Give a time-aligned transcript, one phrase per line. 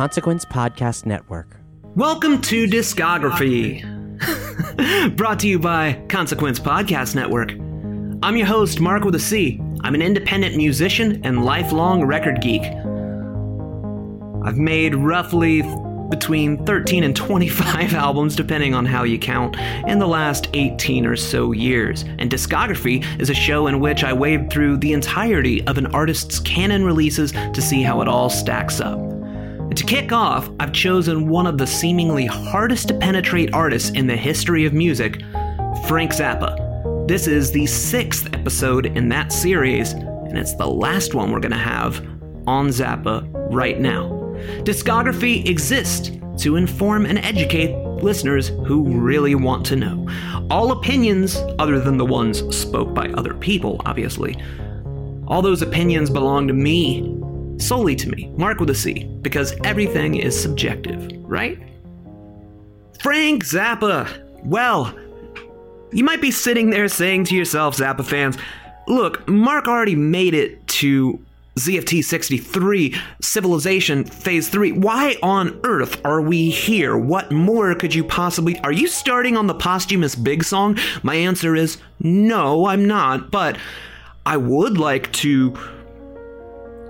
[0.00, 1.58] Consequence Podcast Network.
[1.94, 3.84] Welcome to Discography,
[5.16, 7.50] brought to you by Consequence Podcast Network.
[8.22, 9.60] I'm your host, Marc with a C.
[9.82, 12.62] I'm an independent musician and lifelong record geek.
[14.42, 15.60] I've made roughly
[16.08, 19.54] between 13 and 25 albums, depending on how you count,
[19.86, 22.04] in the last 18 or so years.
[22.18, 26.40] And Discography is a show in which I wade through the entirety of an artist's
[26.40, 29.19] canon releases to see how it all stacks up.
[29.76, 34.16] To kick off, I've chosen one of the seemingly hardest to penetrate artists in the
[34.16, 35.20] history of music,
[35.86, 37.06] Frank Zappa.
[37.06, 41.52] This is the sixth episode in that series, and it's the last one we're going
[41.52, 42.04] to have
[42.48, 44.08] on Zappa right now.
[44.64, 46.10] Discography exists
[46.42, 50.08] to inform and educate listeners who really want to know.
[50.50, 54.36] All opinions, other than the ones spoke by other people, obviously,
[55.28, 57.19] all those opinions belong to me
[57.60, 61.58] solely to me, Marc with a C, because everything is subjective, right?
[63.00, 64.08] Frank Zappa.
[64.44, 64.94] Well,
[65.92, 68.36] you might be sitting there saying to yourself, Zappa fans,
[68.88, 71.24] look, Marc already made it to
[71.56, 74.72] ZFT 63, Civilization Phase 3.
[74.72, 76.96] Why on earth are we here?
[76.96, 78.58] What more could you possibly.
[78.60, 80.78] Are you starting on the posthumous Big Song?
[81.02, 83.58] My answer is no, I'm not, but
[84.24, 85.58] I would like to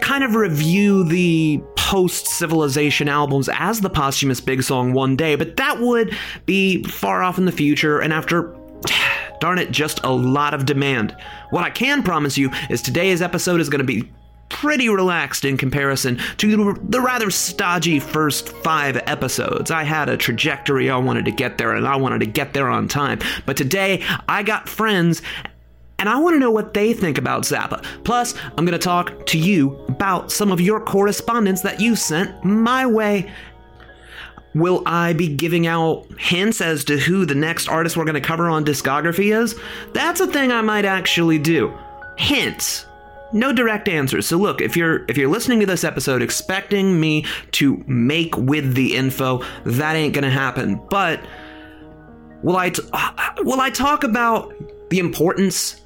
[0.00, 5.56] kind of review the post civilization albums as the posthumous big song one day, but
[5.56, 6.16] that would
[6.46, 8.56] be far off in the future and after
[9.40, 11.16] darn it, just a lot of demand.
[11.50, 14.10] What I can promise you is today's episode is going to be
[14.50, 19.70] pretty relaxed in comparison to the rather stodgy first five episodes.
[19.70, 22.68] I had a trajectory I wanted to get there and I wanted to get there
[22.68, 23.20] on time.
[23.46, 25.22] But today, I got friends
[26.00, 27.84] and I want to know what they think about Zappa.
[28.04, 32.42] Plus, I'm going to talk to you about some of your correspondence that you sent
[32.42, 33.30] my way.
[34.54, 38.20] Will I be giving out hints as to who the next artist we're going to
[38.20, 39.54] cover on discography is?
[39.92, 41.72] That's a thing I might actually do.
[42.16, 42.86] Hints.
[43.34, 44.26] No direct answers.
[44.26, 48.74] So look, if you're if you're listening to this episode expecting me to make with
[48.74, 50.80] the info, that ain't going to happen.
[50.90, 51.20] But
[52.42, 52.82] will I t-
[53.42, 54.52] will I talk about
[54.90, 55.79] the importance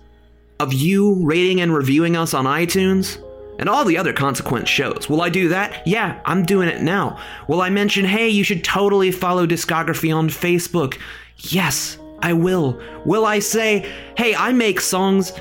[0.60, 3.20] of you rating and reviewing us on iTunes?
[3.59, 5.09] And all the other Consequence shows.
[5.09, 5.87] Will I do that?
[5.87, 7.20] Yeah, I'm doing it now.
[7.47, 10.98] Will I mention, hey, you should totally follow Discography on Facebook?
[11.38, 12.81] Yes, I will.
[13.04, 15.32] Will I say, hey, I make songs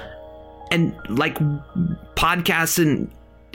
[0.69, 1.40] and like
[2.16, 3.12] podcasts and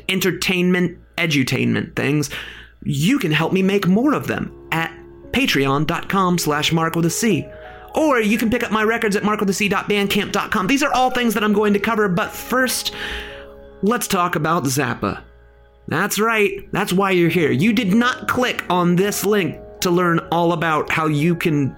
[0.09, 2.31] entertainment, edutainment things?
[2.83, 4.93] You can help me make more of them at
[5.33, 7.47] patreon.com slash mark with a C.
[7.99, 10.69] Or you can pick up my records at markofthec.bandcamp.com.
[10.69, 12.95] These are all things that I'm going to cover, but first,
[13.83, 15.23] let's talk about Zappa.
[15.89, 17.51] That's right, that's why you're here.
[17.51, 21.75] You did not click on this link to learn all about how you can,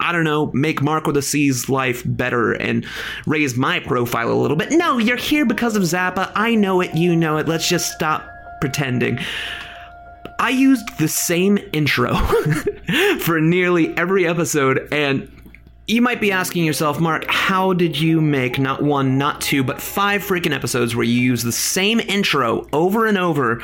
[0.00, 2.86] I don't know, make Marc with a C's life better and
[3.26, 4.70] raise my profile a little bit.
[4.70, 6.32] No, you're here because of Zappa.
[6.34, 7.46] I know it, you know it.
[7.46, 8.26] Let's just stop
[8.62, 9.18] pretending.
[10.38, 12.14] I used the same intro
[13.20, 15.30] for nearly every episode, and
[15.86, 19.80] you might be asking yourself, Marc, how did you make not one, not two, but
[19.80, 23.62] five freaking episodes where you use the same intro over and over,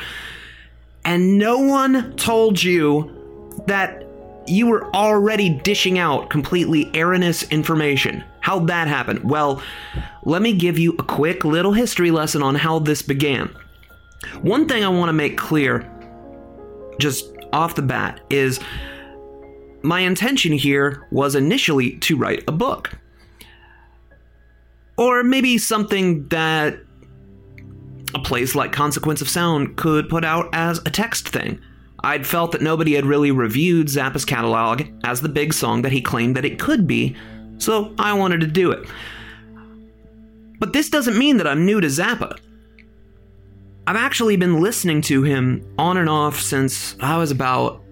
[1.05, 3.11] and no one told you
[3.67, 4.05] that
[4.47, 8.23] you were already dishing out completely erroneous information?
[8.39, 9.25] How'd that happen?
[9.27, 9.61] Well,
[10.23, 13.53] let me give you a quick little history lesson on how this began.
[14.41, 15.89] One thing I want to make clear
[16.99, 18.59] just off the bat is
[19.83, 22.91] my intention here was initially to write a book.
[24.97, 26.79] Or maybe something that
[28.15, 31.59] a place like Consequence of Sound could put out as a text thing.
[32.03, 36.01] I'd felt that nobody had really reviewed Zappa's catalog as the big song that he
[36.01, 37.15] claimed that it could be,
[37.57, 38.87] so I wanted to do it.
[40.59, 42.37] But this doesn't mean that I'm new to Zappa.
[43.85, 47.83] I've actually been listening to him on and off since I was about,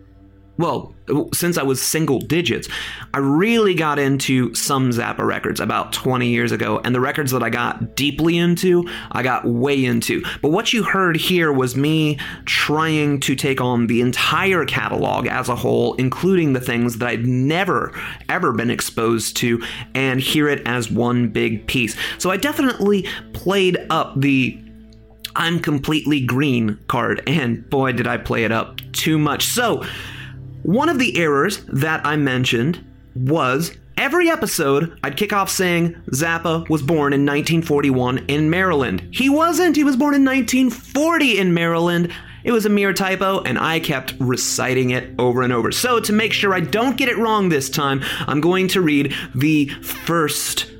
[0.57, 0.95] well,
[1.33, 2.69] since I was single digits.
[3.13, 7.43] I really got into some Zappa records about 20 years ago, and the records that
[7.43, 10.23] I got deeply into, I got way into.
[10.41, 15.49] But what you heard here was me trying to take on the entire catalog as
[15.49, 17.91] a whole, including the things that I'd never,
[18.29, 19.61] ever been exposed to,
[19.93, 21.97] and hear it as one big piece.
[22.17, 24.57] So I definitely played up the
[25.35, 29.45] I'm completely green card, and boy, did I play it up too much.
[29.45, 29.83] So,
[30.63, 32.83] one of the errors that I mentioned
[33.15, 39.07] was every episode I'd kick off saying Zappa was born in 1941 in Maryland.
[39.11, 42.11] He wasn't, he was born in 1940 in Maryland.
[42.43, 45.71] It was a mere typo, and I kept reciting it over and over.
[45.71, 49.13] So, to make sure I don't get it wrong this time, I'm going to read
[49.35, 50.70] the first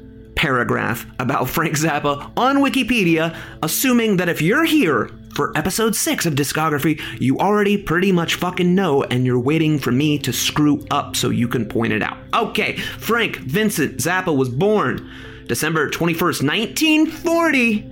[0.42, 6.34] paragraph about Frank Zappa on Wikipedia, assuming that if you're here for episode 6 of
[6.34, 11.16] Discography, you already pretty much fucking know and you're waiting for me to screw up
[11.16, 12.18] so you can point it out.
[12.34, 15.08] Okay, Frank Vincent Zappa was born
[15.46, 17.91] December 21st, 1940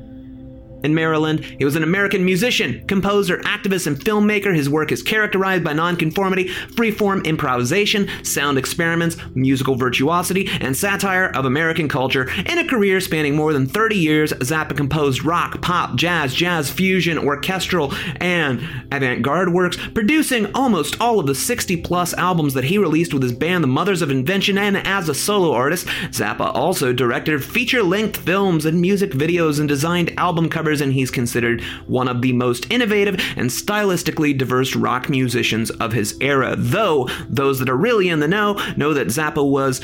[0.84, 1.44] in Maryland.
[1.44, 4.56] He was an American musician, composer, activist, and filmmaker.
[4.56, 11.46] His work is characterized by nonconformity, freeform improvisation, sound experiments, musical virtuosity, and satire of
[11.46, 12.30] American culture.
[12.46, 17.18] In a career spanning more than 30 years, Zappa composed rock, pop, jazz, jazz fusion,
[17.18, 18.62] orchestral, and
[18.92, 23.24] avant garde works, producing almost all of the 60 plus albums that he released with
[23.24, 25.88] his band, The Mothers of Invention, and as a solo artist.
[26.12, 31.12] Zappa also directed feature length films and music videos and designed album covers and he's
[31.12, 36.56] considered one of the most innovative and stylistically diverse rock musicians of his era.
[36.57, 39.81] Though those that are really in the know know that Zappa was,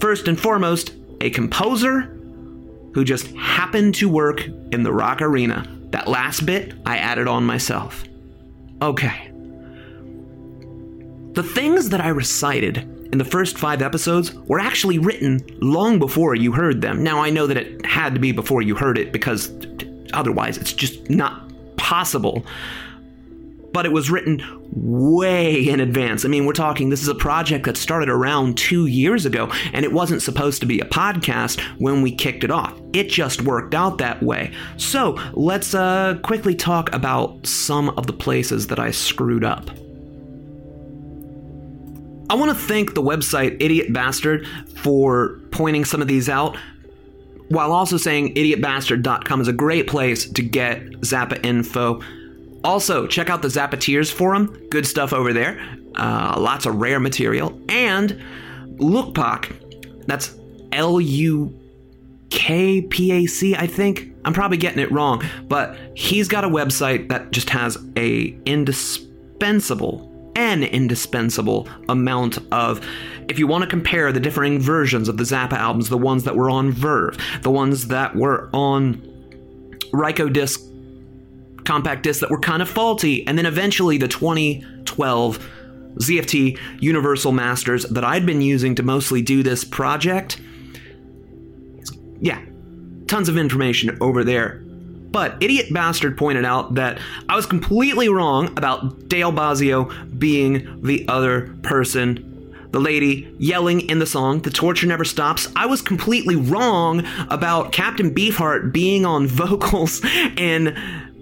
[0.00, 2.14] first and foremost, a composer
[2.94, 5.66] who just happened to work in the rock arena.
[5.90, 8.04] That last bit I added on myself.
[8.82, 9.30] Okay.
[11.32, 12.78] The things that I recited
[13.12, 17.02] in the first five episodes were actually written long before you heard them.
[17.02, 19.50] Now, I know that it had to be before you heard it because
[20.12, 21.42] Otherwise, it's just not
[21.76, 22.44] possible.
[23.72, 26.24] But it was written way in advance.
[26.24, 29.84] I mean, we're talking, this is a project that started around two years ago, and
[29.84, 32.78] it wasn't supposed to be a podcast when we kicked it off.
[32.92, 34.52] It just worked out that way.
[34.78, 39.70] So let's uh, quickly talk about some of the places that I screwed up.
[42.30, 44.46] I want to thank the website Idiot Bastard
[44.76, 46.58] for pointing some of these out
[47.48, 52.02] while also saying idiotbastard.com is a great place to get Zappa info.
[52.64, 54.66] Also, check out the Zappateers forum.
[54.70, 55.60] Good stuff over there.
[55.94, 57.60] Uh, lots of rare material.
[57.68, 58.20] And
[58.76, 59.54] Lukpac.
[60.06, 60.34] That's
[60.72, 61.58] L U
[62.30, 64.12] K P A C, I think.
[64.24, 70.07] I'm probably getting it wrong, but he's got a website that just has a indispensable
[70.38, 72.80] an indispensable amount of.
[73.28, 76.36] If you want to compare the differing versions of the Zappa albums, the ones that
[76.36, 79.02] were on Verve, the ones that were on
[79.92, 80.64] Rykodisc
[81.64, 85.50] compact discs that were kind of faulty, and then eventually the 2012
[85.96, 90.40] ZFT Universal Masters that I'd been using to mostly do this project.
[92.20, 92.40] Yeah,
[93.08, 94.62] tons of information over there.
[95.10, 101.06] But Idiot Bastard pointed out that I was completely wrong about Dale Bozzio being the
[101.08, 102.24] other person.
[102.70, 105.48] The lady yelling in the song, The Torture Never Stops.
[105.56, 110.76] I was completely wrong about Captain Beefheart being on vocals in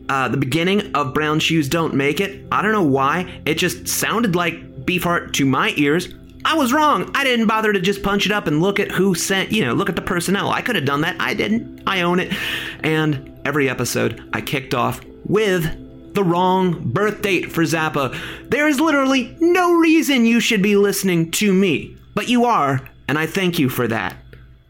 [0.08, 2.44] uh, the beginning of Brown Shoes Don't Make It.
[2.50, 3.40] I don't know why.
[3.44, 6.12] It just sounded like Beefheart to my ears.
[6.44, 7.10] I was wrong.
[7.14, 9.72] I didn't bother to just punch it up and look at who sent, you know,
[9.72, 10.50] look at the personnel.
[10.50, 11.16] I could have done that.
[11.20, 11.82] I didn't.
[11.88, 12.32] I own it.
[12.80, 18.18] And every episode, I kicked off with the wrong birth date for Zappa.
[18.50, 23.16] There is literally no reason you should be listening to me, but you are, and
[23.16, 24.16] I thank you for that.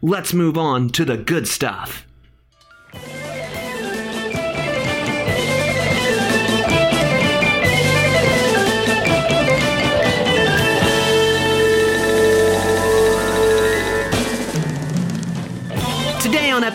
[0.01, 2.06] Let's move on to the good stuff.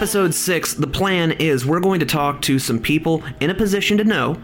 [0.03, 3.97] Episode 6, the plan is we're going to talk to some people in a position
[3.97, 4.37] to know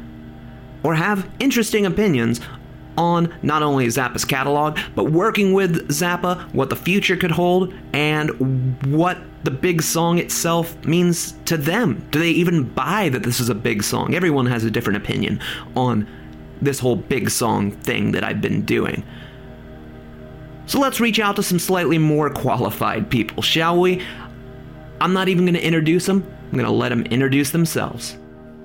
[0.85, 2.41] or have interesting opinions
[2.97, 8.31] on not only Zappa's catalog, but working with Zappa, what the future could hold, and
[8.87, 12.07] what the big song itself means to them.
[12.13, 14.15] Do they even buy that this is a big song?
[14.15, 15.41] Everyone has a different opinion
[15.75, 16.07] on
[16.63, 19.03] this whole big song thing that I've been doing.
[20.67, 24.05] So let's reach out to some slightly more qualified people, shall we?
[25.01, 26.25] I'm not even going to introduce them.
[26.47, 28.17] I'm going to let them introduce themselves.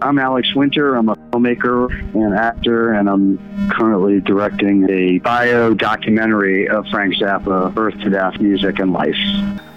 [0.02, 0.96] I'm Alex Winter.
[0.96, 7.74] I'm a filmmaker and actor, and I'm currently directing a bio documentary of Frank Zappa,
[7.74, 9.16] birth to death, music, and life.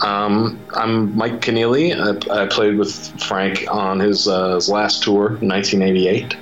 [0.02, 1.94] Um, I'm Mike Keneally.
[1.94, 6.36] I, I, played with Frank on his, uh, his last tour in 1988,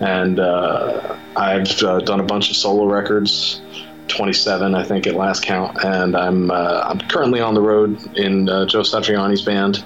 [0.00, 3.62] and uh, I've uh, done a bunch of solo records.
[4.08, 8.48] 27, I think, at last count, and I'm uh, I'm currently on the road in
[8.48, 9.84] uh, Joe Satriani's band,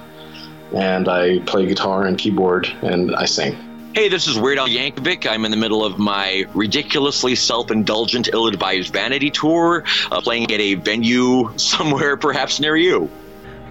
[0.75, 3.57] and I play guitar and keyboard and I sing.
[3.95, 5.27] Hey, this is Weird Al Yankovic.
[5.27, 10.75] I'm in the middle of my ridiculously self-indulgent, ill-advised vanity tour, uh, playing at a
[10.75, 13.09] venue somewhere perhaps near you.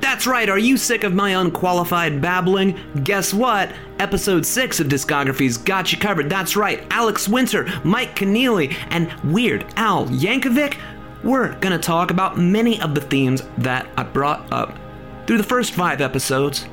[0.00, 2.78] That's right, are you sick of my unqualified babbling?
[3.04, 3.72] Guess what?
[3.98, 6.30] Episode 6 of Discography's got you covered.
[6.30, 10.78] That's right, Alex Winter, Mike Keneally, and Weird Al Yankovic.
[11.24, 14.78] We're gonna talk about many of the themes that I brought up
[15.26, 16.66] through the first five episodes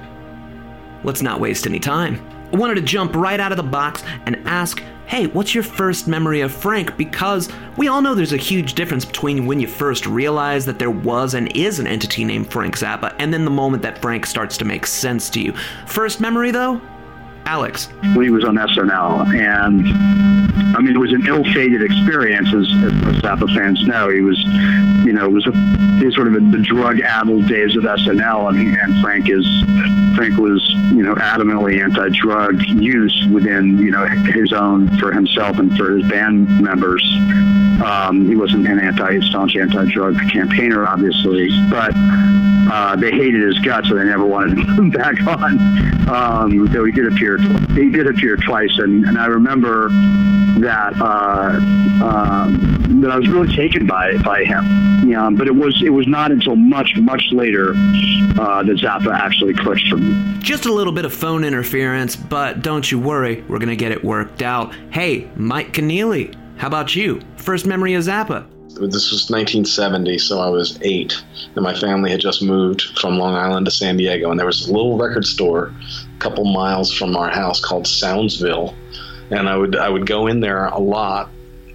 [1.05, 2.19] let's not waste any time.
[2.53, 6.07] I wanted to jump right out of the box and ask, hey, what's your first
[6.07, 6.97] memory of Frank?
[6.97, 10.91] Because we all know there's a huge difference between when you first realize that there
[10.91, 14.57] was and is an entity named Frank Zappa, and then the moment that Frank starts
[14.57, 15.53] to make sense to you.
[15.85, 16.81] First memory, though?
[17.45, 17.87] Alex.
[18.13, 19.87] When he was on SNL, and
[20.75, 24.09] I mean, it was an ill-fated experience, as, as most Zappa fans know.
[24.09, 24.39] He was,
[25.05, 25.51] you know, it was a,
[25.99, 29.45] he was sort of the drug-addled days of SNL, and, and Frank is
[30.15, 35.75] Frank was, you know, adamantly anti-drug use within, you know, his own for himself and
[35.77, 37.03] for his band members.
[37.83, 41.91] Um, he wasn't an anti staunch anti-drug campaigner, obviously, but
[42.71, 45.59] uh, they hated his guts, so they never wanted him back on.
[46.07, 49.89] Um, though he did appear, he did it to appear twice, and, and I remember
[50.59, 51.59] that uh,
[52.03, 55.09] um, that I was really taken by by him.
[55.09, 59.53] Yeah, but it was it was not until much much later uh, that Zappa actually
[59.53, 60.39] clicked for me.
[60.39, 64.03] Just a little bit of phone interference, but don't you worry, we're gonna get it
[64.03, 64.73] worked out.
[64.91, 67.21] Hey, Mike Keneally, how about you?
[67.37, 68.47] First memory of Zappa?
[68.75, 71.23] This was 1970, so I was eight,
[71.55, 74.67] and my family had just moved from Long Island to San Diego, and there was
[74.67, 75.73] a little record store
[76.03, 78.73] a couple miles from our house called Soundsville,
[79.29, 81.29] and I would I would go in there a lot,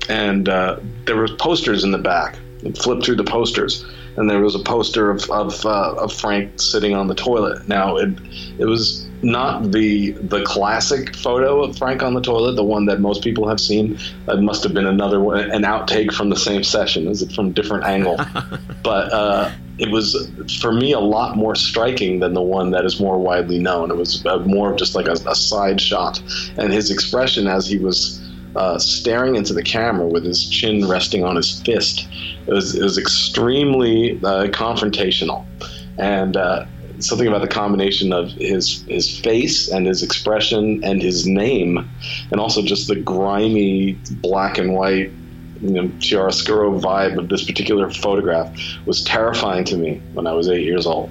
[0.09, 2.39] and uh, there were posters in the back.
[2.65, 3.85] I'd flip through the posters,
[4.17, 7.69] and there was a poster of of, uh, of Frank sitting on the toilet.
[7.69, 8.11] Now it
[8.59, 13.01] it was not the the classic photo of Frank on the toilet, the one that
[13.01, 13.99] most people have seen.
[14.29, 17.09] It must have been another one, an outtake from the same session.
[17.09, 18.17] Is it from a different angle?
[18.83, 23.01] but uh, it was for me a lot more striking than the one that is
[23.01, 23.91] more widely known.
[23.91, 26.23] It was uh, more of just like a, a side shot,
[26.59, 28.21] and his expression as he was
[28.57, 32.07] uh, staring into the camera with his chin resting on his fist.
[32.47, 35.47] It was, it was extremely uh, confrontational,
[35.99, 36.67] and uh,
[36.99, 41.89] something about the combination of his his face and his expression and his name,
[42.31, 45.11] and also just the grimy black and white.
[45.61, 50.49] You know, chiaroscuro vibe of this particular photograph was terrifying to me when I was
[50.49, 51.11] eight years old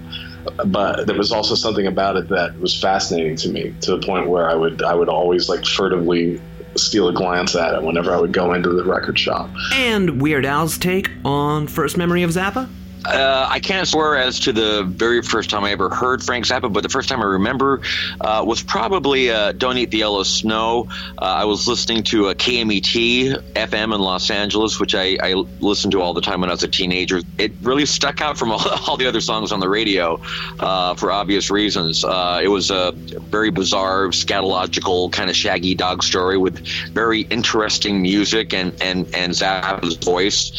[0.66, 4.30] but there was also something about it that was fascinating to me to the point
[4.30, 6.42] where I would I would always like furtively
[6.76, 9.50] steal a glance at it whenever I would go into the record shop.
[9.74, 12.70] And Weird Al's take on First Memory of Zappa?
[13.06, 16.72] Uh, I can't swear as to the very first time I ever heard Frank Zappa,
[16.72, 17.82] but the first time I remember
[18.20, 20.88] uh, was probably uh, "Don't Eat the Yellow Snow."
[21.18, 25.94] Uh, I was listening to a KMET FM in Los Angeles, which I, I, listened
[25.94, 27.22] to all the time when I was a teenager.
[27.38, 30.20] It really stuck out from all, all the other songs on the radio
[30.60, 32.04] uh, for obvious reasons.
[32.04, 38.02] Uh, it was a very bizarre, scatological kind of shaggy dog story with very interesting
[38.02, 40.52] music and and and Zappa's voice,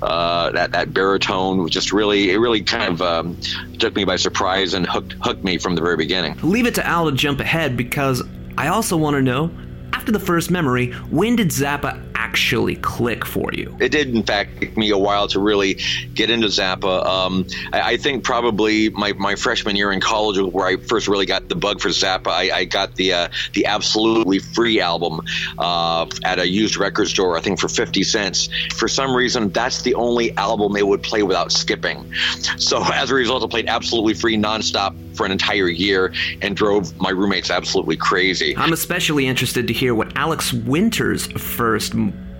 [0.00, 3.36] that that baritone, just really, it really kind of um,
[3.78, 6.38] took me by surprise and hooked hooked me from the very beginning.
[6.42, 8.22] Leave it to Al to jump ahead because
[8.56, 9.50] I also want to know
[9.92, 13.76] after the first memory, when did Zappa actually click for you?
[13.80, 15.78] It did, in fact, take me a while to really
[16.14, 17.06] get into Zappa.
[17.06, 21.06] Um, I, I, think probably my, my freshman year in college was where I first
[21.06, 22.28] really got the bug for Zappa.
[22.28, 25.20] I, I got the uh, the absolutely free album
[25.58, 28.48] uh, at a used record store, I think for 50 cents.
[28.74, 32.12] For some reason, that's the only album they would play without skipping.
[32.58, 36.96] So as a result, I played absolutely free nonstop for an entire year and drove
[36.98, 38.56] my roommates absolutely crazy.
[38.56, 41.94] I'm especially interested to hear what Alex Winter's first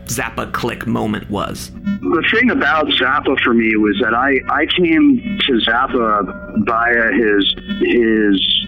[0.09, 1.71] Zappa click moment was?
[2.00, 7.55] The thing about Zappa for me was that I, I came to Zappa via his
[7.81, 8.59] his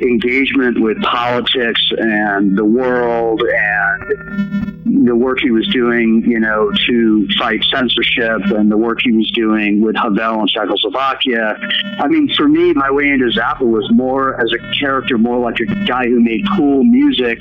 [0.00, 7.28] engagement with politics and the world and the work he was doing, you know, to
[7.38, 11.56] fight censorship and the work he was doing with Havel in Czechoslovakia.
[11.98, 15.60] I mean, for me, my way into Zappa was more as a character, more like
[15.60, 17.40] a guy who made cool music.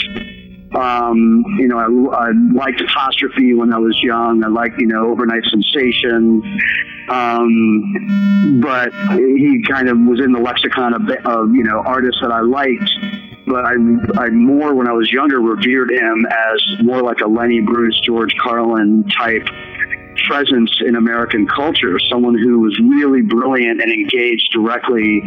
[0.76, 4.44] Um, you know, I, I liked apostrophe when I was young.
[4.44, 6.42] I liked, you know, overnight sensation.
[7.08, 12.32] Um, but he kind of was in the lexicon of, of you know artists that
[12.32, 12.90] I liked
[13.48, 13.74] but I,
[14.18, 18.36] I more when I was younger revered him as more like a Lenny Bruce, George
[18.42, 19.48] Carlin type
[20.28, 25.22] presence in American culture, someone who was really brilliant and engaged directly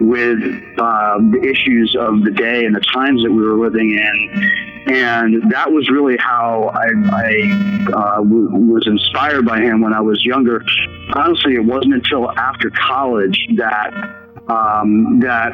[0.00, 0.38] with
[0.78, 4.70] uh, the issues of the day and the times that we were living in.
[4.86, 10.00] And that was really how I, I uh, w- was inspired by him when I
[10.00, 10.64] was younger.
[11.12, 15.52] Honestly, it wasn't until after college that um, that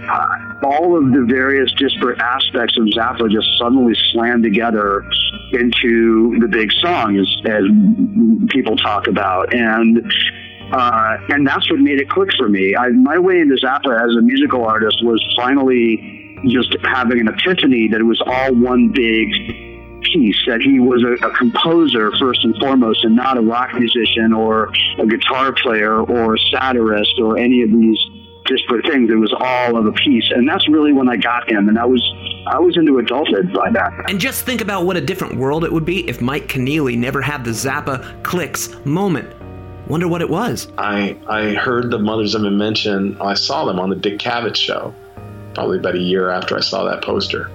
[0.62, 5.05] all of the various disparate aspects of Zappa just suddenly slammed together
[5.52, 7.64] into the big song, as, as
[8.50, 10.12] people talk about, and
[10.73, 12.75] uh, and that's what made it click for me.
[12.75, 17.88] I, my way into Zappa as a musical artist was finally just having an epiphany
[17.88, 19.28] that it was all one big
[20.02, 24.33] piece, that he was a, a, composer first and foremost, and not a rock musician
[24.33, 27.99] or a guitar player or a satirist or any of these
[28.47, 29.11] disparate things.
[29.11, 31.85] It was all of a piece, and that's really when I got him, and I
[31.85, 32.03] was
[32.47, 34.09] I was into adulthood by that.
[34.09, 37.21] And just think about what a different world it would be if Mike Keneally never
[37.21, 39.29] had the Zappa clicks moment.
[39.88, 40.69] Wonder what it was.
[40.79, 43.17] I I heard the Mothers of Invention.
[43.21, 44.95] I saw them on the Dick Cavett show,
[45.55, 47.50] probably about a year after I saw that poster.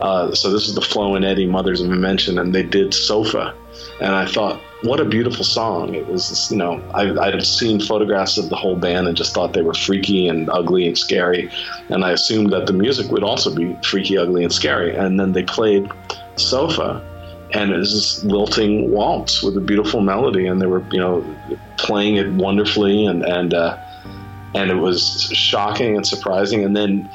[0.00, 3.54] Uh, so this is the Flo and Eddie Mothers of Invention, and they did Sofa,
[4.00, 5.94] and I thought what a beautiful song.
[5.94, 9.52] It was, you know, I, had seen photographs of the whole band and just thought
[9.52, 11.50] they were freaky and ugly and scary.
[11.88, 14.94] And I assumed that the music would also be freaky, ugly, and scary.
[14.94, 15.90] And then they played
[16.36, 17.02] Sofa,
[17.52, 20.46] and it was this lilting waltz with a beautiful melody.
[20.46, 21.24] And they were, you know,
[21.78, 23.06] playing it wonderfully.
[23.06, 23.78] And, and, uh,
[24.54, 26.64] and it was shocking and surprising.
[26.64, 27.10] And then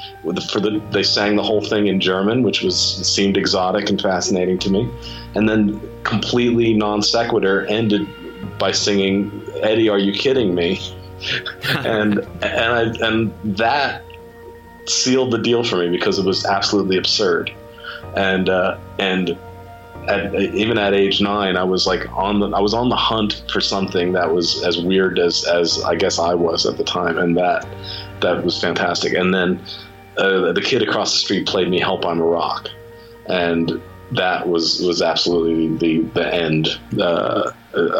[0.50, 4.58] for the, they sang the whole thing in German, which was seemed exotic and fascinating
[4.60, 4.90] to me.
[5.34, 8.06] And then completely non sequitur ended
[8.58, 10.80] by singing "Eddie, are you kidding me?"
[11.84, 14.04] and and I, and that
[14.86, 17.52] sealed the deal for me because it was absolutely absurd.
[18.16, 19.36] And uh, and
[20.08, 23.44] at, even at age nine, I was like on the I was on the hunt
[23.52, 27.18] for something that was as weird as as I guess I was at the time,
[27.18, 27.66] and that
[28.20, 29.12] that was fantastic.
[29.14, 29.60] And then
[30.16, 32.68] uh, the kid across the street played me "Help I'm a Rock,"
[33.26, 33.80] and
[34.12, 36.68] that was was absolutely the the end.
[36.98, 37.50] Uh,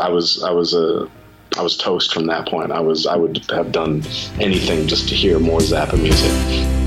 [0.01, 1.09] I was I was a
[1.57, 2.73] I was toast from that point.
[2.73, 4.03] I was I would have done
[4.41, 6.82] anything just to hear more Zappa music.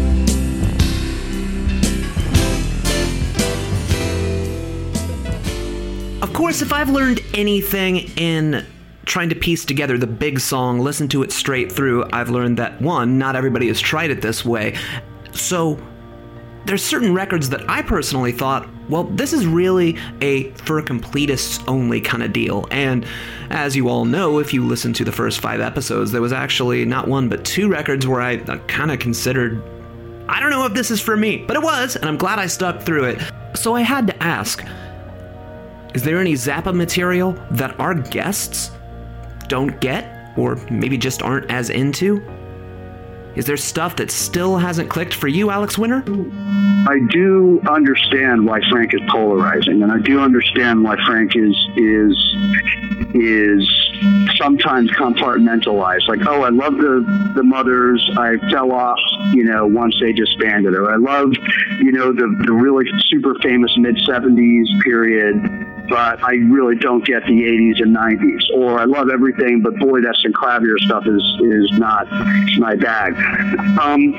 [6.35, 8.65] Course, if I've learned anything in
[9.05, 12.81] trying to piece together the big song, listen to it straight through, I've learned that
[12.81, 14.75] one, not everybody has tried it this way.
[15.31, 15.79] So
[16.65, 22.01] there's certain records that I personally thought, well, this is really a for completists only
[22.01, 22.67] kind of deal.
[22.69, 23.05] And
[23.49, 26.83] as you all know, if you listen to the first five episodes, there was actually
[26.83, 29.63] not one but two records where I uh, kind of considered,
[30.27, 32.47] I don't know if this is for me, but it was, and I'm glad I
[32.47, 33.21] stuck through it.
[33.55, 34.61] So I had to ask,
[35.95, 38.71] is there any Zappa material that our guests
[39.47, 42.21] don't get, or maybe just aren't as into?
[43.37, 46.03] Is there stuff that still hasn't clicked for you, Alex Winter?
[46.89, 52.35] I do understand why Frank is polarizing, and I do understand why Frank is is
[53.13, 56.09] is sometimes compartmentalized.
[56.09, 58.05] Like, oh, I love the the mothers.
[58.17, 58.99] I fell off,
[59.31, 61.31] you know, once they disbanded, or I love,
[61.79, 67.23] you know, the the really super famous mid '70s period but I really don't get
[67.25, 68.41] the 80s and 90s.
[68.55, 72.09] Or I love everything, but boy, that's that synclavier stuff is is not
[72.57, 73.13] my bag.
[73.79, 74.13] Um,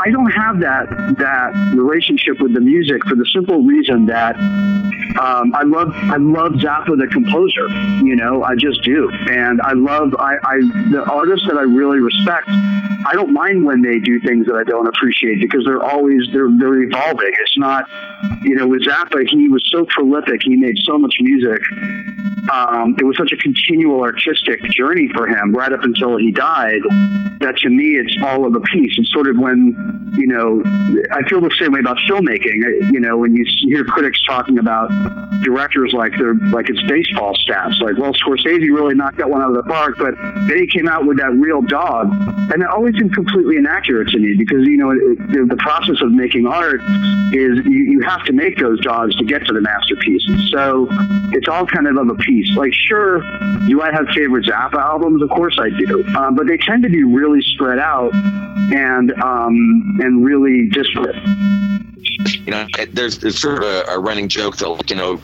[0.00, 4.36] I don't have that that relationship with the music for the simple reason that
[5.20, 7.68] um, I love I love Zappa the composer.
[8.04, 10.56] You know, I just do, and I love I, I
[10.90, 12.48] the artists that I really respect.
[13.06, 16.50] I don't mind when they do things that I don't appreciate because they're always they're
[16.58, 17.30] they're evolving.
[17.40, 17.88] It's not,
[18.42, 20.42] you know, with Zappa he was so prolific.
[20.42, 21.60] He made so much music
[22.52, 26.80] um, it was such a continual artistic journey for him right up until he died
[27.40, 28.94] that to me it's all of a piece.
[28.98, 30.62] It's sort of when, you know,
[31.12, 32.92] I feel the same way about filmmaking.
[32.92, 34.88] You know, when you hear critics talking about
[35.42, 39.50] directors like they're like it's baseball stats, like, well, Scorsese really knocked that one out
[39.50, 40.14] of the park, but
[40.48, 42.10] then he came out with that real dog.
[42.52, 46.12] And that always seemed completely inaccurate to me because, you know, it, the, process of
[46.12, 46.80] making art
[47.32, 50.22] is you, you have to make those dogs to get to the masterpiece.
[50.50, 50.77] So
[51.32, 52.54] it's all kind of of a piece.
[52.56, 53.20] Like, sure,
[53.66, 55.22] do I have favorite Zappa albums?
[55.22, 56.04] Of course I do.
[56.16, 61.16] Um, but they tend to be really spread out and um, and really disparate.
[62.44, 65.20] You know, there's, there's sort of a, a, running joke that, like, you know,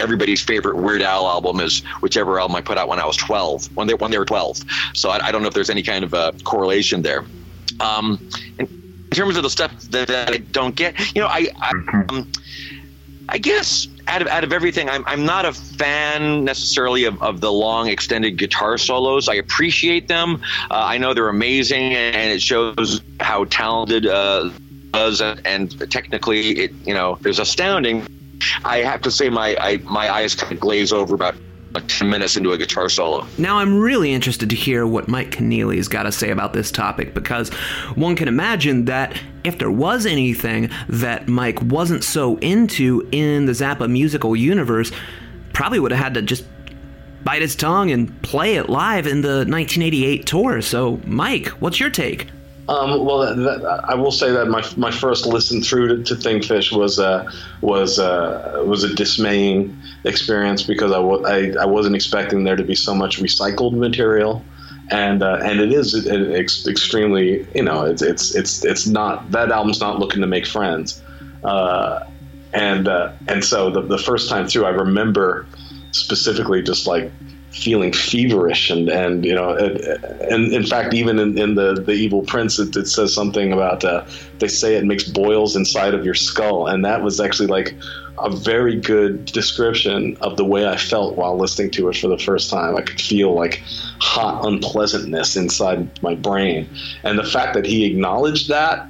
[0.00, 3.76] everybody's favorite Weird Al album is whichever album I put out when I was 12,
[3.76, 4.64] when they when they were 12.
[4.94, 7.24] So I, I don't know if there's any kind of a correlation there.
[7.78, 8.66] Um, in
[9.10, 11.70] terms of the stuff that, that I don't get, you know, I, I
[12.08, 12.32] um,
[13.32, 17.40] I guess out of out of everything, I'm I'm not a fan necessarily of, of
[17.40, 19.26] the long extended guitar solos.
[19.26, 20.42] I appreciate them.
[20.70, 24.50] Uh, I know they're amazing, and, and it shows how talented uh,
[24.92, 28.06] was, and technically, it you know is astounding.
[28.66, 31.34] I have to say, my I, my eyes kind of glaze over about
[31.74, 33.26] like 10 minutes into a guitar solo.
[33.38, 37.14] Now, I'm really interested to hear what Mike Keneally's got to say about this topic
[37.14, 37.48] because
[37.94, 43.52] one can imagine that if there was anything that Mike wasn't so into in the
[43.52, 44.92] Zappa musical universe,
[45.52, 46.44] probably would have had to just
[47.24, 50.60] bite his tongue and play it live in the 1988 tour.
[50.60, 52.28] So, Mike, what's your take?
[52.72, 56.14] Um, well, that, that, I will say that my, my first listen through to, to
[56.14, 57.30] Thingfish was uh,
[57.60, 62.64] was uh, was a dismaying experience because I w- I, I wasn't expecting there to
[62.64, 64.42] be so much recycled material,
[64.90, 66.06] and uh, and it is
[66.66, 71.02] extremely you know it's it's it's it's not that album's not looking to make friends,
[71.44, 72.00] uh,
[72.54, 75.46] and uh, and so the the first time through I remember
[75.90, 77.12] specifically just like
[77.52, 82.22] feeling feverish and and you know and in fact even in, in the the evil
[82.22, 84.04] prince it, it says something about uh,
[84.38, 87.74] they say it makes boils inside of your skull and that was actually like
[88.18, 92.18] a very good description of the way I felt while listening to it for the
[92.18, 92.76] first time.
[92.76, 93.62] I could feel like
[94.00, 96.68] hot unpleasantness inside my brain.
[97.02, 98.86] And the fact that he acknowledged that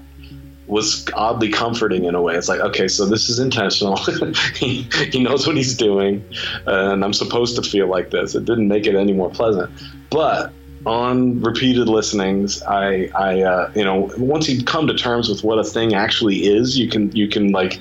[0.73, 2.35] was oddly comforting in a way.
[2.35, 3.97] It's like, okay, so this is intentional.
[4.57, 6.25] he, he knows what he's doing,
[6.67, 8.35] and I'm supposed to feel like this.
[8.35, 9.71] It didn't make it any more pleasant.
[10.11, 10.53] But
[10.85, 15.59] on repeated listenings, I, I, uh, you know, once you come to terms with what
[15.59, 17.79] a thing actually is, you can, you can like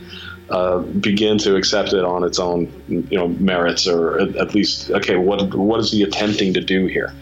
[0.51, 4.91] uh, begin to accept it on its own, you know, merits, or at, at, least,
[4.91, 7.13] okay, what what is he attempting to do here?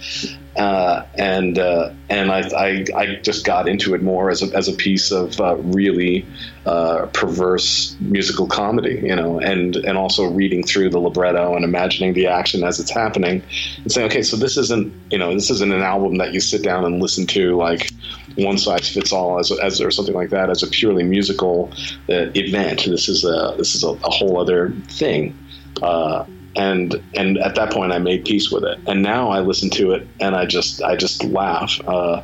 [0.60, 4.68] Uh, and uh, and I, I, I just got into it more as a as
[4.68, 6.26] a piece of uh, really
[6.66, 12.14] uh, perverse musical comedy, you know, and and also reading through the libretto and imagining
[12.14, 13.42] the action as it's happening,
[13.78, 16.62] and saying, okay, so this isn't you know this isn't an album that you sit
[16.62, 17.90] down and listen to like
[18.36, 21.72] one size fits all as, as or something like that as a purely musical
[22.10, 22.84] uh, event.
[22.84, 25.38] This is a this is a, a whole other thing.
[26.56, 28.80] And and at that point I made peace with it.
[28.88, 31.80] And now I listen to it and I just I just laugh.
[31.88, 32.24] Uh,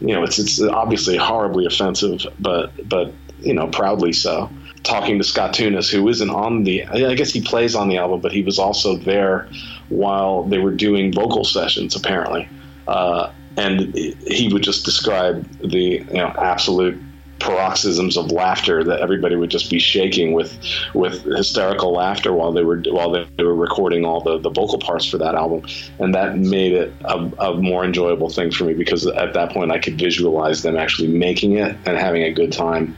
[0.00, 4.50] you know, it's it's obviously horribly offensive, but but you know, proudly so.
[4.82, 8.20] Talking to Scott Thunes, who isn't on the, I guess he plays on the album,
[8.20, 9.48] but he was also there
[9.90, 12.48] while they were doing vocal sessions, apparently.
[12.88, 17.00] Uh, and he would just describe the you know absolute
[17.42, 20.56] paroxysms of laughter that everybody would just be shaking with
[20.94, 25.04] with hysterical laughter while they were while they were recording all the, the vocal parts
[25.04, 25.62] for that album.
[25.98, 29.72] And that made it a, a more enjoyable thing for me because at that point
[29.72, 32.96] I could visualize them actually making it and having a good time.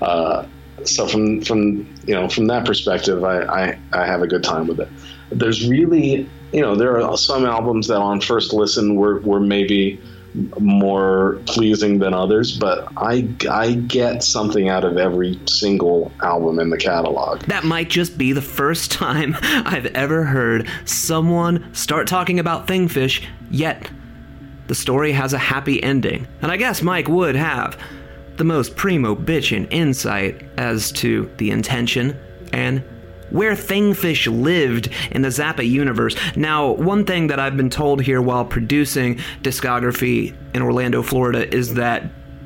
[0.00, 0.46] Uh,
[0.84, 4.66] so from from you know from that perspective I, I, I have a good time
[4.66, 4.88] with it.
[5.30, 10.00] There's really you know there are some albums that on first listen were, were maybe
[10.58, 16.70] more pleasing than others, but I I get something out of every single album in
[16.70, 17.42] the catalog.
[17.42, 23.24] That might just be the first time I've ever heard someone start talking about Thingfish,
[23.50, 23.90] yet
[24.68, 26.26] the story has a happy ending.
[26.40, 27.78] And I guess Mike would have
[28.36, 32.16] the most primo bitchin' insight as to the intention
[32.52, 32.82] and
[33.32, 36.14] where Thingfish lived in the Zappa universe.
[36.36, 41.74] Now, one thing that I've been told here while producing discography in Orlando, Florida, is
[41.74, 42.04] that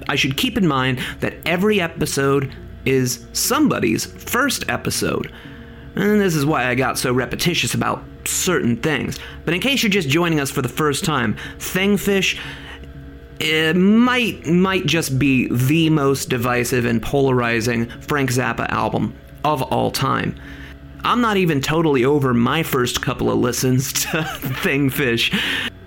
[0.09, 5.33] I should keep in mind that every episode is somebody's first episode.
[5.97, 9.19] And this is why I got so repetitious about certain things.
[9.45, 12.39] But in case you're just joining us for the first time, Thingfish
[13.39, 19.91] it might might just be the most divisive and polarizing Frank Zappa album of all
[19.91, 20.35] time.
[21.07, 25.33] I'm not even totally over my first couple of listens to Thingfish.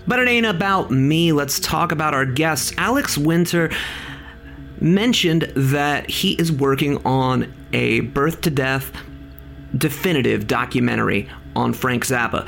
[0.07, 1.33] But it ain't about me.
[1.33, 2.71] Let's talk about our guests.
[2.77, 3.69] Alex Winter
[4.79, 8.93] mentioned that he is working on a birth to death
[9.77, 12.47] definitive documentary on Frank Zappa.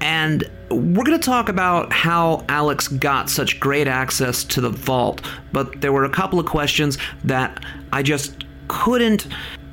[0.00, 5.24] And we're going to talk about how Alex got such great access to the vault,
[5.52, 9.28] but there were a couple of questions that I just couldn't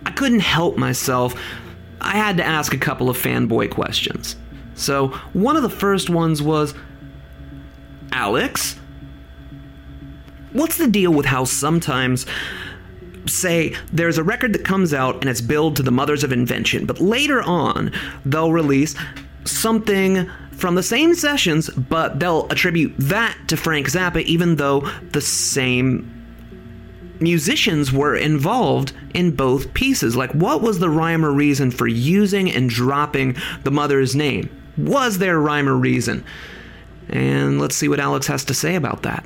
[0.06, 1.34] I couldn't help myself.
[2.04, 4.36] I had to ask a couple of fanboy questions.
[4.76, 6.74] So, one of the first ones was
[8.12, 8.80] Alex,
[10.52, 12.26] what's the deal with how sometimes
[13.26, 16.86] say there's a record that comes out and it's billed to the mothers of invention,
[16.86, 17.92] but later on
[18.26, 18.96] they'll release
[19.46, 25.22] something from the same sessions, but they'll attribute that to Frank Zappa, even though the
[25.22, 26.13] same
[27.20, 30.16] musicians were involved in both pieces.
[30.16, 34.50] Like, what was the rhyme or reason for using and dropping the mother's name?
[34.78, 36.26] Was there a rhyme or reason?
[37.10, 39.26] And let's see what Alex has to say about that.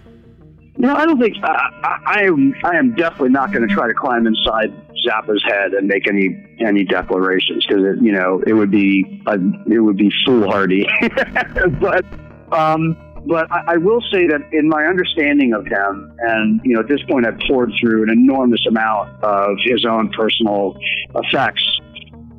[0.78, 2.54] No, I don't think I, I am.
[2.64, 4.72] I am definitely not going to try to climb inside
[5.08, 9.38] Zappa's head and make any any declarations because it, you know it would be uh,
[9.66, 10.88] it would be foolhardy.
[11.82, 12.06] but
[12.52, 12.96] um,
[13.28, 16.88] but I, I will say that in my understanding of him, and you know at
[16.88, 20.78] this point I've poured through an enormous amount of his own personal
[21.16, 21.64] effects.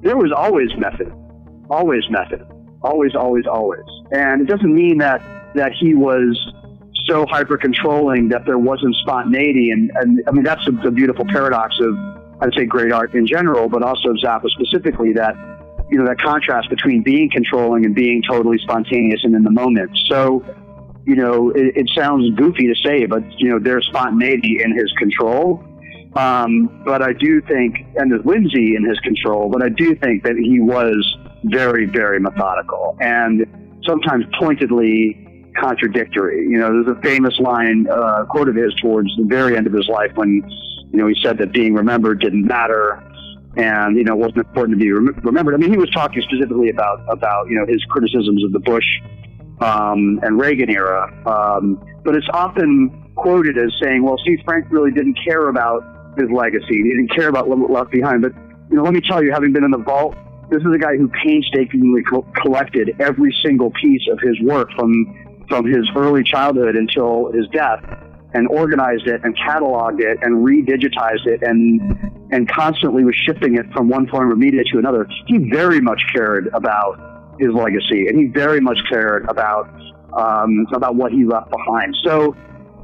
[0.03, 1.13] There was always method,
[1.71, 2.47] always method,
[2.83, 5.21] always, always, always, and it doesn't mean that
[5.55, 6.37] that he was
[7.09, 9.71] so hyper controlling that there wasn't spontaneity.
[9.71, 11.97] And, and I mean, that's the, the beautiful paradox of,
[12.41, 15.35] I'd say, great art in general, but also Zappa specifically that,
[15.91, 19.91] you know, that contrast between being controlling and being totally spontaneous and in the moment.
[20.07, 20.45] So,
[21.09, 24.93] you know, it, it sounds goofy to say, but, you know, there's spontaneity in his
[24.99, 25.65] control.
[26.15, 30.23] Um, but I do think, and there's whimsy in his control, but I do think
[30.25, 33.47] that he was very, very methodical and
[33.87, 36.47] sometimes pointedly contradictory.
[36.47, 39.73] You know, there's a famous line, uh, quote of his towards the very end of
[39.73, 40.43] his life when,
[40.93, 43.03] you know, he said that being remembered didn't matter
[43.57, 45.55] and, you know, it wasn't important to be rem- remembered.
[45.55, 48.85] I mean, he was talking specifically about, about, you know, his criticisms of the Bush
[49.61, 51.13] um, and Reagan era.
[51.27, 55.83] Um, but it's often quoted as saying, well, see, Frank really didn't care about
[56.17, 56.77] his legacy.
[56.77, 58.23] He didn't care about what left behind.
[58.23, 58.33] But,
[58.71, 60.17] you know, let me tell you, having been in the vault,
[60.51, 65.47] this is a guy who painstakingly co- collected every single piece of his work from
[65.49, 67.83] from his early childhood until his death
[68.35, 71.81] and organized it and cataloged it and redigitized it and
[72.31, 75.09] and constantly was shifting it from one form of media to another.
[75.27, 79.69] He very much cared about his legacy and he very much cared about
[80.13, 81.95] um, about what he left behind.
[82.03, 82.35] So,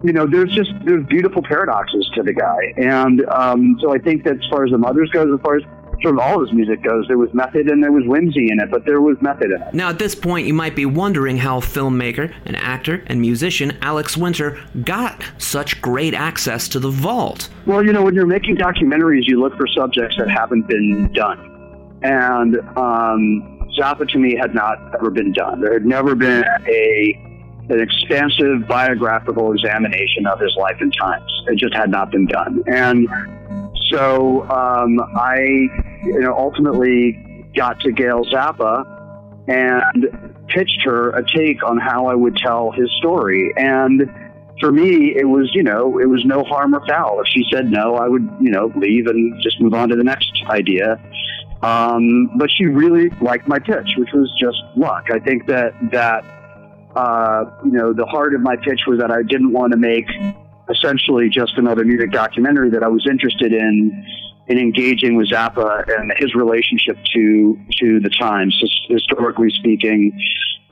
[0.03, 4.25] you know, there's just there's beautiful paradoxes to the guy, and um, so I think
[4.25, 5.63] that as far as the mothers goes, as far as
[6.05, 7.07] sort of all his music goes.
[7.09, 9.75] There was method and there was whimsy in it, but there was method in it.
[9.75, 14.17] Now, at this point, you might be wondering how filmmaker, and actor, and musician Alex
[14.17, 17.49] Winter got such great access to the vault.
[17.67, 21.51] Well, you know, when you're making documentaries, you look for subjects that haven't been done.
[22.03, 25.61] And um, Zappa to me had not ever been done.
[25.61, 27.21] There had never been a
[27.71, 31.31] an expansive biographical examination of his life and times.
[31.47, 32.63] It just had not been done.
[32.67, 33.09] And
[33.91, 35.39] so um, I,
[36.03, 38.85] you know, ultimately got to Gail Zappa
[39.49, 43.53] and pitched her a take on how I would tell his story.
[43.57, 44.11] And
[44.61, 47.21] for me, it was, you know, it was no harm or foul.
[47.21, 50.05] If she said no, I would, you know, leave and just move on to the
[50.05, 51.01] next idea.
[51.65, 55.07] Um, but she really liked my pitch, which was just luck.
[55.11, 56.23] I think that that
[56.95, 60.07] uh, you know the heart of my pitch was that I didn't want to make
[60.69, 64.05] essentially just another music documentary that I was interested in
[64.47, 68.55] in engaging with Zappa and his relationship to to the times,
[68.89, 70.13] historically speaking.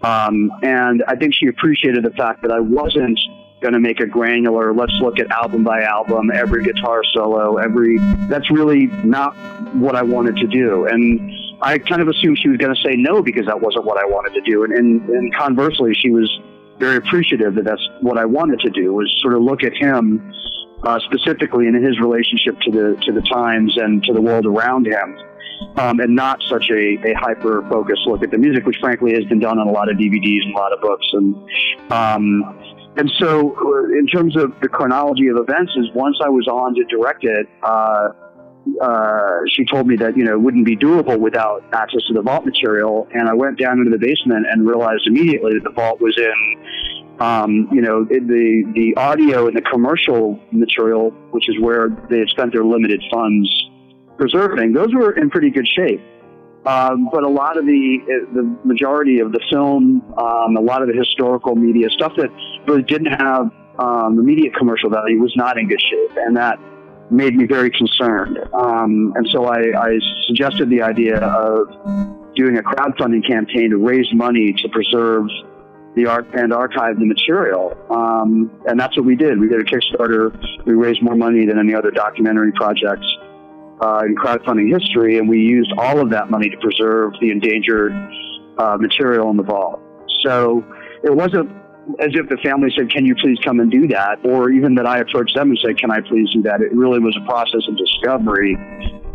[0.03, 3.19] Um, and I think she appreciated the fact that I wasn't
[3.63, 4.75] going to make a granular.
[4.75, 7.99] Let's look at album by album, every guitar solo, every.
[8.29, 9.37] That's really not
[9.75, 12.97] what I wanted to do, and I kind of assumed she was going to say
[12.97, 14.65] no because that wasn't what I wanted to do.
[14.65, 16.29] And, and, and conversely, she was
[16.79, 20.33] very appreciative that that's what I wanted to do was sort of look at him
[20.83, 24.87] uh, specifically in his relationship to the to the times and to the world around
[24.87, 25.17] him,
[25.77, 29.25] um, and not such a, a hyper focused look at the music, which frankly has
[29.27, 31.07] been done on a lot of DVDs and a lot of books.
[31.13, 31.37] And
[31.93, 32.59] um,
[32.97, 36.75] and so, uh, in terms of the chronology of events, is once I was on
[36.75, 37.49] to direct it.
[37.63, 38.09] Uh,
[38.81, 42.23] uh, she told me that you know it wouldn't be doable without access to the
[42.23, 46.01] vault material, and I went down into the basement and realized immediately that the vault
[46.01, 51.89] was in, um, you know, the the audio and the commercial material, which is where
[52.11, 53.49] they had spent their limited funds
[54.17, 54.75] preserving.
[54.75, 56.01] Those were in pretty good shape,
[56.65, 57.99] Um, but a lot of the
[58.33, 62.31] the majority of the film, um, a lot of the historical media stuff that
[62.69, 66.61] really didn't have um, immediate commercial value was not in good shape, and that
[67.11, 68.39] made me very concerned.
[68.55, 71.69] Um, and so I, I suggested the idea of
[72.37, 75.27] doing a crowdfunding campaign to raise money to preserve
[75.95, 77.77] the art and archive the material.
[77.91, 79.39] Um, and that's what we did.
[79.39, 80.33] We did a Kickstarter.
[80.65, 83.07] We raised more money than any other documentary projects
[83.83, 87.93] uh, in crowdfunding history, and we used all of that money to preserve the endangered
[88.59, 89.81] uh, material in the vault.
[90.25, 90.65] So
[91.03, 91.51] it wasn't
[91.99, 94.87] as if the family said, "Can you please come and do that?" or even that
[94.87, 97.63] I approached them and said, "Can I please do that?" It really was a process
[97.69, 98.57] of discovery,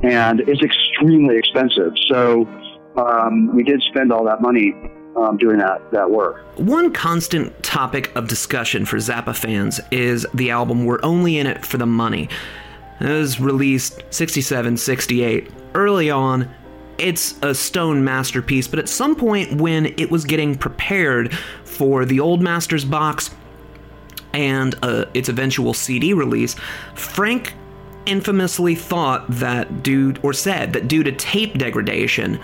[0.03, 1.93] and it's extremely expensive.
[2.09, 2.45] So
[2.97, 4.75] um, we did spend all that money
[5.15, 6.43] um, doing that that work.
[6.59, 11.65] One constant topic of discussion for Zappa fans is the album "We're Only in It
[11.65, 12.27] for the Money."
[12.99, 15.51] It was released 67, 68.
[15.75, 16.49] Early on,
[16.97, 21.33] it's a stone masterpiece, but at some point when it was getting prepared
[21.63, 23.35] for the Old Masters box
[24.33, 26.55] and uh, its eventual CD release,
[26.95, 27.53] Frank
[28.07, 32.39] infamously thought that due, or said that due to tape degradation,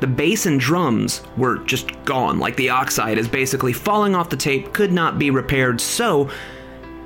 [0.00, 2.38] the bass and drums were just gone.
[2.38, 5.80] Like the oxide is basically falling off the tape, could not be repaired.
[5.80, 6.30] So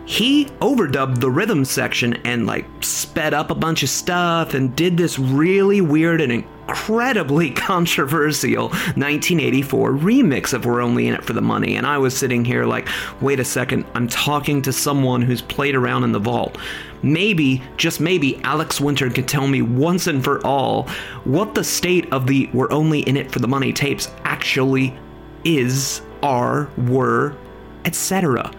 [0.04, 4.96] he overdubbed the rhythm section and like sped up a bunch of stuff and did
[4.96, 11.40] this really weird and incredibly controversial 1984 remix of We're Only in It for the
[11.40, 11.76] Money.
[11.76, 12.88] And I was sitting here like,
[13.20, 16.58] wait a second, I'm talking to someone who's played around in the vault.
[17.02, 20.88] Maybe, just maybe, Alex Winter can tell me once and for all
[21.24, 24.96] what the state of the We're Only in It for the Money tapes actually
[25.44, 27.36] is, are, were,
[27.84, 28.52] etc.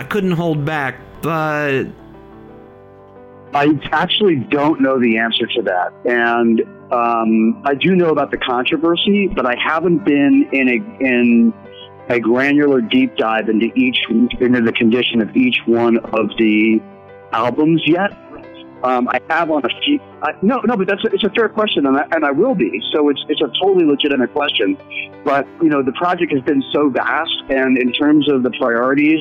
[0.00, 1.84] I couldn't hold back, but.
[3.52, 5.92] I actually don't know the answer to that.
[6.06, 11.52] And um, I do know about the controversy, but I haven't been in a in
[12.08, 16.80] a granular deep dive into each into the condition of each one of the
[17.32, 18.12] albums yet.
[18.82, 20.00] Um, I have on a few.
[20.22, 22.54] I, no, no, but that's a, it's a fair question, and I, and I will
[22.54, 22.80] be.
[22.94, 24.78] So it's it's a totally legitimate question.
[25.26, 29.20] But you know, the project has been so vast, and in terms of the priorities,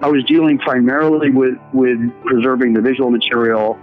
[0.00, 3.78] I was dealing primarily with with preserving the visual material,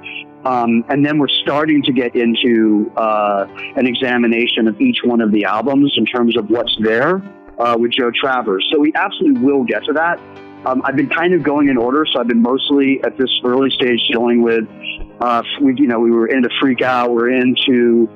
[0.46, 5.32] um, and then we're starting to get into uh, an examination of each one of
[5.32, 7.22] the albums in terms of what's there
[7.58, 8.68] uh, with Joe Travers.
[8.72, 10.20] So we absolutely will get to that.
[10.66, 13.72] Um, I've been kind of going in order, so I've been mostly at this early
[13.72, 14.66] stage dealing with,
[15.20, 18.08] uh, we, you know, we were into Freak Out, we're into,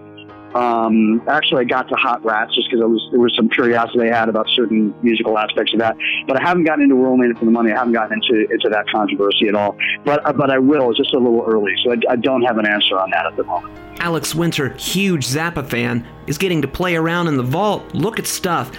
[0.56, 2.80] um, actually I got to Hot Rats just because
[3.12, 5.98] there was some curiosity I had about certain musical aspects of that.
[6.28, 7.72] But I haven't gotten into We're It for the Money.
[7.72, 9.78] I haven't gotten into into that controversy at all.
[10.06, 10.90] But uh, but I will.
[10.90, 13.36] It's just a little early, so I, I don't have an answer on that at
[13.36, 13.78] the moment.
[14.00, 18.28] Alex Winter, huge Zappa fan, is getting to play around in the vault, look at
[18.28, 18.72] stuff.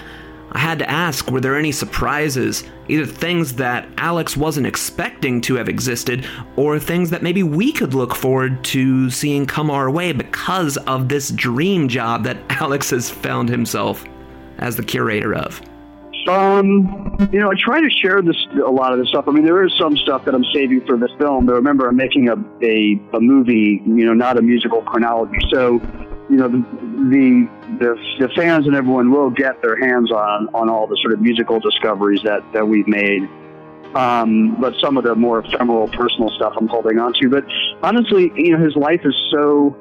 [0.57, 2.65] I had to ask were there any surprises?
[2.89, 7.93] Either things that Alex wasn't expecting to have existed, or things that maybe we could
[7.93, 13.11] look forward to seeing come our way because of this dream job that Alex has
[13.11, 14.03] found himself
[14.57, 15.61] as the curator of.
[16.27, 19.29] Um, you know, I try to share this a lot of this stuff.
[19.29, 21.97] I mean, there is some stuff that I'm saving for this film, but remember, I'm
[21.97, 23.83] making a a, a movie.
[23.85, 25.37] You know, not a musical chronology.
[25.53, 25.83] So,
[26.29, 30.87] you know, the, the the fans and everyone will get their hands on on all
[30.87, 33.29] the sort of musical discoveries that that we've made.
[33.95, 37.31] Um, but some of the more ephemeral personal stuff I'm holding on to.
[37.31, 37.45] But
[37.83, 39.77] honestly, you know, his life is so.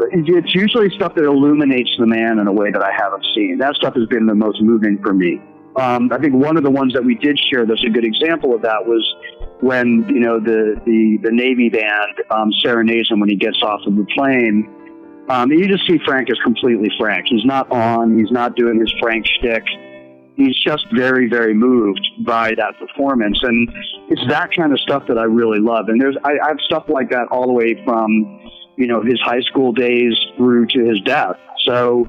[0.00, 3.58] It's usually stuff that illuminates the man in a way that I haven't seen.
[3.58, 5.42] That stuff has been the most moving for me.
[5.74, 8.54] Um, I think one of the ones that we did share that's a good example
[8.54, 9.02] of that was
[9.60, 13.80] when you know the the, the Navy band um, serenades him when he gets off
[13.86, 14.72] of the plane.
[15.28, 17.26] Um, you just see Frank is completely Frank.
[17.28, 18.18] He's not on.
[18.18, 19.62] He's not doing his Frank shtick.
[20.36, 23.68] He's just very, very moved by that performance, and
[24.08, 25.88] it's that kind of stuff that I really love.
[25.88, 29.20] And there's I, I have stuff like that all the way from you know his
[29.20, 31.36] high school days through to his death.
[31.64, 32.08] So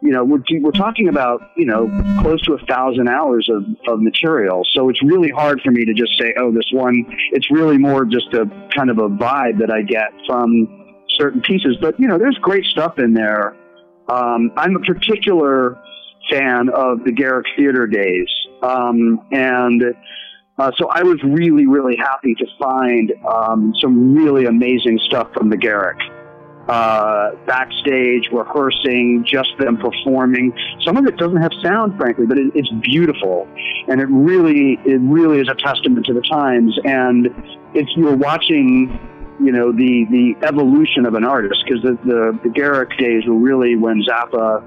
[0.00, 1.88] you know, we're, we're talking about, you know,
[2.20, 4.62] close to a thousand hours of, of material.
[4.72, 8.04] So it's really hard for me to just say, oh, this one, it's really more
[8.04, 10.87] just a kind of a vibe that I get from
[11.18, 11.76] certain pieces.
[11.80, 13.56] But, you know, there's great stuff in there.
[14.08, 15.76] Um, I'm a particular
[16.30, 18.28] fan of the Garrick Theater days.
[18.62, 19.82] Um, and
[20.58, 25.50] uh, so I was really, really happy to find um, some really amazing stuff from
[25.50, 25.98] the Garrick
[26.68, 30.52] uh, backstage, rehearsing, just them performing.
[30.84, 33.48] Some of it doesn't have sound, frankly, but it, it's beautiful,
[33.88, 36.78] and it really, it really is a testament to the times.
[36.84, 37.28] And
[37.74, 38.98] if you're watching,
[39.40, 43.38] you know the the evolution of an artist because the, the the Garrick days were
[43.38, 44.62] really when Zappa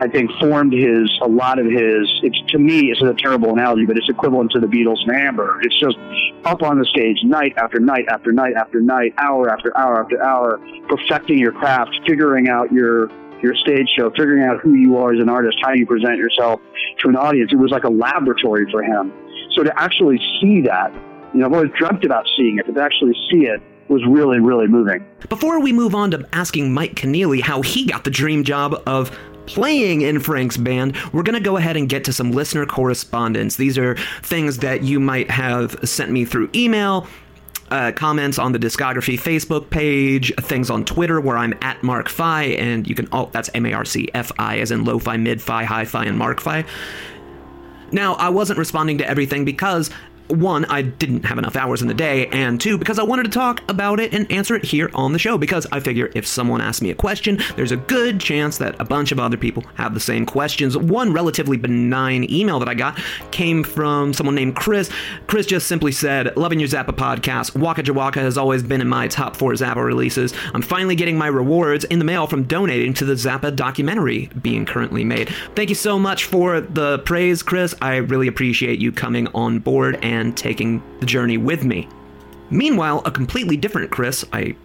[0.00, 2.08] I think formed his a lot of his.
[2.22, 5.64] It's to me, it's a terrible analogy, but it's equivalent to the Beatles and Hamburg.
[5.64, 5.96] It's just
[6.44, 10.22] up on the stage night after night after night after night, hour after hour after
[10.22, 13.08] hour, perfecting your craft, figuring out your
[13.40, 16.60] your stage show, figuring out who you are as an artist, how you present yourself
[17.00, 17.52] to an audience.
[17.52, 19.12] It was like a laboratory for him.
[19.52, 20.92] So to actually see that,
[21.32, 24.40] you know, I've always dreamt about seeing it, but to actually see it was really,
[24.40, 25.06] really moving.
[25.28, 29.16] Before we move on to asking Mike Keneally how he got the dream job of
[29.46, 33.56] playing in Frank's band, we're going to go ahead and get to some listener correspondence.
[33.56, 37.06] These are things that you might have sent me through email.
[37.70, 42.44] Uh, comments on the discography Facebook page, things on Twitter where I'm at Marc Fi,
[42.44, 45.64] and you can oh that's M A R C F I as in lo-fi, mid-fi,
[45.64, 46.64] hi-fi, and Marc Fi.
[47.90, 49.90] Now I wasn't responding to everything because
[50.28, 53.30] one, I didn't have enough hours in the day, and two, because I wanted to
[53.30, 55.36] talk about it and answer it here on the show.
[55.36, 58.84] Because I figure if someone asks me a question, there's a good chance that a
[58.84, 60.76] bunch of other people have the same questions.
[60.76, 62.98] One relatively benign email that I got
[63.32, 64.90] came from someone named Chris.
[65.26, 67.56] Chris just simply said, Loving your Zappa podcast.
[67.56, 70.32] Waka Jawaka has always been in my top four Zappa releases.
[70.54, 74.64] I'm finally getting my rewards in the mail from donating to the Zappa documentary being
[74.64, 75.28] currently made.
[75.54, 77.74] Thank you so much for the praise, Chris.
[77.82, 81.88] I really appreciate you coming on board and and taking the journey with me.
[82.50, 84.56] Meanwhile, a completely different Chris, I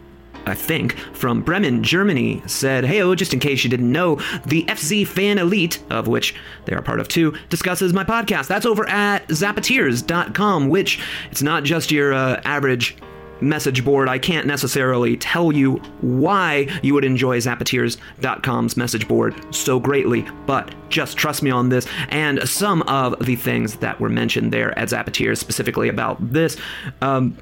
[0.46, 4.64] I think, from Bremen, Germany, said, Hey, oh, just in case you didn't know, the
[4.64, 6.34] FZ Fan Elite, of which
[6.66, 8.48] they are part of too, discusses my podcast.
[8.48, 12.98] That's over at Zappateers.com, which it's not just your uh, average
[13.42, 14.10] message board.
[14.10, 20.74] I can't necessarily tell you why you would enjoy Zappateers.com's message board so greatly, but
[20.90, 24.90] just trust me on this and some of the things that were mentioned there at
[24.90, 26.58] Zappateers, specifically about this.
[27.02, 27.38] Um,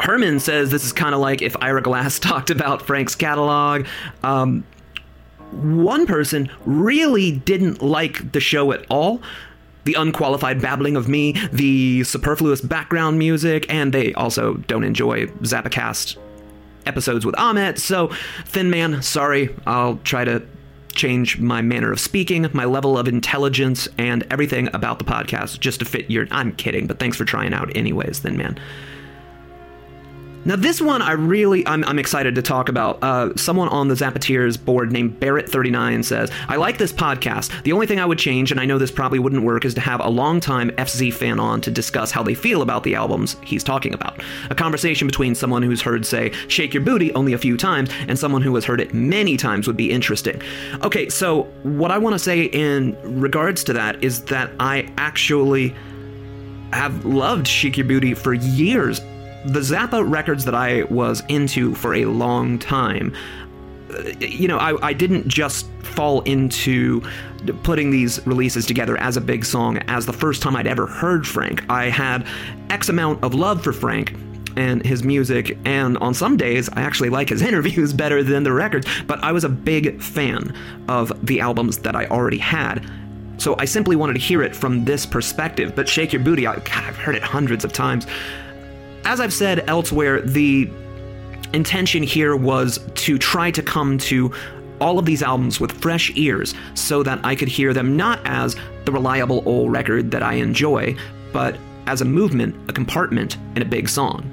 [0.00, 3.86] Herman says this is kind of like if Ira Glass talked about Frank's catalog.
[4.22, 4.64] Um,
[5.52, 9.22] one person really didn't like the show at all
[9.84, 16.16] the unqualified babbling of me, the superfluous background music, and they also don't enjoy Zappacast
[16.86, 17.78] episodes with Ahmet.
[17.78, 18.10] So,
[18.46, 20.42] Thin Man, sorry, I'll try to
[20.94, 25.80] change my manner of speaking, my level of intelligence, and everything about the podcast just
[25.80, 26.26] to fit your.
[26.30, 28.58] I'm kidding, but thanks for trying out, anyways, Thin Man.
[30.46, 33.02] Now, this one I really I'm, I'm excited to talk about.
[33.02, 37.50] Uh, someone on the Zappateers board named Barrett39 says, "I like this podcast.
[37.62, 39.80] The only thing I would change, and I know this probably wouldn't work, is to
[39.80, 43.64] have a longtime FZ fan on to discuss how they feel about the albums he's
[43.64, 44.22] talking about.
[44.50, 48.18] A conversation between someone who's heard, say, Shake Your Booty only a few times, and
[48.18, 50.42] someone who has heard it many times would be interesting."
[50.82, 55.74] Okay, so what I want to say in regards to that is that I actually
[56.72, 59.00] have loved Shake Your Booty for years
[59.44, 63.14] the Zappa records that I was into for a long time,
[63.90, 67.02] uh, you know, I, I didn't just fall into
[67.62, 71.26] putting these releases together as a big song as the first time I'd ever heard
[71.26, 71.68] Frank.
[71.70, 72.26] I had
[72.70, 74.14] X amount of love for Frank
[74.56, 78.52] and his music, and on some days I actually like his interviews better than the
[78.52, 80.54] records, but I was a big fan
[80.88, 82.90] of the albums that I already had.
[83.36, 85.74] So I simply wanted to hear it from this perspective.
[85.74, 88.06] But Shake Your Booty, I, God, I've heard it hundreds of times
[89.04, 90.70] as I've said elsewhere, the
[91.52, 94.32] intention here was to try to come to
[94.80, 98.56] all of these albums with fresh ears so that I could hear them not as
[98.84, 100.96] the reliable old record that I enjoy,
[101.32, 104.30] but as a movement, a compartment, in a big song.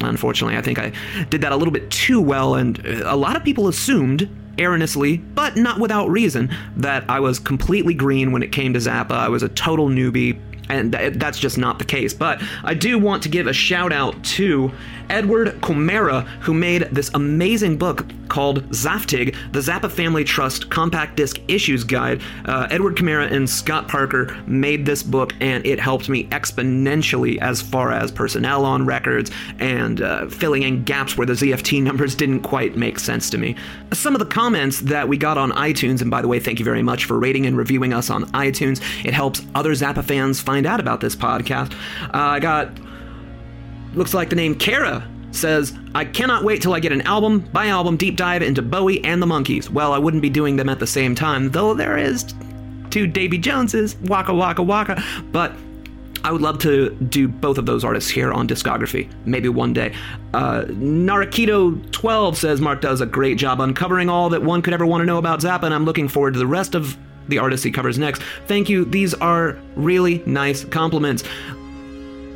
[0.00, 0.92] Unfortunately, I think I
[1.30, 5.18] did that a little bit too well, and uh, a lot of people assumed, erroneously,
[5.18, 9.12] but not without reason, that I was completely green when it came to Zappa.
[9.12, 10.38] I was a total newbie,
[10.68, 12.14] and that's just not the case.
[12.14, 14.72] But I do want to give a shout out to
[15.10, 21.40] Edward Comera, who made this amazing book called Zaftig, the Zappa Family Trust Compact Disc
[21.48, 22.20] Issues Guide.
[22.44, 27.62] Uh, Edward Comera and Scott Parker made this book, and it helped me exponentially as
[27.62, 32.40] far as personnel on records and uh, filling in gaps where the ZFT numbers didn't
[32.40, 33.56] quite make sense to me.
[33.92, 36.64] Some of the comments that we got on iTunes, and by the way, thank you
[36.64, 38.82] very much for rating and reviewing us on iTunes.
[39.04, 41.72] It helps other Zappa fans find out about this podcast.
[42.04, 42.70] Uh, I got
[43.96, 47.66] looks like the name Kara says, I cannot wait till I get an album by
[47.66, 49.68] album deep dive into Bowie and the Monkees.
[49.68, 52.34] Well, I wouldn't be doing them at the same time, though there is
[52.90, 55.54] two Davy Joneses, Waka Waka Waka, but
[56.24, 59.94] I would love to do both of those artists here on discography, maybe one day.
[60.34, 65.02] Uh, Narakito12 says Marc does a great job uncovering all that one could ever want
[65.02, 66.96] to know about Zappa, and I'm looking forward to the rest of
[67.28, 68.22] the artists he covers next.
[68.46, 68.84] Thank you.
[68.84, 71.22] These are really nice compliments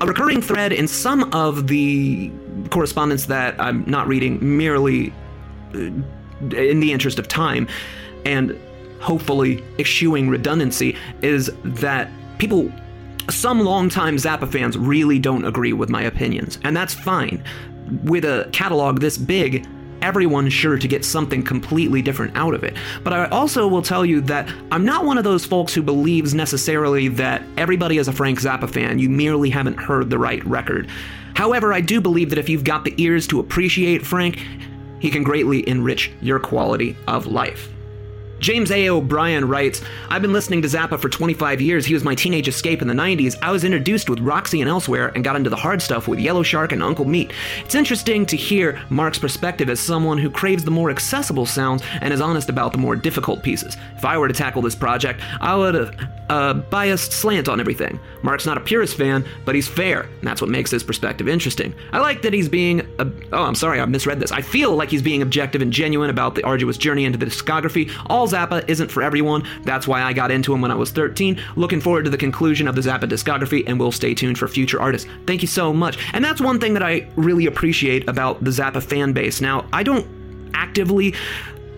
[0.01, 2.31] a recurring thread in some of the
[2.71, 5.13] correspondence that I'm not reading merely
[5.75, 7.69] uh, in the interest of time
[8.25, 8.59] and
[9.01, 12.71] hopefully eschewing redundancy is that people
[13.29, 17.45] some longtime Zappa fans really don't agree with my opinions, and that's fine.
[18.03, 19.67] With a catalog this big,
[20.03, 22.77] everyone's sure to get something completely different out of it.
[23.05, 26.35] But I also will tell you that I'm not one of those folks who believes
[26.35, 28.99] necessarily that everybody is a Frank Zappa fan.
[28.99, 30.89] You merely haven't heard the right record.
[31.35, 34.39] However, I do believe that if you've got the ears to appreciate Frank,
[34.99, 37.71] he can greatly enrich your quality of life.
[38.41, 38.89] James A.
[38.89, 41.85] O'Brien writes I've been listening to Zappa for 25 years.
[41.85, 43.37] He was my teenage escape in the 90s.
[43.43, 46.43] I was introduced with Roxy and elsewhere and got into the hard stuff with Yellow
[46.43, 47.33] Shark and Uncle Meat.
[47.65, 52.15] It's interesting to hear Marc's perspective as someone who craves the more accessible sounds and
[52.15, 53.77] is honest about the more difficult pieces.
[53.97, 55.95] If I were to tackle this project, I would have
[56.31, 57.99] a biased slant on everything.
[58.23, 61.75] Marc's not a purist fan, but he's fair, and that's what makes his perspective interesting.
[61.93, 62.87] I like that he's being.
[63.01, 64.31] oh, I'm sorry, I misread this.
[64.31, 67.91] I feel like he's being objective and genuine about the arduous journey into the discography.
[68.07, 69.47] All Zappa isn't for everyone.
[69.65, 71.41] That's why I got into him when I was 13.
[71.57, 74.81] Looking forward to the conclusion of the Zappa discography, and we'll stay tuned for future
[74.81, 75.11] artists.
[75.27, 75.99] Thank you so much.
[76.15, 79.41] And that's one thing that I really appreciate about the Zappa fan base.
[79.41, 80.07] Now, I don't
[80.55, 81.15] actively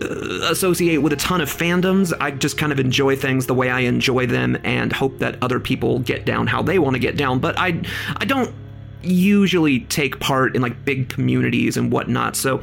[0.03, 2.13] Uh, associate with a ton of fandoms.
[2.19, 5.59] I just kind of enjoy things the way I enjoy them and hope that other
[5.59, 7.39] people get down how they want to get down.
[7.39, 7.81] But I
[8.17, 8.53] I don't
[9.01, 12.35] usually take part in like big communities and whatnot.
[12.35, 12.61] So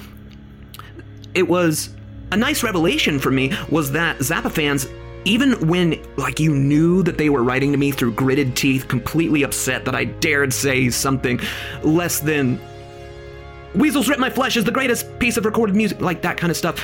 [1.34, 1.90] it was
[2.32, 4.86] a nice revelation for me was that Zappa fans
[5.24, 9.42] even when like you knew that they were writing to me through gritted teeth completely
[9.42, 11.38] upset that i dared say something
[11.82, 12.58] less than
[13.74, 16.56] weasels rip my flesh is the greatest piece of recorded music like that kind of
[16.56, 16.82] stuff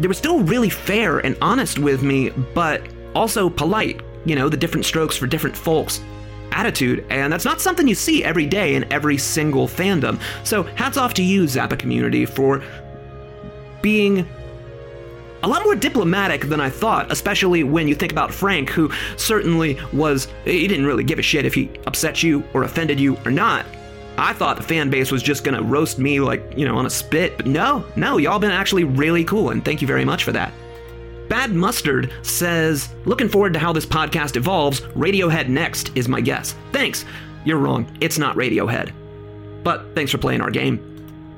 [0.00, 2.82] they were still really fair and honest with me but
[3.14, 6.00] also polite you know the different strokes for different folks
[6.52, 10.20] attitude, and that's not something you see every day in every single fandom.
[10.44, 12.62] So, hats off to you, Zappa community, for
[13.82, 14.28] being
[15.42, 19.78] a lot more diplomatic than I thought, especially when you think about Frank, who certainly
[19.92, 23.30] was, he didn't really give a shit if he upset you or offended you or
[23.30, 23.64] not.
[24.20, 26.90] I thought the fan base was just gonna roast me like, you know, on a
[26.90, 30.32] spit, but no, no, y'all been actually really cool, and thank you very much for
[30.32, 30.52] that.
[31.30, 34.80] Bad Mustard says, looking forward to how this podcast evolves.
[34.80, 36.54] Radiohead next is my guess.
[36.72, 37.04] Thanks.
[37.44, 37.96] You're wrong.
[38.00, 38.92] It's not Radiohead.
[39.62, 40.84] But thanks for playing our game.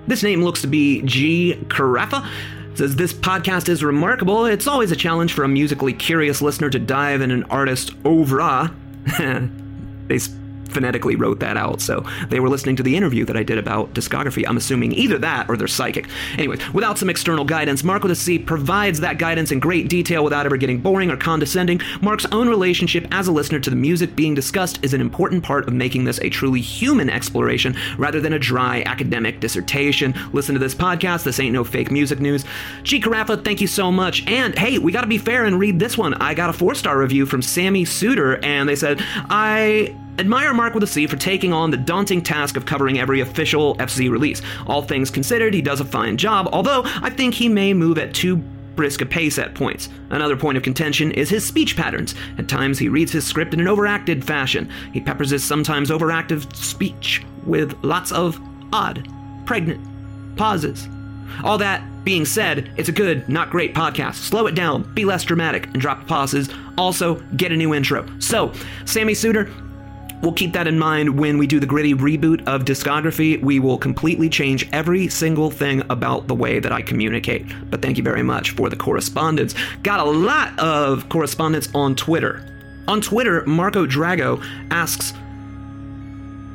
[0.06, 1.58] This name looks to be G.
[1.68, 2.28] Carafa.
[2.74, 4.46] Says this podcast is remarkable.
[4.46, 8.74] It's always a challenge for a musically curious listener to dive in an artist oeuvre.
[10.08, 10.18] they
[10.72, 13.94] phonetically wrote that out, so they were listening to the interview that I did about
[13.94, 14.44] discography.
[14.46, 16.08] I'm assuming either that or they're psychic.
[16.38, 20.24] Anyways, without some external guidance, Marc with a C provides that guidance in great detail
[20.24, 21.80] without ever getting boring or condescending.
[22.00, 25.66] Marc's own relationship as a listener to the music being discussed is an important part
[25.68, 30.14] of making this a truly human exploration rather than a dry academic dissertation.
[30.32, 31.24] Listen to this podcast.
[31.24, 32.44] This ain't no fake music news.
[32.82, 33.00] G.
[33.00, 34.26] Carafa, thank you so much.
[34.26, 36.14] And hey, we gotta be fair and read this one.
[36.14, 39.00] I got a four star review from Sammy Suter, and they said,
[39.30, 43.20] I Admire Marc with a C for taking on the daunting task of covering every
[43.20, 44.42] official FZ release.
[44.66, 48.14] All things considered, he does a fine job, although I think he may move at
[48.14, 48.36] too
[48.76, 49.88] brisk a pace at points.
[50.10, 52.14] Another point of contention is his speech patterns.
[52.38, 54.70] At times, he reads his script in an overacted fashion.
[54.92, 58.40] He peppers his sometimes overactive speech with lots of
[58.72, 59.06] odd,
[59.46, 59.86] pregnant
[60.36, 60.88] pauses.
[61.44, 64.14] All that being said, it's a good, not great podcast.
[64.16, 66.48] Slow it down, be less dramatic, and drop the pauses.
[66.76, 68.06] Also, get a new intro.
[68.18, 68.52] So,
[68.84, 69.50] Sammy Suter,
[70.22, 73.42] We'll keep that in mind when we do the gritty reboot of discography.
[73.42, 77.44] We will completely change every single thing about the way that I communicate.
[77.68, 79.54] But thank you very much for the correspondence.
[79.82, 82.46] Got a lot of correspondence on Twitter.
[82.86, 85.12] On Twitter, Marco Drago asks,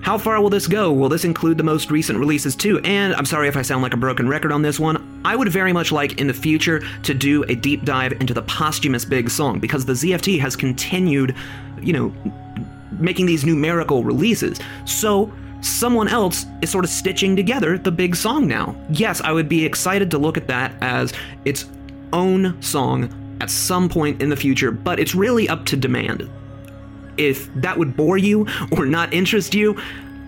[0.01, 0.93] how far will this go?
[0.93, 2.79] Will this include the most recent releases too?
[2.85, 5.21] And I'm sorry if I sound like a broken record on this one.
[5.25, 8.43] I would very much like in the future to do a deep dive into the
[8.43, 11.35] posthumous big song because the ZFT has continued,
[11.81, 12.13] you know,
[12.99, 14.59] making these numerical releases.
[14.85, 15.31] So
[15.61, 18.75] someone else is sort of stitching together the big song now.
[18.89, 21.13] Yes, I would be excited to look at that as
[21.45, 21.65] its
[22.13, 23.09] own song
[23.41, 26.29] at some point in the future, but it's really up to demand.
[27.17, 29.79] If that would bore you or not interest you,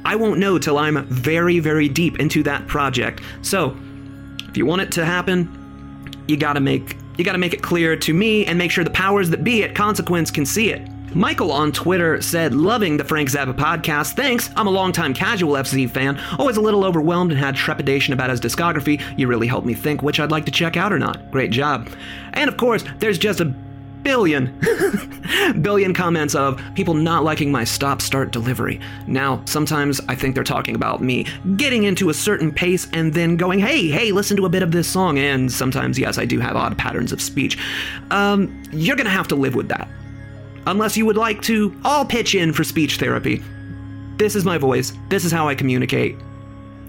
[0.05, 3.22] I won't know till I'm very, very deep into that project.
[3.41, 3.78] So,
[4.47, 5.55] if you want it to happen,
[6.28, 9.30] you gotta make you gotta make it clear to me and make sure the powers
[9.30, 10.88] that be at Consequence can see it.
[11.14, 14.14] Michael on Twitter said, Loving the Frank Zappa podcast.
[14.14, 14.49] Thanks.
[14.55, 18.39] I'm a longtime casual FZ fan, always a little overwhelmed and had trepidation about his
[18.39, 19.01] discography.
[19.18, 21.32] You really helped me think which I'd like to check out or not.
[21.32, 21.89] Great job.
[22.34, 23.45] And of course, there's just a
[24.03, 24.57] billion.
[25.62, 28.80] billion comments of people not liking my stop start delivery.
[29.07, 31.26] Now, sometimes I think they're talking about me
[31.57, 34.72] getting into a certain pace and then going, hey, hey, listen to a bit of
[34.72, 35.18] this song.
[35.18, 37.57] And sometimes, yes, I do have odd patterns of speech.
[38.12, 39.88] Um, you're gonna have to live with that.
[40.70, 43.41] Unless you would like to all pitch in for speech therapy.
[44.17, 44.93] This is my voice.
[45.09, 46.15] This is how I communicate.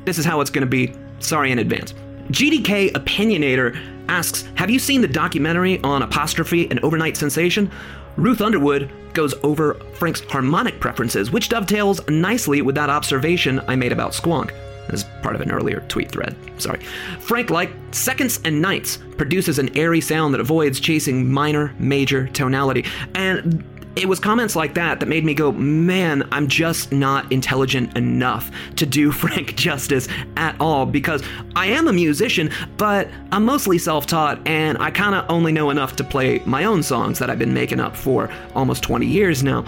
[0.05, 0.93] This is how it's gonna be.
[1.19, 1.95] Sorry in advance.
[2.31, 7.71] GDK Opinionator asks Have you seen the documentary on apostrophe and overnight sensation?
[8.19, 13.93] Ruth Underwood goes over Frank's harmonic preferences, which dovetails nicely with that observation I made
[13.93, 14.53] about Squonk
[14.93, 16.37] as part of an earlier tweet thread.
[16.59, 16.81] Sorry.
[17.21, 22.85] Frank, like seconds and ninths, produces an airy sound that avoids chasing minor, major tonality.
[23.15, 23.65] And
[23.97, 28.51] it was comments like that that made me go, man, I'm just not intelligent enough
[28.77, 31.23] to do Frank justice at all because
[31.57, 35.71] I am a musician, but I'm mostly self taught and I kind of only know
[35.71, 39.43] enough to play my own songs that I've been making up for almost 20 years
[39.43, 39.65] now.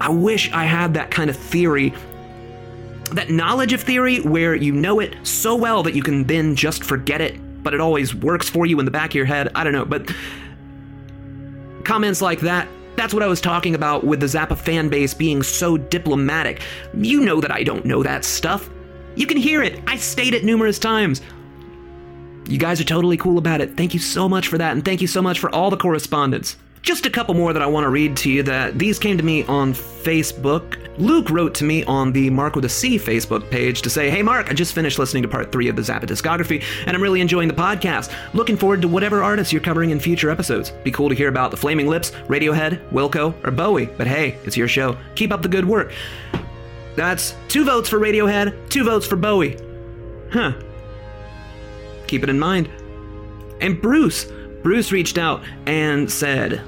[0.00, 1.92] I wish I had that kind of theory.
[3.12, 6.84] That knowledge of theory where you know it so well that you can then just
[6.84, 9.48] forget it, but it always works for you in the back of your head.
[9.54, 10.12] I don't know, but
[11.84, 15.42] comments like that that's what I was talking about with the Zappa fan base being
[15.42, 16.62] so diplomatic.
[16.94, 18.70] You know that I don't know that stuff.
[19.14, 19.80] You can hear it.
[19.86, 21.22] I state it numerous times.
[22.48, 23.76] You guys are totally cool about it.
[23.76, 26.56] Thank you so much for that, and thank you so much for all the correspondence.
[26.82, 29.24] Just a couple more that I want to read to you that these came to
[29.24, 30.85] me on Facebook.
[30.98, 34.22] Luke wrote to me on the Marc with a C Facebook page to say, Hey
[34.22, 37.20] Marc, I just finished listening to part three of the Zappa discography, and I'm really
[37.20, 38.12] enjoying the podcast.
[38.34, 40.70] Looking forward to whatever artists you're covering in future episodes.
[40.84, 44.56] Be cool to hear about the Flaming Lips, Radiohead, Wilco, or Bowie, but hey, it's
[44.56, 44.96] your show.
[45.14, 45.92] Keep up the good work.
[46.94, 49.58] That's two votes for Radiohead, two votes for Bowie.
[50.32, 50.52] Huh.
[52.06, 52.70] Keep it in mind.
[53.60, 54.26] And Bruce,
[54.62, 56.62] Bruce reached out and said,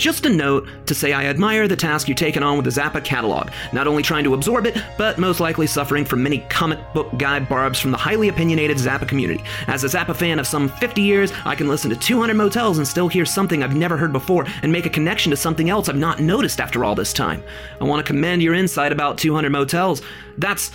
[0.00, 3.04] just a note to say I admire the task you've taken on with the Zappa
[3.04, 7.10] catalog, not only trying to absorb it, but most likely suffering from many comic book
[7.18, 9.44] guy barbs from the highly opinionated Zappa community.
[9.66, 12.88] As a Zappa fan of some 50 years, I can listen to 200 motels and
[12.88, 15.96] still hear something I've never heard before and make a connection to something else I've
[15.96, 17.42] not noticed after all this time.
[17.78, 20.00] I want to commend your insight about 200 motels.
[20.38, 20.72] That's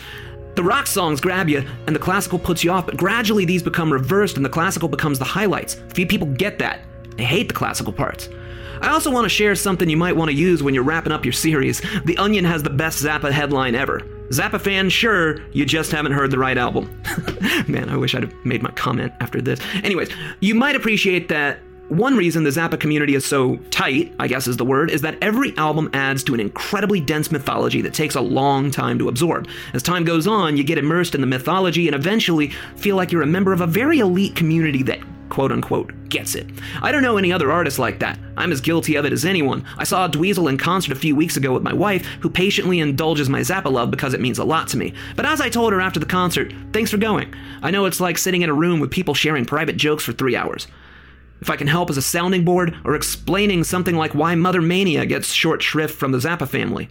[0.53, 3.91] the rock songs grab you and the classical puts you off, but gradually these become
[3.91, 5.82] reversed and the classical becomes the highlights.
[5.95, 6.82] Few people get that.
[7.17, 8.30] They hate the classical parts.
[8.82, 11.26] I also want to share something you might want to use when you're wrapping up
[11.26, 11.82] your series.
[12.05, 13.99] The Onion has the best Zappa headline ever.
[14.30, 16.89] Zappa fan, sure, you just haven't heard the right album.
[17.67, 19.59] Man, I wish I'd have made my comment after this.
[19.84, 20.09] Anyways,
[20.39, 21.59] you might appreciate that
[21.89, 25.17] one reason the Zappa community is so tight, I guess is the word, is that
[25.21, 29.47] every album adds to an incredibly dense mythology that takes a long time to absorb.
[29.73, 33.21] As time goes on, you get immersed in the mythology and eventually feel like you're
[33.21, 34.99] a member of a very elite community that
[35.30, 36.47] quote unquote gets it.
[36.82, 38.19] I don't know any other artists like that.
[38.38, 39.65] I'm as guilty of it as anyone.
[39.78, 43.30] I saw Dweezil in concert a few weeks ago with my wife, who patiently indulges
[43.30, 44.93] my Zappa love because it means a lot to me.
[45.15, 47.34] But as I told her after the concert, thanks for going.
[47.61, 50.36] I know it's like sitting in a room with people sharing private jokes for three
[50.36, 50.67] hours.
[51.41, 55.34] If I can help as a sounding board or explaining something like why Mothermania gets
[55.34, 56.89] short shrift from the Zappa family,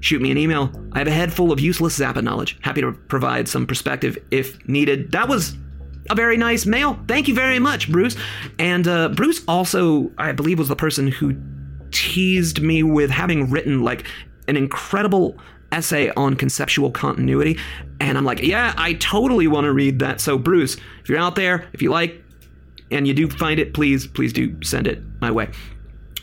[0.00, 0.70] shoot me an email.
[0.92, 2.58] I have a head full of useless Zappa knowledge.
[2.60, 5.12] Happy to provide some perspective if needed.
[5.12, 5.56] That was
[6.10, 6.98] a very nice mail.
[7.08, 8.16] Thank you very much, Bruce.
[8.58, 11.36] And uh, Bruce also, I believe, was the person who
[11.90, 14.06] teased me with having written like
[14.48, 15.38] an incredible
[15.72, 17.58] essay on conceptual continuity.
[18.00, 20.20] And I'm like, yeah, I totally want to read that.
[20.20, 22.22] So, Bruce, if you're out there, if you like,
[22.90, 25.50] and you do find it, please, please do send it my way.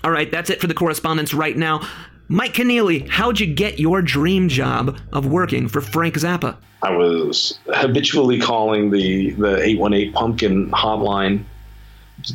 [0.04, 1.88] All right, that's it for the correspondence right now.
[2.32, 6.56] Mike Keneally, how'd you get your dream job of working for Frank Zappa?
[6.82, 11.44] I was habitually calling the the 818 pumpkin hotline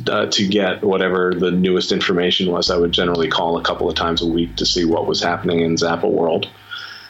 [0.07, 2.69] uh, to get whatever the newest information was.
[2.69, 5.61] I would generally call a couple of times a week to see what was happening
[5.61, 6.47] in Zappa world.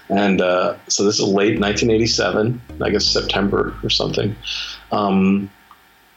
[0.07, 4.33] And uh, so this is late 1987, I guess September or something.
[4.93, 5.51] Um,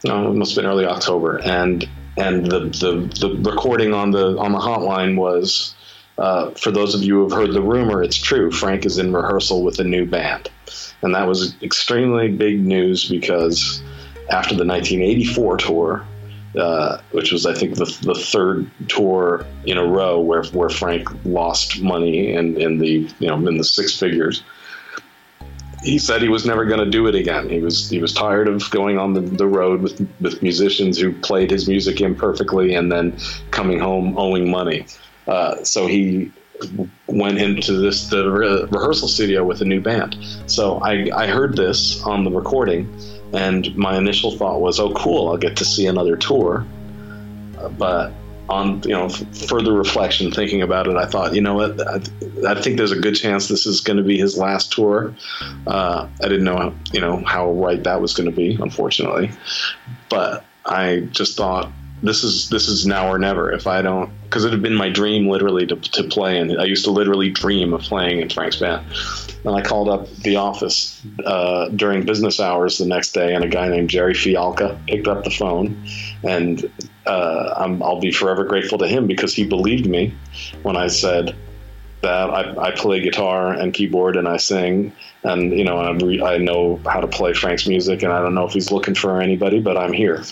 [0.05, 4.37] no, it must have been early October, and and the, the the recording on the
[4.37, 5.75] on the hotline was
[6.21, 8.51] uh, for those of you who have heard the rumor, it's true.
[8.51, 10.49] Frank is in rehearsal with a new band.
[11.01, 13.81] And that was extremely big news because
[14.29, 16.05] after the 1984 tour,
[16.55, 21.09] uh, which was, I think, the, the third tour in a row where, where Frank
[21.25, 24.43] lost money in, in the you know in the six figures,
[25.81, 27.49] he said he was never going to do it again.
[27.49, 31.13] He was he was tired of going on the, the road with with musicians who
[31.13, 33.17] played his music imperfectly and then
[33.49, 34.85] coming home owing money.
[35.27, 36.31] Uh, so he
[37.07, 40.15] went into this the re- rehearsal studio with a new band.
[40.45, 42.93] So I, I heard this on the recording,
[43.33, 45.29] and my initial thought was, "Oh, cool!
[45.29, 46.65] I'll get to see another tour."
[47.77, 48.11] But
[48.49, 52.01] on you know further reflection, thinking about it, I thought, you know what, I,
[52.47, 55.15] I think there's a good chance this is going to be his last tour.
[55.67, 59.31] Uh, I didn't know you know how right that was going to be, unfortunately,
[60.09, 61.71] but I just thought
[62.03, 63.51] this is this is now or never.
[63.51, 66.65] If I don't, because it had been my dream literally to, to play, and I
[66.65, 68.85] used to literally dream of playing in Frank's band.
[69.43, 73.47] And I called up the office uh, during business hours the next day, and a
[73.47, 75.85] guy named Jerry Fialka picked up the phone,
[76.23, 76.71] and
[77.05, 80.15] uh, i will be forever grateful to him because he believed me
[80.61, 81.35] when I said
[82.01, 86.37] that I, I play guitar and keyboard and I sing, and you know i I
[86.37, 89.59] know how to play Frank's music, and I don't know if he's looking for anybody,
[89.59, 90.23] but I'm here.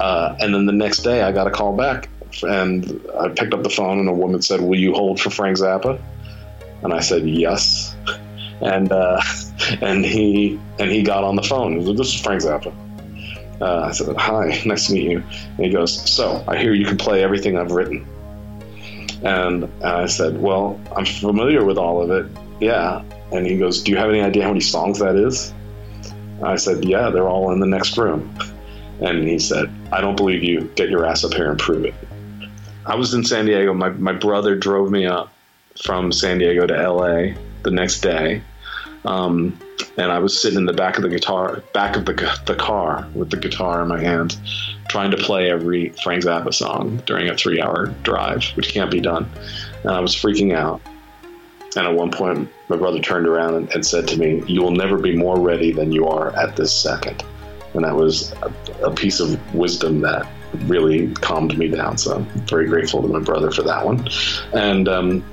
[0.00, 2.08] Uh, and then the next day, I got a call back,
[2.42, 5.58] and I picked up the phone, and a woman said, "Will you hold for Frank
[5.58, 6.00] Zappa?"
[6.82, 7.94] And I said, "Yes."
[8.62, 9.20] And uh,
[9.82, 11.84] and he and he got on the phone.
[11.84, 12.72] Said, this is Frank Zappa.
[13.60, 15.22] Uh, I said, "Hi, nice to meet you."
[15.58, 18.06] And he goes, "So I hear you can play everything I've written."
[19.22, 22.26] And I said, "Well, I'm familiar with all of it.
[22.58, 25.52] Yeah." And he goes, "Do you have any idea how many songs that is?"
[26.42, 28.34] I said, "Yeah, they're all in the next room."
[29.00, 30.70] And he said, I don't believe you.
[30.74, 31.94] Get your ass up here and prove it.
[32.86, 33.74] I was in San Diego.
[33.74, 35.32] My, my brother drove me up
[35.82, 38.42] from San Diego to LA the next day.
[39.04, 39.58] Um,
[39.98, 43.06] and I was sitting in the back of the guitar, back of the, the car
[43.14, 44.36] with the guitar in my hand,
[44.88, 49.00] trying to play every Frank Zappa song during a three hour drive, which can't be
[49.00, 49.28] done.
[49.82, 50.80] And I was freaking out.
[51.76, 54.70] And at one point, my brother turned around and, and said to me, You will
[54.70, 57.22] never be more ready than you are at this second
[57.76, 58.52] and that was a,
[58.84, 60.26] a piece of wisdom that
[60.64, 61.98] really calmed me down.
[61.98, 64.08] So I'm very grateful to my brother for that one.
[64.52, 65.24] And um,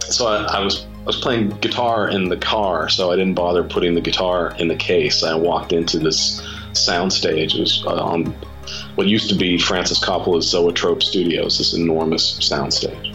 [0.00, 3.64] so I, I, was I was playing guitar in the car, so I didn't bother
[3.64, 5.22] putting the guitar in the case.
[5.22, 6.40] I walked into this
[6.72, 7.54] soundstage.
[7.54, 8.26] It was uh, on
[8.96, 13.14] what used to be Francis Coppola's Zoetrope Studios, this enormous soundstage.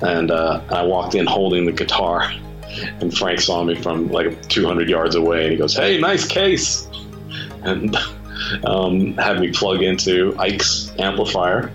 [0.00, 2.30] And uh, I walked in holding the guitar,
[3.00, 6.88] and Frank saw me from like 200 yards away, and he goes, "Hey, nice case."
[7.68, 7.96] And
[8.64, 11.72] um, had me plug into Ike's amplifier.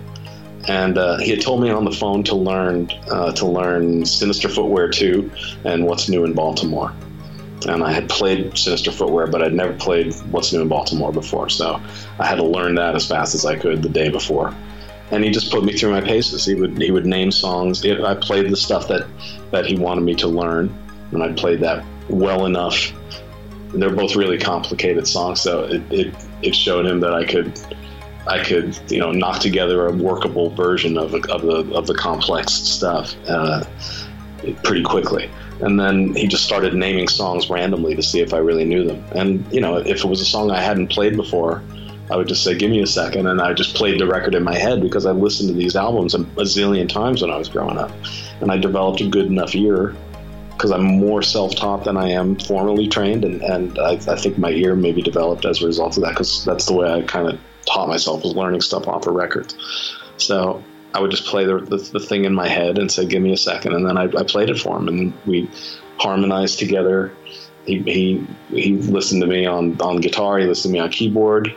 [0.66, 4.48] And uh, he had told me on the phone to learn uh, to learn Sinister
[4.48, 5.30] Footwear 2
[5.64, 6.92] and What's New in Baltimore.
[7.68, 11.50] And I had played Sinister Footwear, but I'd never played What's New in Baltimore before.
[11.50, 11.80] So
[12.18, 14.54] I had to learn that as fast as I could the day before.
[15.10, 16.46] And he just put me through my paces.
[16.46, 17.84] He would he would name songs.
[17.84, 19.06] I played the stuff that
[19.50, 20.74] that he wanted me to learn,
[21.12, 22.92] and I played that well enough
[23.74, 27.58] they're both really complicated songs, so it, it, it showed him that I could
[28.26, 32.52] I could you know knock together a workable version of, of the of the complex
[32.52, 33.64] stuff uh,
[34.62, 35.30] pretty quickly.
[35.60, 39.04] And then he just started naming songs randomly to see if I really knew them.
[39.14, 41.62] And you know, if it was a song I hadn't played before,
[42.10, 43.26] I would just say, "Give me a second.
[43.26, 46.14] and I just played the record in my head because I listened to these albums
[46.14, 47.92] a, a zillion times when I was growing up,
[48.40, 49.94] and I developed a good enough ear
[50.56, 54.50] because I'm more self-taught than I am formally trained, and and I, I think my
[54.50, 57.38] ear maybe developed as a result of that because that's the way I kind of
[57.66, 59.56] taught myself was learning stuff off of records.
[60.16, 60.62] So
[60.94, 63.32] I would just play the, the, the thing in my head and say, "Give me
[63.32, 63.74] a second.
[63.74, 65.50] and then I, I played it for him, and we
[65.98, 67.14] harmonized together.
[67.66, 70.38] He, he he listened to me on on guitar.
[70.38, 71.54] He listened to me on keyboard,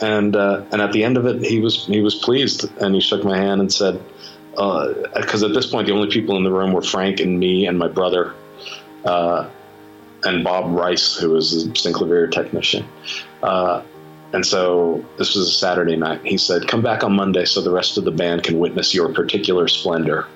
[0.00, 3.00] and uh, and at the end of it, he was he was pleased, and he
[3.00, 4.00] shook my hand and said,
[4.52, 7.66] because uh, at this point the only people in the room were Frank and me
[7.66, 8.34] and my brother,
[9.04, 9.48] uh,
[10.24, 12.86] and Bob Rice, who was a Synclavier technician.
[13.42, 13.82] Uh,
[14.32, 16.20] and so this was a Saturday night.
[16.24, 19.12] He said, "Come back on Monday so the rest of the band can witness your
[19.12, 20.26] particular splendor."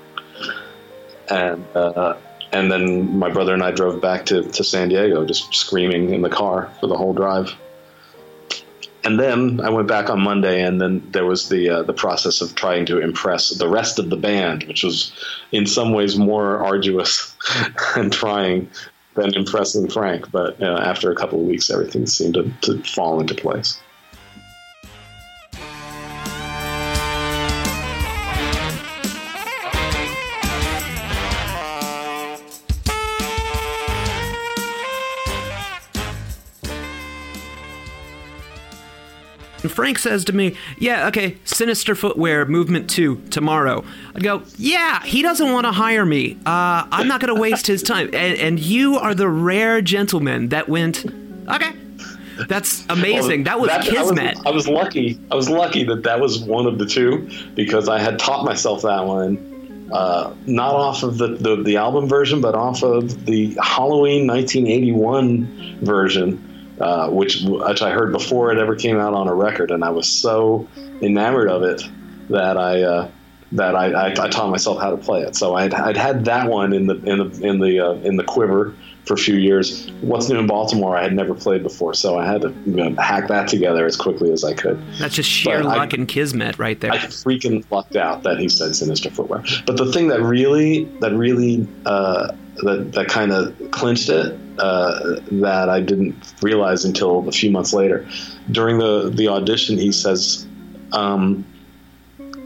[1.30, 2.16] And uh,
[2.52, 6.22] and then my brother and I drove back to, to San Diego, just screaming in
[6.22, 7.54] the car for the whole drive
[9.06, 12.40] and then I went back on Monday, and then there was the uh, the process
[12.40, 15.12] of trying to impress the rest of the band, which was
[15.52, 17.36] in some ways more arduous
[17.96, 18.68] and trying
[19.14, 20.30] than impressing Frank.
[20.32, 23.78] But uh, after a couple of weeks, everything seemed to, to fall into place.
[39.66, 43.84] And Frank says to me, Yeah, okay, Sinister Footwear, Movement 2, tomorrow.
[44.14, 46.38] I go, Yeah, he doesn't want to hire me.
[46.46, 48.10] Uh, I'm not going to waste his time.
[48.12, 51.04] And, and you are the rare gentleman that went,
[51.48, 51.72] Okay,
[52.46, 53.42] that's amazing.
[53.42, 54.36] Well, that was that, kismet.
[54.36, 55.18] I was, I was, lucky.
[55.32, 58.82] I was lucky that that was one of the two because I had taught myself
[58.82, 63.58] that one, uh, not off of the, the, the album version, but off of the
[63.60, 69.34] Halloween 1981 version uh, which which I heard before it ever came out on a
[69.34, 70.68] record, and I was so
[71.00, 71.82] enamored of it
[72.30, 73.10] that I uh,
[73.52, 75.36] that I, I, I, taught myself how to play it.
[75.36, 78.24] So I'd, I'd had that one in the in the in the uh, in the
[78.24, 78.74] quiver
[79.04, 79.88] for a few years.
[80.00, 80.96] What's new in Baltimore?
[80.96, 83.96] I had never played before, so I had to you know, hack that together as
[83.96, 84.82] quickly as I could.
[84.98, 86.90] That's just sheer but luck I, and kismet right there.
[86.90, 89.44] I freaking lucked out that he said Sinister Footwear.
[89.64, 95.20] But the thing that really that really uh, that that kind of clinched it uh,
[95.32, 98.08] that I didn't realize until a few months later.
[98.50, 100.46] During the the audition, he says.
[100.92, 101.44] Um,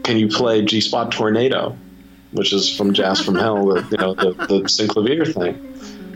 [0.03, 1.77] can you play G Spot Tornado,
[2.31, 5.67] which is from Jazz from Hell, the, you know, the, the synclavier thing.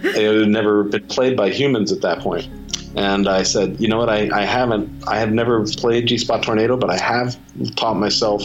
[0.04, 2.48] It had never been played by humans at that point.
[2.96, 6.42] And I said, you know what, I, I haven't, I have never played G Spot
[6.42, 7.38] Tornado, but I have
[7.76, 8.42] taught myself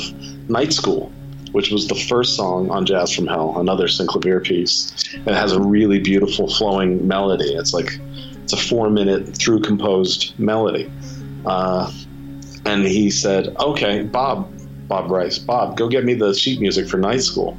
[0.48, 1.12] Night School,
[1.52, 4.92] which was the first song on Jazz from Hell, another synclavier piece.
[5.14, 7.54] And It has a really beautiful flowing melody.
[7.54, 7.98] It's like,
[8.42, 10.90] it's a four minute through composed melody.
[11.44, 11.90] Uh,
[12.66, 14.52] and he said, okay, Bob,
[14.86, 17.56] Bob Rice, Bob, go get me the sheet music for Night School.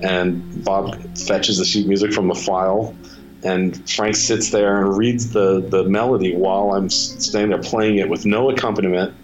[0.00, 2.94] And Bob fetches the sheet music from the file,
[3.42, 8.08] and Frank sits there and reads the, the melody while I'm standing there playing it
[8.08, 9.14] with no accompaniment,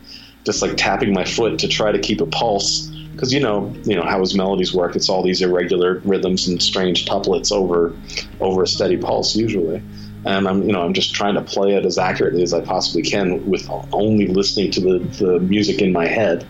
[0.45, 2.91] just like tapping my foot to try to keep a pulse.
[3.15, 4.97] Because you know, you know how his melodies work.
[4.97, 7.97] It's all these irregular rhythms and strange tuplets over
[8.41, 9.83] over a steady pulse usually
[10.27, 13.03] and I'm you know I'm just trying to play it as accurately as I possibly
[13.03, 16.47] can with only listening to the, the music in my head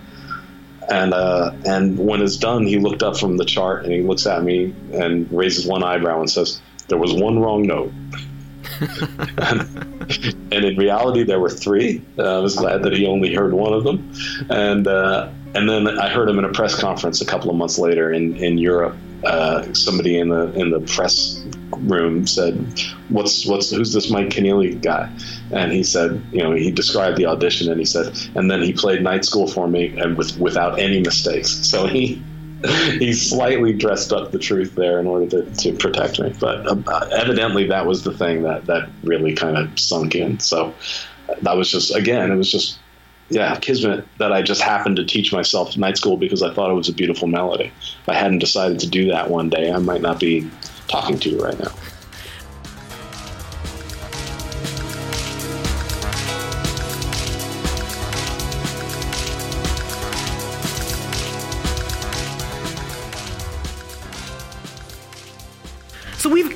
[0.89, 4.27] and uh, and when it's done, he looked up from the chart and he looks
[4.27, 7.93] at me and raises one eyebrow and says, "There was one wrong note."
[9.39, 12.03] and, in reality, there were three.
[12.19, 14.13] Uh, I was glad that he only heard one of them,
[14.51, 17.79] and uh, and then I heard him in a press conference a couple of months
[17.79, 18.97] later in in Europe.
[19.25, 21.43] Uh, somebody in the in the press
[21.79, 22.55] room said,
[23.09, 25.11] "What's what's who's this Mike Keneally guy?"
[25.51, 28.73] And he said, you know, he described the audition and he said, and then he
[28.73, 31.61] played night school for me and with without any mistakes.
[31.75, 32.23] So he
[32.99, 36.33] he slightly dressed up the truth there in order to, to protect me.
[36.39, 40.39] But uh, evidently, that was the thing that that really kind of sunk in.
[40.41, 40.75] So
[41.43, 42.79] that was just again, it was just
[43.31, 46.75] yeah, kismet that I just happened to teach myself night school because I thought it
[46.75, 47.73] was a beautiful melody.
[47.81, 50.51] If I hadn't decided to do that one day, I might not be
[50.89, 51.73] talking to you right now.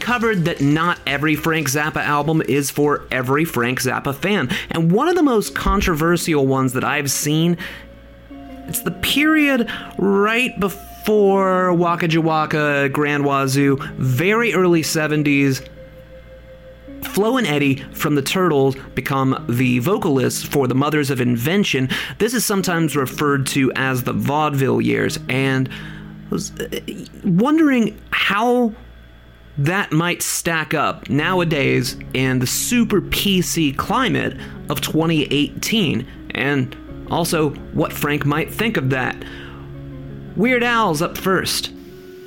[0.08, 4.48] Covered that not every Frank Zappa album is for every Frank Zappa fan.
[4.70, 7.58] And one of the most controversial ones that I've seen
[8.30, 15.68] it's the period right before Waka Jawaka, Grand Wazoo, very early 70s.
[17.02, 21.90] Flo and Eddie from the Turtles become the vocalists for the Mothers of Invention.
[22.16, 26.80] This is sometimes referred to as the vaudeville years, and I was uh,
[27.24, 28.72] wondering how
[29.58, 34.36] that might stack up nowadays in the super PC climate
[34.70, 36.76] of 2018, and
[37.10, 39.16] also what Frank might think of that.
[40.36, 41.72] Weird Al's up first.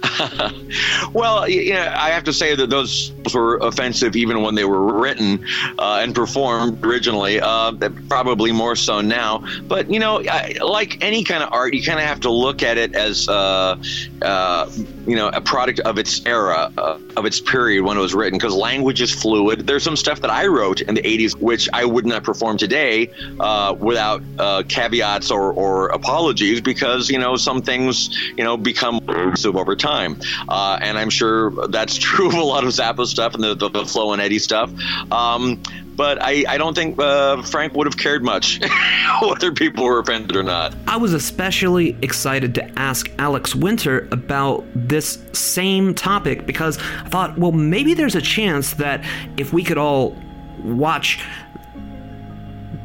[1.14, 4.99] well, you know, I have to say that those were offensive even when they were
[4.99, 5.45] written
[5.78, 7.39] uh, and performed originally.
[7.39, 7.74] Uh,
[8.08, 9.43] probably more so now.
[9.68, 12.64] But you know, I, like any kind of art, you kind of have to look
[12.64, 13.78] at it as uh,
[14.22, 14.72] uh,
[15.06, 18.38] you know a product of its era, uh, of its period when it was written.
[18.38, 19.68] Because language is fluid.
[19.68, 23.10] There's some stuff that I wrote in the '80s which I would not perform today
[23.39, 24.22] uh, without
[24.68, 30.98] caveats or, or apologies, because you know some things you know become over time, and
[30.98, 34.14] I'm sure that's true of a lot of Zappa stuff and the, the, the Flo
[34.14, 34.72] and Eddie stuff.
[35.12, 35.62] Um,
[35.96, 38.60] but I, I don't think uh, Frank would have cared much
[39.22, 40.76] whether people were offended or not.
[40.88, 47.38] I was especially excited to ask Alex Winter about this same topic because I thought,
[47.38, 49.06] well, maybe there's a chance that
[49.38, 50.16] if we could all
[50.64, 51.24] watch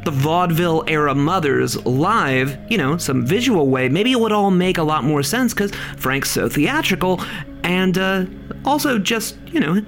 [0.07, 4.79] the vaudeville era mothers live, you know, some visual way, maybe it would all make
[4.79, 7.21] a lot more sense because Frank's so theatrical
[7.65, 8.25] and uh,
[8.65, 9.85] also just, you know,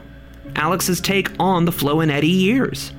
[0.57, 2.93] Alex's take on the Flo and Eddie years.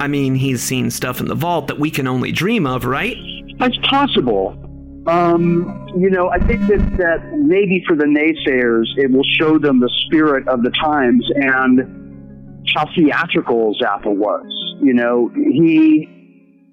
[0.00, 3.16] I mean, he's seen stuff in the vault that we can only dream of, right?
[3.60, 4.58] That's possible.
[5.06, 9.78] Um, you know, I think that, that maybe for the naysayers, it will show them
[9.78, 14.44] the spirit of the times and how theatrical Zappa was.
[14.82, 16.15] You know, he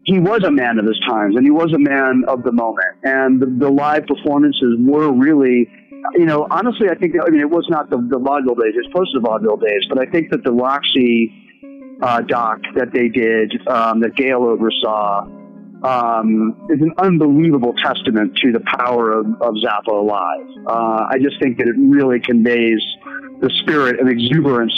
[0.06, 2.97] he was a man of his times and he was a man of the moment.
[3.04, 5.70] And the, the live performances were really
[6.16, 8.91] you know, honestly, I think, I mean, it was not the, the vaudeville days, it's
[8.93, 11.32] post the vaudeville days, but I think that the Roxy
[12.01, 15.26] uh, doc that they did um, that Gail oversaw
[15.84, 20.68] um, is an unbelievable testament to the power of, of Zappa live.
[20.68, 22.82] Uh, I just think that it really conveys
[23.39, 24.74] the spirit and exuberance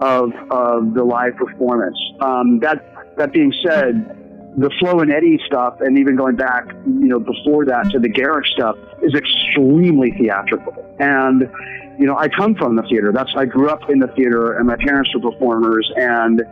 [0.00, 1.96] of, of the live performance.
[2.20, 2.88] Um, that
[3.18, 4.21] that being said,
[4.56, 8.08] the Flo and Eddie stuff, and even going back, you know, before that to the
[8.08, 10.74] Garrick stuff, is extremely theatrical.
[10.98, 11.50] And
[11.98, 13.12] you know, I come from the theater.
[13.12, 16.42] That's I grew up in the theater, and my parents were performers, and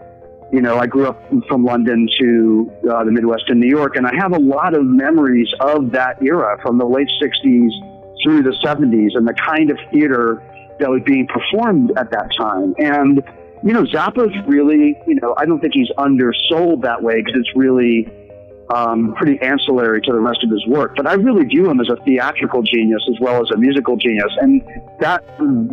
[0.53, 4.07] you know, I grew up from London to uh, the Midwest in New York, and
[4.07, 7.71] I have a lot of memories of that era from the late '60s
[8.23, 10.43] through the '70s, and the kind of theater
[10.79, 12.75] that was being performed at that time.
[12.79, 13.23] And
[13.63, 17.55] you know, Zappa's really, you know, I don't think he's undersold that way because it's
[17.55, 18.09] really
[18.75, 20.95] um, pretty ancillary to the rest of his work.
[20.97, 24.33] But I really view him as a theatrical genius as well as a musical genius,
[24.41, 24.63] and
[25.01, 25.25] that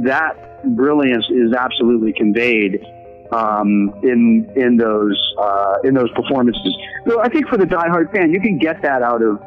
[0.03, 2.83] that brilliance is absolutely conveyed
[3.31, 6.75] um, in in those uh, in those performances.
[7.07, 9.41] So I think for the diehard fan, you can get that out of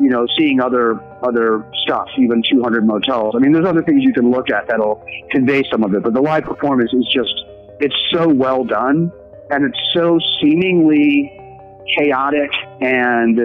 [0.00, 3.34] you know seeing other other stuff, even 200 Motels.
[3.36, 6.14] I mean, there's other things you can look at that'll convey some of it, but
[6.14, 7.34] the live performance is just
[7.82, 9.12] it's so well done
[9.50, 11.38] and it's so seemingly
[11.96, 13.40] chaotic and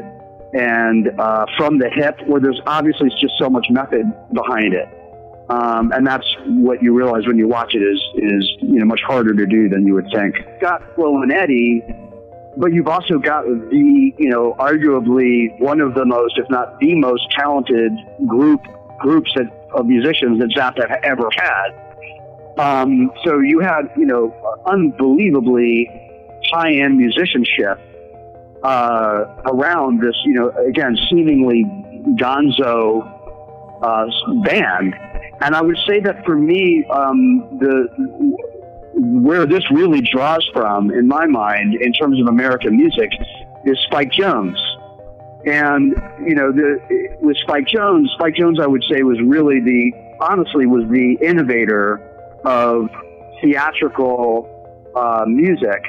[0.54, 4.88] and uh, from the hip, where there's obviously just so much method behind it.
[5.50, 9.02] Um, and that's what you realize when you watch it is is you know much
[9.06, 10.36] harder to do than you would think.
[10.62, 11.84] Got Flo and Eddie,
[12.58, 16.96] but you've also got the you know arguably one of the most, if not the
[16.96, 17.92] most talented
[18.26, 18.62] group
[19.00, 21.87] groups that, of musicians that Zappa have ever had.
[22.58, 24.34] Um, so you had you know
[24.66, 25.90] unbelievably
[26.52, 27.80] high end musicianship
[28.64, 31.64] uh, around this you know again seemingly
[32.18, 33.06] gonzo
[33.82, 34.08] uh,
[34.44, 34.96] band
[35.42, 37.88] and I would say that for me, um, the
[39.00, 43.12] where this really draws from, in my mind, in terms of American music,
[43.66, 44.58] is Spike Jones.
[45.46, 45.94] And
[46.26, 50.66] you know, the, with Spike Jones, Spike Jones, I would say, was really the honestly
[50.66, 52.02] was the innovator
[52.44, 52.90] of
[53.42, 54.48] theatrical
[54.96, 55.84] uh, music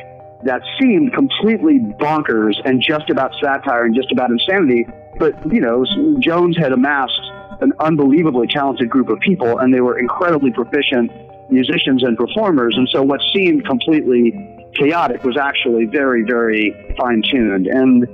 [0.44, 4.86] that seemed completely bonkers and just about satire and just about insanity.
[5.18, 5.84] But you know,
[6.20, 7.20] Jones had amassed
[7.60, 11.10] an unbelievably talented group of people, and they were incredibly proficient
[11.50, 12.74] musicians and performers.
[12.76, 14.32] And so, what seemed completely
[14.74, 17.66] chaotic was actually very, very fine tuned.
[17.66, 18.06] And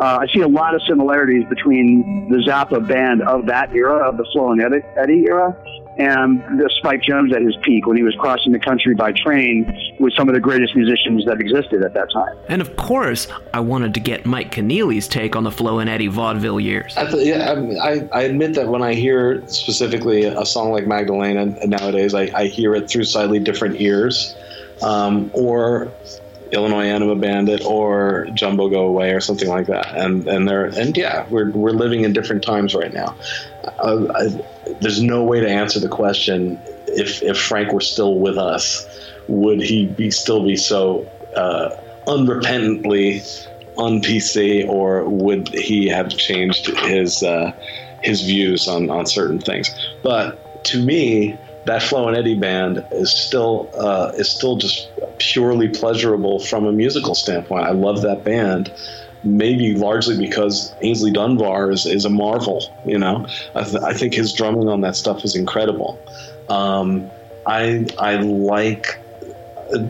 [0.00, 4.16] uh, I see a lot of similarities between the Zappa band of that era, of
[4.16, 5.56] the Flo and Eddie era,
[5.98, 9.96] and the Spike Jones at his peak when he was crossing the country by train
[9.98, 12.36] with some of the greatest musicians that existed at that time.
[12.48, 16.06] And of course, I wanted to get Mike Keneally's take on the Flo and Eddie
[16.06, 16.96] vaudeville years.
[16.96, 21.46] I, th- yeah, I, I, admit that when I hear specifically a song like Magdalena
[21.66, 24.34] nowadays, I, I hear it through slightly different ears.
[24.82, 25.92] Um, or
[26.52, 29.94] Illinois Enema Bandit or Jumbo Go Away or something like that.
[29.96, 33.14] And and they're and yeah, we're we're living in different times right now.
[33.78, 38.38] Uh, I, there's no way to answer the question if if Frank were still with
[38.38, 38.86] us,
[39.28, 41.70] would he be still be so uh,
[42.06, 43.46] unrepentantly
[43.76, 47.52] on PC, or would he have changed his uh,
[48.02, 49.70] his views on on certain things?
[50.02, 54.88] But to me, that Flo and Eddie band is still uh, is still just
[55.18, 57.64] purely pleasurable from a musical standpoint.
[57.64, 58.72] I love that band.
[59.22, 62.64] Maybe largely because Aynsley Dunbar is, is a marvel.
[62.86, 65.98] You know, I, th- I think his drumming on that stuff is incredible.
[66.48, 67.10] Um,
[67.46, 68.98] I I like,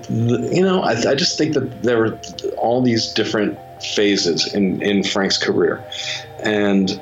[0.08, 2.18] you know, I, I just think that there are
[2.56, 5.84] all these different phases in in Frank's career,
[6.42, 7.00] and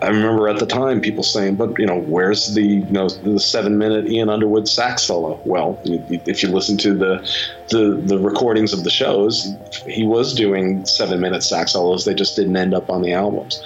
[0.00, 3.40] I remember at the time people saying, "But you know, where's the you know the
[3.40, 7.28] seven minute Ian Underwood sax solo?" Well, if you listen to the
[7.68, 9.52] the the recordings of the shows,
[9.86, 12.04] he was doing seven minute sax solos.
[12.04, 13.60] They just didn't end up on the albums.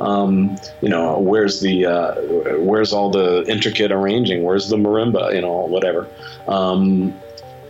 [0.00, 2.14] Um, you know, where's the uh,
[2.58, 4.42] where's all the intricate arranging?
[4.42, 5.34] Where's the marimba?
[5.34, 6.06] You know, whatever.
[6.48, 7.18] Um,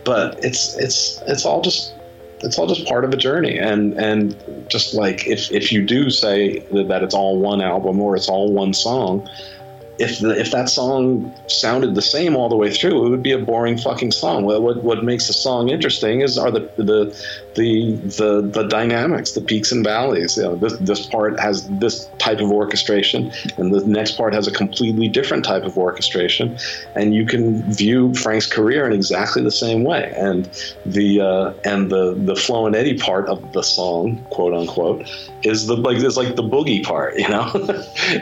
[0.03, 1.93] but it's it's it's all just
[2.41, 4.35] it's all just part of a journey and and
[4.69, 8.51] just like if if you do say that, it's all one album or it's all
[8.51, 9.27] one song
[9.99, 13.33] if the, if that song sounded the same all the way through, it would be
[13.33, 14.45] a boring fucking song.
[14.45, 17.13] What what, what makes a song interesting is are the the
[17.59, 20.37] the the the dynamics, the peaks and valleys.
[20.37, 24.47] You know, this this part has this type of orchestration, and the next part has
[24.47, 26.57] a completely different type of orchestration,
[26.95, 30.13] and you can view Frank's career in exactly the same way.
[30.15, 30.49] And
[30.85, 35.05] the uh, and the the Flo and Eddie part of the song, quote unquote,
[35.43, 37.19] is the like is like the boogie part.
[37.19, 37.51] You know,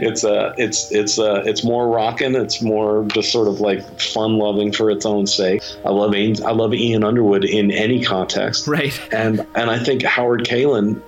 [0.08, 2.36] it's a uh, it's it's uh, it's more rocking.
[2.36, 5.62] It's more just sort of like fun loving for its own sake.
[5.86, 8.98] I love Ian, I love Ian Underwood in any context, right?
[9.14, 11.02] And and I think Howard Kaylan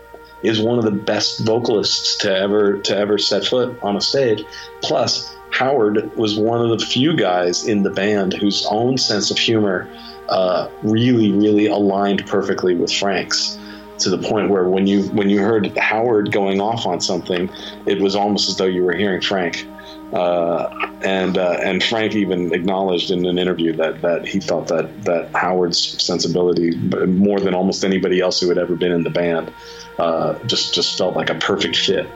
[0.44, 4.44] is one of the best vocalists to ever to ever set foot on a stage.
[4.82, 9.38] Plus, Howard was one of the few guys in the band whose own sense of
[9.38, 9.90] humor
[10.30, 13.58] uh, really, really aligned perfectly with Frank's
[14.00, 17.50] to the point where when you when you heard Howard going off on something,
[17.86, 19.66] it was almost as though you were hearing Frank.
[20.14, 20.68] Uh,
[21.04, 25.30] and uh, and Frank even acknowledged in an interview that that he felt that that
[25.36, 29.54] Howard's sensibility, more than almost anybody else who had ever been in the band,
[30.00, 32.08] uh, just just felt like a perfect fit.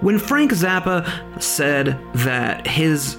[0.00, 3.18] When Frank Zappa said that his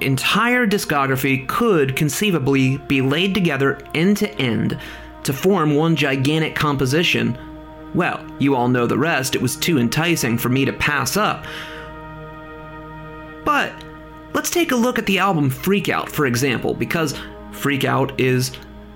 [0.00, 4.78] entire discography could conceivably be laid together end to end
[5.24, 7.38] to form one gigantic composition,
[7.94, 9.34] well, you all know the rest.
[9.34, 11.46] It was too enticing for me to pass up.
[13.46, 13.72] But
[14.34, 17.14] let's take a look at the album Freak Out, for example, because
[17.52, 18.52] Freak Out is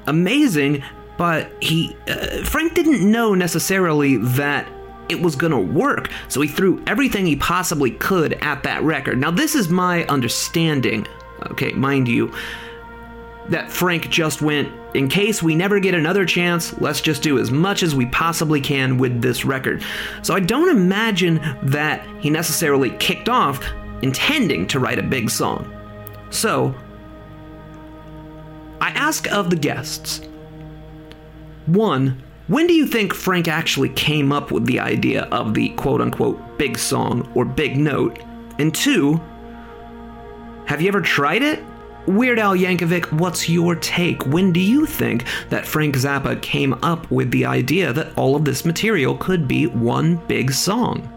[0.07, 0.83] amazing,
[1.17, 4.69] but he uh, Frank didn't know necessarily that
[5.09, 9.19] it was going to work, so he threw everything he possibly could at that record.
[9.19, 11.07] Now, this is my understanding,
[11.53, 12.33] okay, mind you,
[13.49, 17.51] that Frank just went, in case we never get another chance, let's just do as
[17.51, 19.85] much as we possibly can with this record.
[20.23, 23.61] So I don't imagine that he necessarily kicked off
[24.03, 25.71] intending to write a big song.
[26.31, 26.75] So,
[28.81, 30.23] I ask of the guests
[31.67, 36.01] one, when do you think Frank actually came up with the idea of the quote
[36.01, 38.19] unquote big song or big note?
[38.59, 39.21] And two,
[40.67, 41.63] have you ever tried it?
[42.07, 44.27] Weird Al Yankovic, what's your take?
[44.27, 48.45] When do you think that Frank Zappa came up with the idea that all of
[48.45, 51.09] this material could be one big song?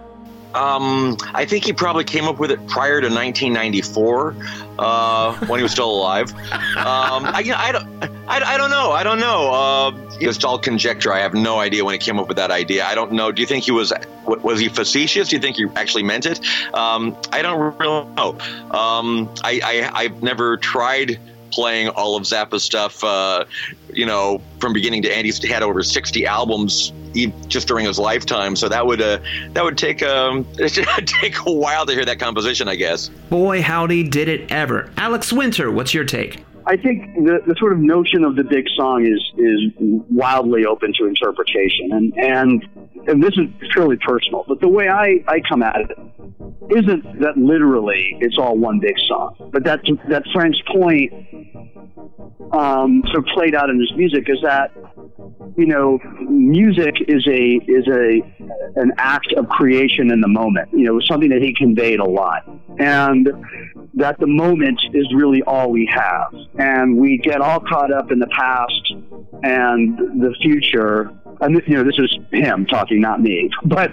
[0.53, 4.35] Um, I think he probably came up with it prior to 1994
[4.79, 6.31] uh, when he was still alive.
[6.33, 8.91] Um, I, you know, I, don't, I, I, don't know.
[8.91, 9.51] I don't know.
[9.51, 11.11] Uh, it was all conjecture.
[11.11, 12.85] I have no idea when he came up with that idea.
[12.85, 13.31] I don't know.
[13.31, 13.91] Do you think he was
[14.25, 15.29] was he facetious?
[15.29, 16.39] Do you think he actually meant it?
[16.73, 18.37] Um, I don't really know.
[18.71, 21.19] Um, I, I I've never tried
[21.53, 23.45] playing all of Zappa's stuff, uh,
[23.91, 25.25] you know, from beginning to end.
[25.25, 26.91] He's had over 60 albums
[27.47, 28.55] just during his lifetime.
[28.55, 29.19] So that would uh,
[29.51, 33.09] that would take um, take a while to hear that composition, I guess.
[33.29, 34.91] Boy, howdy, did it ever!
[34.97, 36.43] Alex Winter, what's your take?
[36.65, 39.71] I think the, the sort of notion of the big song is is
[40.09, 42.69] wildly open to interpretation, and and
[43.07, 44.45] and this is purely personal.
[44.47, 45.97] But the way I I come at it
[46.69, 51.13] isn't that literally it's all one big song, but that that Frank's point
[52.53, 54.71] um, sort of played out in his music is that
[55.57, 58.21] you know music is a is a
[58.75, 60.69] an act of creation in the moment.
[60.71, 62.47] You know, something that he conveyed a lot,
[62.79, 63.29] and
[63.95, 68.19] that the moment is really all we have, and we get all caught up in
[68.19, 68.93] the past
[69.43, 71.11] and the future.
[71.41, 73.49] And you know, this is him talking, not me.
[73.65, 73.91] But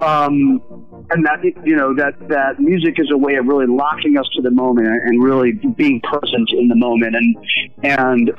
[0.00, 0.62] um,
[1.10, 4.42] and that you know that that music is a way of really locking us to
[4.42, 7.36] the moment and really being present in the moment and
[7.82, 8.30] and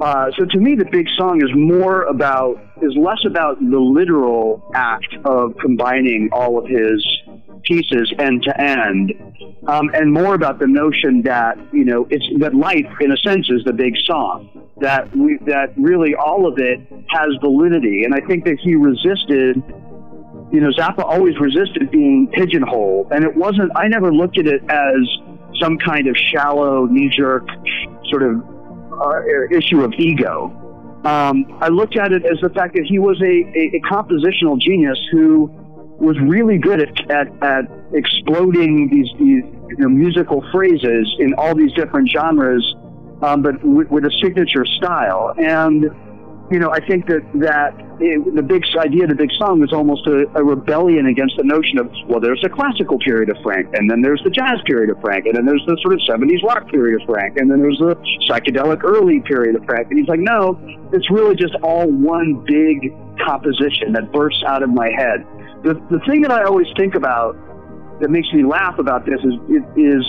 [0.00, 4.70] uh, so to me the big song is more about is less about the literal
[4.74, 7.04] act of combining all of his
[7.62, 9.12] pieces end to end
[9.66, 13.48] um, and more about the notion that you know it's that life in a sense
[13.50, 14.48] is the big song
[14.80, 19.62] that we that really all of it has validity and I think that he resisted
[20.54, 23.10] you know, Zappa always resisted being pigeonholed.
[23.10, 25.00] And it wasn't, I never looked at it as
[25.60, 27.44] some kind of shallow, knee jerk
[28.08, 28.40] sort of
[28.92, 30.60] uh, issue of ego.
[31.04, 34.58] Um, I looked at it as the fact that he was a, a, a compositional
[34.60, 35.50] genius who
[35.98, 41.56] was really good at, at, at exploding these, these you know, musical phrases in all
[41.56, 42.64] these different genres,
[43.22, 45.34] um, but with, with a signature style.
[45.38, 45.84] And
[46.50, 50.06] you know, I think that that it, the big idea, the big song, was almost
[50.06, 53.90] a, a, rebellion against the notion of well, there's a classical period of Frank, and
[53.90, 56.68] then there's the jazz period of Frank, and then there's the sort of '70s rock
[56.68, 57.96] period of Frank, and then there's the
[58.28, 59.88] psychedelic early period of Frank.
[59.88, 60.60] And he's like, no,
[60.92, 62.92] it's really just all one big
[63.24, 65.24] composition that bursts out of my head.
[65.64, 67.40] The the thing that I always think about
[68.00, 69.34] that makes me laugh about this is
[69.80, 70.04] is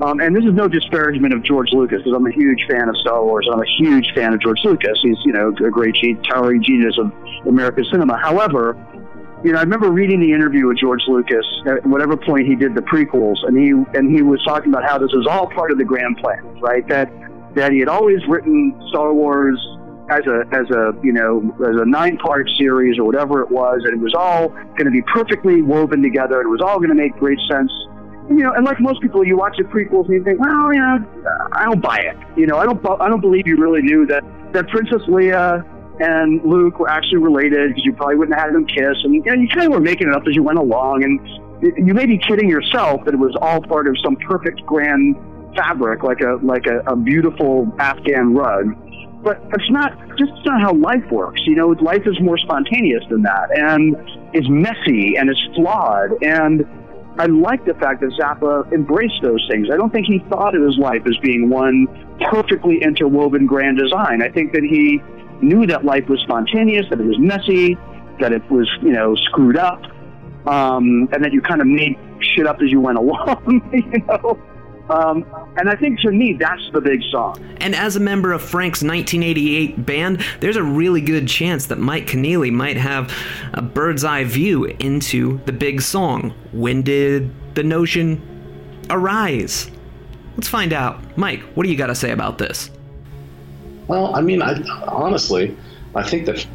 [0.00, 2.96] Um, and this is no disparagement of George Lucas because I'm a huge fan of
[2.98, 4.98] Star Wars and I'm a huge fan of George Lucas.
[5.02, 5.96] He's, you know, a great
[6.30, 7.12] towering genius of
[7.46, 8.16] American cinema.
[8.16, 8.76] However,
[9.44, 12.74] you know, I remember reading the interview with George Lucas at whatever point he did
[12.74, 15.78] the prequels, and he and he was talking about how this was all part of
[15.78, 16.86] the grand plan, right?
[16.88, 17.10] That
[17.54, 19.58] that he had always written Star Wars
[20.10, 23.82] as a as a you know as a nine part series or whatever it was,
[23.84, 26.40] and it was all going to be perfectly woven together.
[26.40, 27.70] It was all going to make great sense.
[28.28, 30.80] You know, and like most people, you watch the prequels and you think, well, you
[30.80, 30.98] know,
[31.52, 32.16] I don't buy it.
[32.36, 34.22] You know, I don't I don't believe you really knew that
[34.52, 35.64] that Princess Leia
[36.00, 39.22] and Luke were actually related because you probably wouldn't have had them kiss, and you,
[39.22, 41.20] know, you kind of were making it up as you went along, and
[41.86, 45.16] you may be kidding yourself that it was all part of some perfect grand
[45.56, 48.76] fabric, like a like a, a beautiful Afghan rug.
[49.22, 51.40] But it's not just it's not how life works.
[51.46, 53.96] You know, life is more spontaneous than that, and
[54.34, 56.22] is messy and is flawed.
[56.22, 56.64] And
[57.18, 59.68] I like the fact that Zappa embraced those things.
[59.72, 61.86] I don't think he thought of his life as being one
[62.30, 64.22] perfectly interwoven grand design.
[64.22, 65.02] I think that he
[65.42, 67.76] knew that life was spontaneous, that it was messy,
[68.20, 69.82] that it was, you know, screwed up,
[70.46, 74.38] um, and that you kind of made shit up as you went along, you know.
[74.90, 77.44] Um, and I think to me, that's the big song.
[77.60, 82.06] And as a member of Frank's 1988 band, there's a really good chance that Mike
[82.06, 83.12] Keneally might have
[83.52, 86.32] a bird's eye view into the big song.
[86.52, 88.22] When did the notion
[88.90, 89.70] arise?
[90.36, 91.18] Let's find out.
[91.18, 92.70] Mike, what do you got to say about this?
[93.88, 95.56] Well, I mean, I, honestly,
[95.94, 96.46] I think that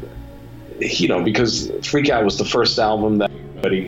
[0.80, 3.30] you know because Freak Out was the first album that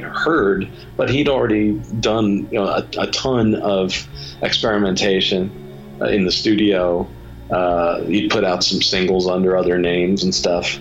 [0.01, 4.07] heard, but he'd already done you know a, a ton of
[4.43, 5.51] experimentation
[6.01, 7.09] uh, in the studio.
[7.51, 10.79] Uh, he put out some singles under other names and stuff.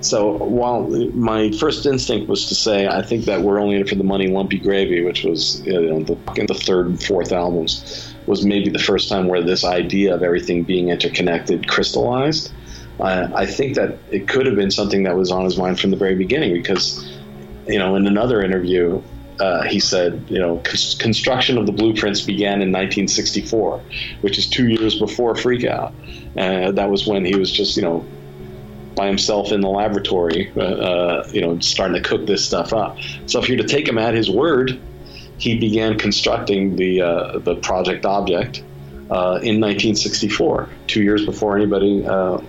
[0.00, 3.88] So while my first instinct was to say I think that we're only in it
[3.88, 8.12] for the money, Lumpy Gravy, which was you know, the, the third and fourth albums
[8.26, 12.52] was maybe the first time where this idea of everything being interconnected crystallized.
[13.00, 15.96] I think that it could have been something that was on his mind from the
[15.96, 17.04] very beginning because,
[17.66, 19.02] you know, in another interview,
[19.40, 20.58] uh, he said, you know,
[20.98, 23.82] construction of the blueprints began in 1964,
[24.20, 25.92] which is two years before Freakout.
[26.36, 28.06] Uh, that was when he was just, you know,
[28.94, 32.98] by himself in the laboratory, uh, uh, you know, starting to cook this stuff up.
[33.26, 34.80] So if you're to take him at his word,
[35.38, 38.58] he began constructing the uh, the project object
[39.10, 42.04] uh, in 1964, two years before anybody,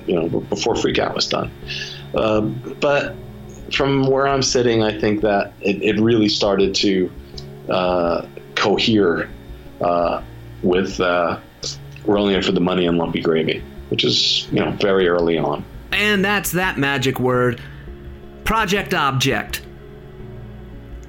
[0.06, 1.52] you know, before Freakout was done.
[2.12, 3.16] But
[3.76, 7.12] from where I'm sitting, I think that it, it really started to
[7.70, 8.26] uh,
[8.56, 9.30] cohere
[9.82, 10.22] uh,
[10.62, 15.08] with "We're Only In for the Money" and "Lumpy Gravy," which is you know very
[15.08, 15.66] early on.
[15.92, 17.62] And that's that magic word,
[18.44, 19.62] project object.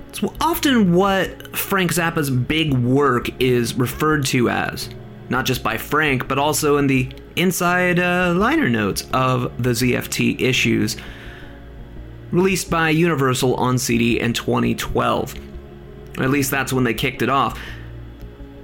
[0.09, 4.89] It's often what Frank Zappa's big work is referred to as,
[5.29, 10.41] not just by Frank, but also in the inside uh, liner notes of the ZFT
[10.41, 10.97] issues,
[12.35, 15.35] released by Universal on CD in 2012.
[16.19, 17.59] Or at least that's when they kicked it off.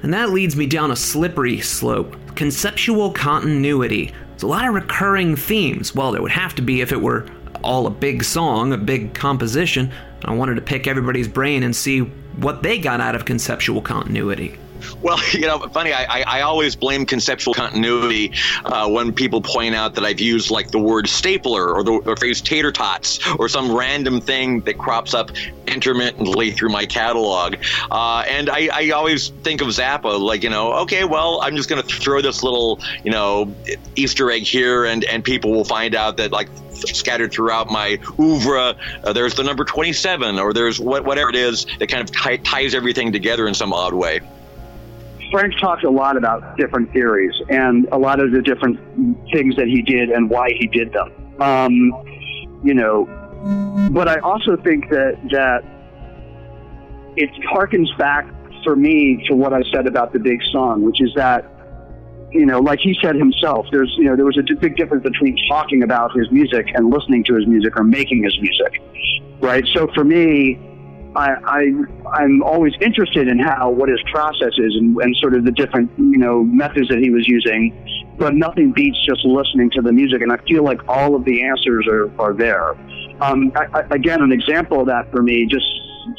[0.02, 4.12] And that leads me down a slippery slope conceptual continuity.
[4.30, 5.94] There's a lot of recurring themes.
[5.94, 7.26] Well, there would have to be if it were
[7.62, 9.92] all a big song, a big composition,
[10.24, 14.58] I wanted to pick everybody's brain and see what they got out of conceptual continuity.
[15.02, 15.92] Well, you know, funny.
[15.92, 18.32] I, I always blame conceptual continuity
[18.64, 22.16] uh, when people point out that I've used like the word stapler or the or
[22.16, 25.30] phrase tater tots or some random thing that crops up
[25.66, 27.56] intermittently through my catalog.
[27.90, 31.68] Uh, and I, I always think of Zappa like, you know, okay, well, I'm just
[31.68, 33.54] going to throw this little, you know,
[33.96, 38.76] Easter egg here, and and people will find out that like scattered throughout my oeuvre.
[39.04, 42.38] Uh, there's the number 27, or there's what, whatever it is that kind of t-
[42.38, 44.20] ties everything together in some odd way.
[45.30, 48.78] Frank talked a lot about different theories and a lot of the different
[49.32, 51.40] things that he did and why he did them.
[51.40, 51.92] Um,
[52.64, 53.06] you know,
[53.92, 55.64] but I also think that that
[57.16, 58.28] it harkens back
[58.64, 61.50] for me to what I said about the big song, which is that
[62.32, 65.36] you know, like he said himself, there's, you know, there was a big difference between
[65.48, 68.80] talking about his music and listening to his music or making his music,
[69.40, 69.64] right?
[69.74, 70.69] So for me,
[71.16, 71.60] I, I
[72.12, 75.90] I'm always interested in how what his process is and, and sort of the different
[75.98, 80.22] you know methods that he was using, but nothing beats just listening to the music,
[80.22, 82.70] and I feel like all of the answers are are there.
[83.20, 85.66] Um, I, I, again, an example of that for me, just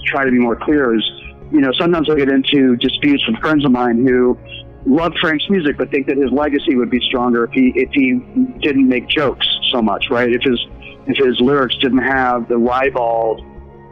[0.06, 1.10] try to be more clear, is
[1.52, 4.38] you know sometimes I get into disputes with friends of mine who
[4.86, 8.16] love Frank's music, but think that his legacy would be stronger if he if he
[8.62, 10.30] didn't make jokes so much, right?
[10.30, 10.60] If his
[11.08, 13.42] if his lyrics didn't have the ribald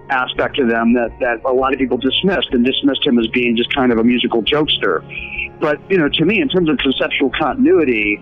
[0.09, 3.55] aspect to them that, that a lot of people dismissed and dismissed him as being
[3.55, 5.03] just kind of a musical jokester.
[5.59, 8.21] But, you know, to me, in terms of conceptual continuity,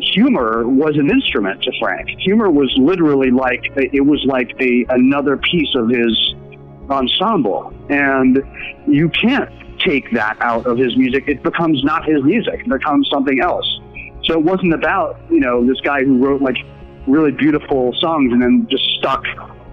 [0.00, 2.08] humor was an instrument to Frank.
[2.20, 6.34] Humor was literally like, it was like a, another piece of his
[6.88, 7.72] ensemble.
[7.88, 8.42] And
[8.86, 9.50] you can't
[9.80, 11.24] take that out of his music.
[11.26, 12.60] It becomes not his music.
[12.60, 13.66] It becomes something else.
[14.24, 16.56] So it wasn't about, you know, this guy who wrote like
[17.06, 19.24] really beautiful songs and then just stuck,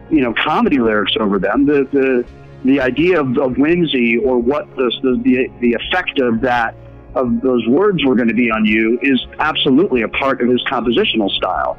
[0.10, 1.66] you know, comedy lyrics over them.
[1.66, 2.26] The the
[2.64, 4.92] the idea of, of whimsy or what the,
[5.24, 6.76] the the effect of that
[7.16, 10.64] of those words were going to be on you is absolutely a part of his
[10.66, 11.78] compositional style.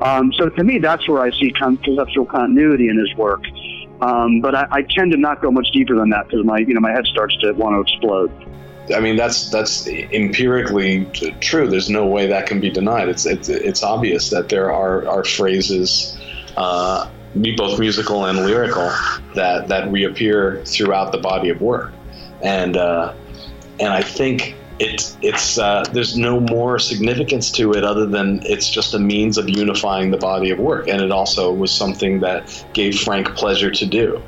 [0.00, 3.44] Um, so to me, that's where I see conceptual continuity in his work.
[4.00, 6.74] Um, but I, I tend to not go much deeper than that because my you
[6.74, 8.32] know my head starts to want to explode.
[8.94, 11.04] I mean, that's that's empirically
[11.40, 11.68] true.
[11.68, 13.08] There's no way that can be denied.
[13.08, 16.18] It's it's, it's obvious that there are are phrases,
[16.56, 17.10] uh,
[17.56, 18.90] both musical and lyrical,
[19.34, 21.92] that that reappear throughout the body of work,
[22.42, 23.14] and uh,
[23.78, 28.70] and I think it's it's uh, there's no more significance to it other than it's
[28.70, 32.64] just a means of unifying the body of work, and it also was something that
[32.72, 34.20] gave Frank pleasure to do.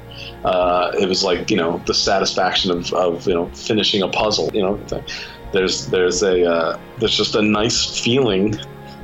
[0.45, 4.51] Uh, it was like you know the satisfaction of, of you know finishing a puzzle.
[4.53, 5.05] You know,
[5.53, 8.55] there's there's a uh, there's just a nice feeling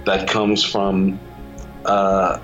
[0.05, 1.19] that comes from
[1.87, 2.39] uh,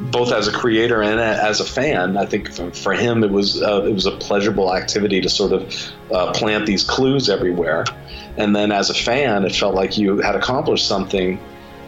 [0.00, 3.82] both as a creator and as a fan, I think for, him it was uh,
[3.84, 5.74] it was a pleasurable activity to sort of
[6.12, 7.84] uh, plant these clues everywhere,
[8.36, 11.38] and then as a fan, it felt like you had accomplished something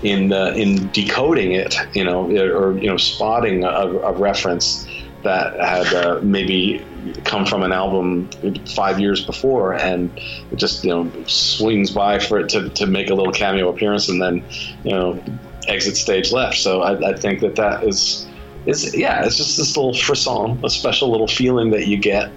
[0.02, 4.86] in in decoding it, you know, or you know, spotting a, a reference
[5.22, 6.84] that had uh, maybe
[7.24, 8.28] come from an album
[8.74, 10.10] five years before, and
[10.50, 14.08] it just you know swings by for it to, to make a little cameo appearance,
[14.08, 14.44] and then
[14.84, 15.22] you know
[15.68, 16.56] exit stage left.
[16.58, 18.26] So I, I think that that is
[18.66, 22.30] is yeah, it's just this little frisson, a special little feeling that you get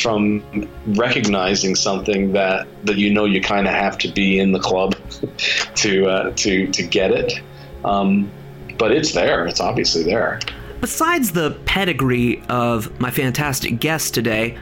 [0.00, 0.42] from
[0.86, 4.94] recognizing something that that you know you kind of have to be in the club
[5.74, 7.40] to uh, to to get it.
[7.84, 8.30] Um,
[8.78, 9.46] but it's there.
[9.46, 10.40] It's obviously there.
[10.80, 14.58] Besides the pedigree of my fantastic guests today,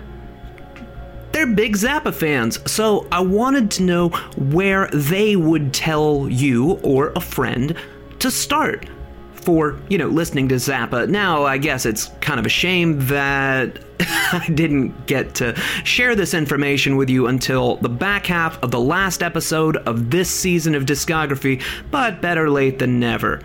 [1.32, 7.12] they're big Zappa fans, so I wanted to know where they would tell you or
[7.14, 7.74] a friend
[8.20, 8.88] to start
[9.32, 11.08] for, you know, listening to Zappa.
[11.08, 16.34] Now, I guess it's kind of a shame that I didn't get to share this
[16.34, 20.84] information with you until the back half of the last episode of this season of
[20.84, 23.40] Discography, but better late than never.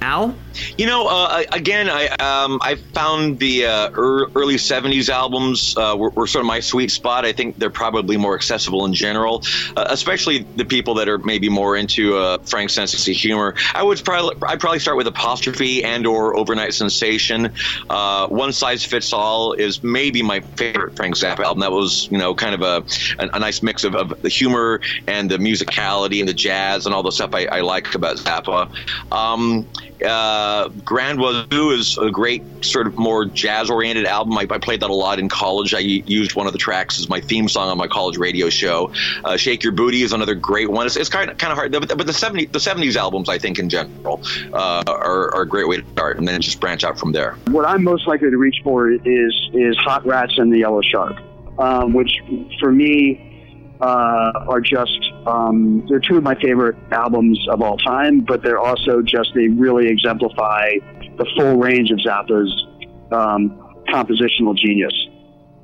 [0.00, 0.34] Al?
[0.76, 6.10] You know, uh, again, I um, I found the uh, early '70s albums uh, were,
[6.10, 7.24] were, sort of my sweet spot.
[7.24, 9.44] I think they're probably more accessible in general,
[9.76, 13.54] uh, especially the people that are maybe more into uh, Frank's sense of humor.
[13.74, 17.52] I would probably I'd probably start with Apostrophe and or Over-Nite Sensation.
[17.88, 21.60] Uh, One Size Fits All is maybe my favorite Frank Zappa album.
[21.60, 22.84] That was you know kind of a
[23.18, 26.94] a, a nice mix of, of, the humor and the musicality and the jazz and
[26.94, 28.68] all the stuff I, I like about Zappa.
[29.12, 29.66] Um,
[30.02, 34.36] uh, Grand Wazoo is a great sort of more jazz oriented album.
[34.36, 35.74] I, I, played that a lot in college.
[35.74, 38.92] I used one of the tracks as my theme song on my college radio show.
[39.24, 40.86] Uh, Sheik Yerbouti is another great one.
[40.86, 43.38] It's, it's kind of kind of hard, but, but the 70 the 70s albums I
[43.38, 44.22] think in general
[44.52, 47.36] uh, are, are, a great way to start, and then just branch out from there.
[47.46, 51.16] What I'm most likely to reach for is is Hot Rats and the Yellow Shark,
[51.58, 52.12] um, which
[52.60, 58.20] for me uh, are just um, they're two of my favorite albums of all time,
[58.20, 60.70] but they're also just they really exemplify
[61.18, 62.66] the full range of Zappa's
[63.12, 64.92] um, compositional genius.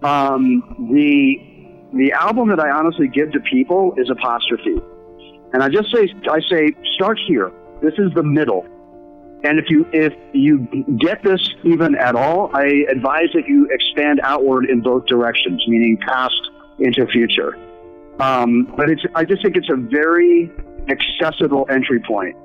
[0.03, 1.37] Um, the
[1.95, 4.77] the album that I honestly give to people is Apostrophe,
[5.53, 7.51] and I just say I say start here.
[7.83, 8.67] This is the middle.
[9.45, 10.67] And if you if you
[10.99, 15.99] get this even at all, I advise that you expand outward in both directions, meaning
[16.07, 16.41] past
[16.79, 17.57] into future.
[18.21, 20.51] Um, but it's, I just think it's a very
[20.89, 22.37] accessible entry point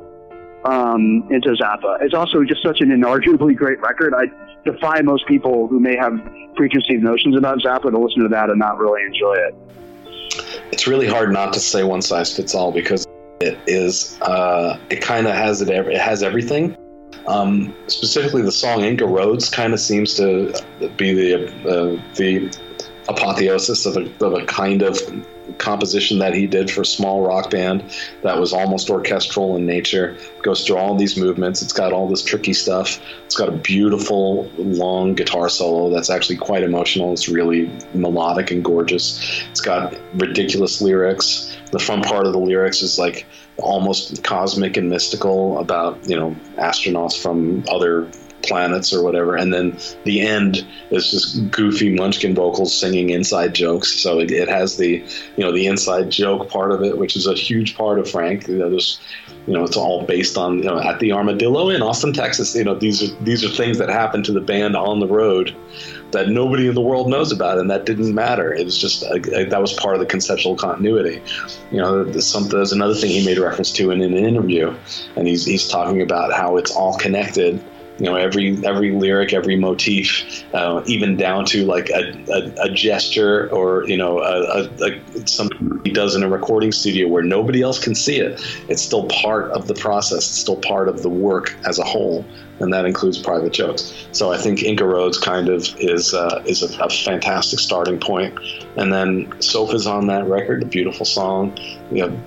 [0.65, 2.01] um, into Zappa.
[2.01, 4.13] It's also just such an inarguably great record.
[4.13, 4.25] I
[4.69, 6.19] defy most people who may have
[6.55, 9.55] preconceived notions about Zappa to listen to that and not really enjoy it.
[10.71, 13.05] It's really hard not to say one size fits all because
[13.41, 14.19] it is.
[14.21, 15.69] Uh, it kind of has it.
[15.69, 16.77] It has everything.
[17.27, 20.53] Um, specifically, the song "Inca Roads" kind of seems to
[20.97, 22.55] be the uh, the
[23.07, 24.97] apotheosis of a, of a kind of
[25.59, 27.83] composition that he did for a small rock band
[28.23, 30.17] that was almost orchestral in nature.
[30.41, 31.61] Goes through all these movements.
[31.61, 32.99] It's got all this tricky stuff.
[33.25, 37.13] It's got a beautiful long guitar solo that's actually quite emotional.
[37.13, 39.43] It's really melodic and gorgeous.
[39.51, 41.55] It's got ridiculous lyrics.
[41.71, 43.27] The front part of the lyrics is like
[43.57, 48.09] almost cosmic and mystical about you know astronauts from other
[48.43, 53.93] planets or whatever, and then the end is just goofy Munchkin vocals singing inside jokes.
[53.99, 55.03] So it, it has the
[55.37, 58.47] you know the inside joke part of it, which is a huge part of Frank.
[58.47, 58.99] You know, there's
[59.47, 62.55] you know it's all based on you know at the Armadillo in Austin, Texas.
[62.55, 65.55] You know these are these are things that happen to the band on the road
[66.11, 68.53] that nobody in the world knows about, and that didn't matter.
[68.53, 71.21] It was just uh, that was part of the conceptual continuity.
[71.71, 74.75] You know, there's, there's another thing he made reference to in, in an interview,
[75.15, 77.63] and he's he's talking about how it's all connected
[77.99, 82.69] you know every every lyric every motif uh, even down to like a, a, a
[82.69, 87.61] gesture or you know a, a, something he does in a recording studio where nobody
[87.61, 88.41] else can see it.
[88.67, 90.29] It's still part of the process.
[90.29, 92.25] It's still part of the work as a whole
[92.59, 94.07] and that includes private jokes.
[94.11, 98.37] So I think Inca Roads kind of is uh, is a, a, fantastic starting point.
[98.75, 101.57] And then Sofa's on that record, a beautiful song.
[101.91, 102.17] You have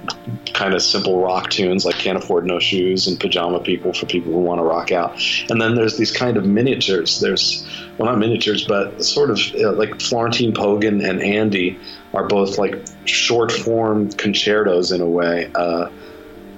[0.52, 4.32] kind of simple rock tunes like Can't Afford No Shoes and Pajama People for people
[4.32, 5.20] who want to rock out.
[5.50, 7.20] And then there's these kind of miniatures.
[7.20, 7.66] There's
[7.98, 9.38] well, not miniatures, but sort of
[9.76, 11.78] like Florentine Pogen and Andy
[12.14, 15.50] are both like short form concertos in a way.
[15.54, 15.88] Uh,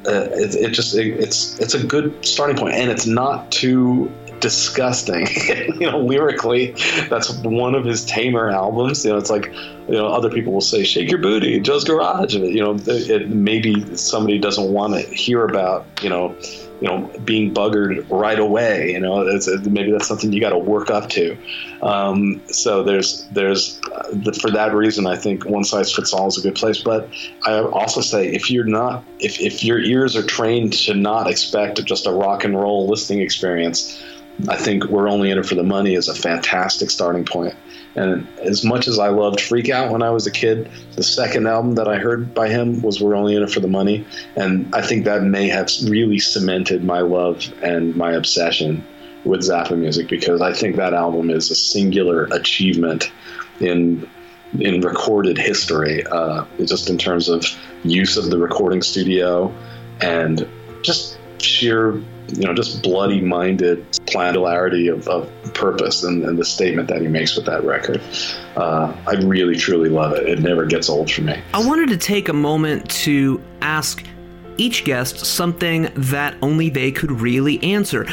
[0.07, 4.11] uh, it, it, just it, it's it's a good starting point, and it's not too
[4.41, 5.27] disgusting.
[5.81, 6.73] you know, lyrically,
[7.09, 9.05] that's one of his tamer albums.
[9.05, 12.35] You know, it's like you know other people will say "Sheik Yerbouti," Joe's Garage.
[12.35, 16.37] You know, it, maybe somebody doesn't want to hear about you know
[16.81, 18.93] you know being buggered right away.
[18.93, 21.37] You know, it's, maybe that's something you got to work up to.
[21.83, 26.39] Um, so there's there's uh, for that reason, I think one size fits all is
[26.39, 26.83] a good place.
[26.83, 27.09] But
[27.47, 31.83] I also say if you're not if if your ears are trained to not expect
[31.85, 34.03] just a rock and roll listening experience.
[34.49, 37.55] I think we're only in it for the money is a fantastic starting point.
[37.97, 41.47] And as much as I loved Freak Out when I was a kid, the second
[41.47, 44.05] album that I heard by him was We're Only in It for the Money.
[44.35, 48.85] And I think that may have really cemented my love and my obsession
[49.25, 53.11] with Zappa music because I think that album is a singular achievement
[53.61, 54.09] in
[54.61, 57.45] in recorded history, uh, just in terms of
[57.83, 59.53] use of the recording studio
[60.01, 60.49] and
[60.83, 66.89] just sheer you know, just bloody minded planarity of, of purpose and, and, the statement
[66.89, 68.01] that he makes with that record.
[68.57, 70.29] Uh, I really, truly love it.
[70.29, 71.41] It never gets old for me.
[71.53, 74.05] I wanted to take a moment to ask
[74.57, 78.07] each guest something that only they could really answer.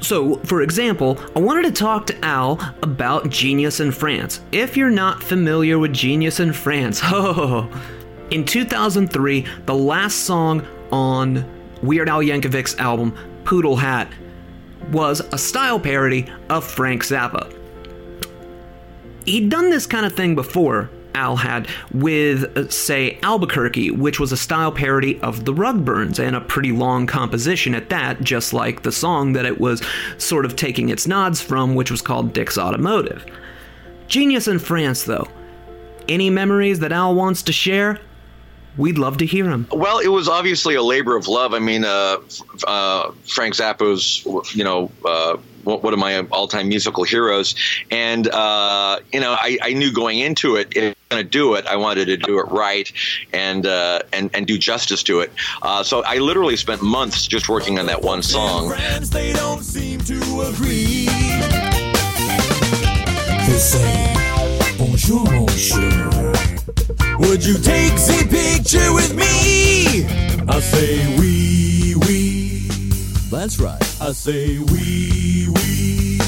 [0.00, 4.40] So, for example, I wanted to talk to Al about Genius in France.
[4.50, 7.70] If you're not familiar with Genius in France, oh,
[8.30, 11.44] in 2003, the last song on
[11.82, 14.08] Weird Al Yankovic's album Poodle Hat
[14.90, 17.52] was a style parody of Frank Zappa.
[19.24, 24.32] He'd done this kind of thing before, Al had, with, uh, say, Albuquerque, which was
[24.32, 28.82] a style parody of the Rugburns, and a pretty long composition at that, just like
[28.82, 29.82] the song that it was
[30.18, 33.24] sort of taking its nods from, which was called Dick's Automotive.
[34.08, 35.28] Genius in France, though.
[36.08, 38.00] Any memories that Al wants to share?
[38.76, 39.66] We'd love to hear him.
[39.70, 41.52] Well, it was obviously a labor of love.
[41.52, 42.18] I mean, uh,
[42.66, 44.24] uh, Frank Zappa's,
[44.54, 47.54] you know, uh, one of my all-time musical heroes,
[47.90, 51.54] and uh, you know, I, I, knew going into it, if I'm going to do
[51.54, 52.90] it, I wanted to do it right
[53.32, 55.32] and uh, and and do justice to it.
[55.62, 58.70] Uh, so I literally spent months just working on that one song.
[58.70, 61.06] Friends, they don't seem to agree.
[63.46, 64.14] They say,
[64.78, 66.21] bonjour, monsieur.
[67.22, 70.04] Would you take the picture with me?
[70.48, 72.68] I say we, we.
[73.30, 73.80] That's right.
[74.00, 76.18] I say we, we.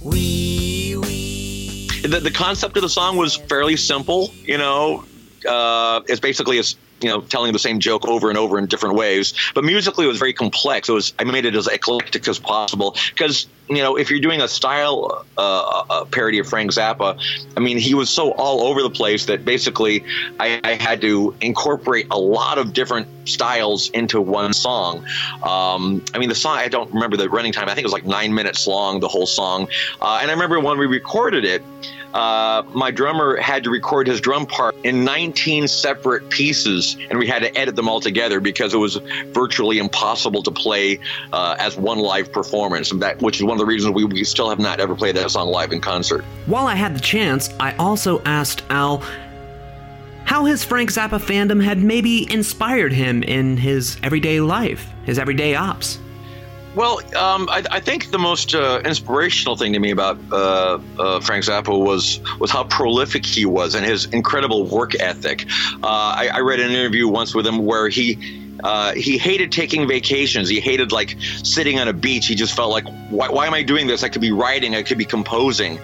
[0.00, 1.88] We, we.
[2.02, 5.04] The, the concept of the song was fairly simple, you know.
[5.46, 6.64] Uh, it's basically a
[7.00, 9.34] you know telling the same joke over and over in different ways.
[9.54, 10.88] But musically, it was very complex.
[10.88, 14.40] It was I made it as eclectic as possible because you know if you're doing
[14.40, 17.20] a style uh, a parody of Frank Zappa,
[17.56, 20.04] I mean he was so all over the place that basically
[20.38, 25.04] I, I had to incorporate a lot of different styles into one song.
[25.42, 27.68] Um, I mean the song I don't remember the running time.
[27.68, 29.68] I think it was like nine minutes long the whole song.
[30.00, 31.62] Uh, and I remember when we recorded it
[32.14, 37.26] uh, my drummer had to record his drum part in 19 separate pieces, and we
[37.26, 38.96] had to edit them all together because it was
[39.28, 40.98] virtually impossible to play
[41.32, 42.90] uh, as one live performance.
[42.90, 45.30] That, which is one of the reasons we, we still have not ever played that
[45.30, 46.24] song live in concert.
[46.46, 49.02] While I had the chance, I also asked Al
[50.24, 55.56] how his Frank Zappa fandom had maybe inspired him in his everyday life, his everyday
[55.56, 55.98] ops.
[56.80, 61.20] Well, um, I, I, think the most uh, inspirational thing to me about uh, uh,
[61.20, 65.44] Frank Zappa was was how prolific he was and his incredible work ethic.
[65.82, 68.16] Uh, I, I, read an interview once with him where he
[68.64, 70.48] Uh, he hated taking vacations.
[70.48, 72.26] He hated like sitting on a beach.
[72.26, 74.02] He just felt like, why, why am I doing this?
[74.02, 74.74] I could be writing.
[74.74, 75.78] I could be composing.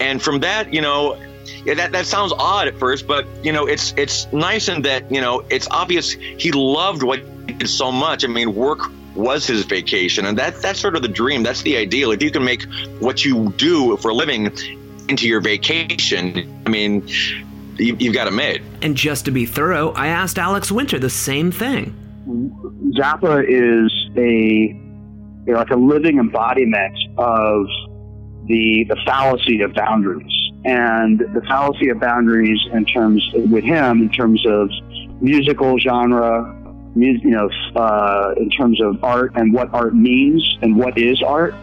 [0.00, 1.16] And from that, you know,
[1.64, 5.22] that, that sounds odd at first, but you know, it's it's nice in that you
[5.22, 8.22] know it's obvious he loved what he did so much.
[8.22, 11.42] I mean, work was his vacation, and that that's sort of the dream.
[11.42, 12.12] That's the ideal.
[12.12, 12.64] If you can make
[13.00, 14.46] what you do for a living
[15.08, 17.06] into your vacation, I mean,
[17.76, 18.62] you, you've got it made.
[18.80, 21.94] And just to be thorough, I asked Alex Winter the same thing.
[22.96, 24.78] Zappa is a
[25.46, 27.66] you know, like a living embodiment of
[28.46, 30.32] the the fallacy of boundaries
[30.64, 34.70] and the fallacy of boundaries in terms with him in terms of
[35.20, 36.61] musical genre
[36.94, 41.54] you know uh, in terms of art and what art means and what is art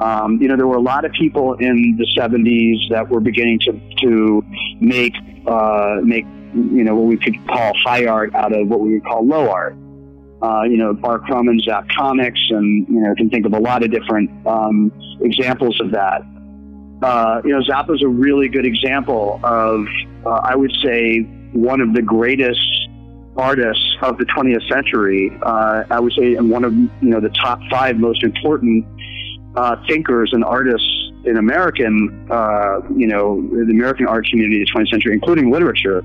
[0.00, 3.58] um, you know there were a lot of people in the 70s that were beginning
[3.60, 4.42] to to
[4.80, 5.14] make
[5.46, 6.24] uh, make
[6.54, 9.48] you know what we could call high art out of what we would call low
[9.50, 9.76] art
[10.42, 13.82] uh, you know, Bart Crumb Zap Comics, and you know, can think of a lot
[13.82, 14.92] of different um,
[15.22, 16.22] examples of that.
[17.02, 19.86] Uh, you know, Zappa's a really good example of,
[20.24, 21.20] uh, I would say,
[21.52, 22.85] one of the greatest
[23.36, 25.36] artists of the 20th century.
[25.42, 28.84] Uh, I would say, and one of you know the top five most important
[29.56, 30.92] uh, thinkers and artists
[31.24, 36.02] in American, uh, you know, the American art community of the 20th century, including literature.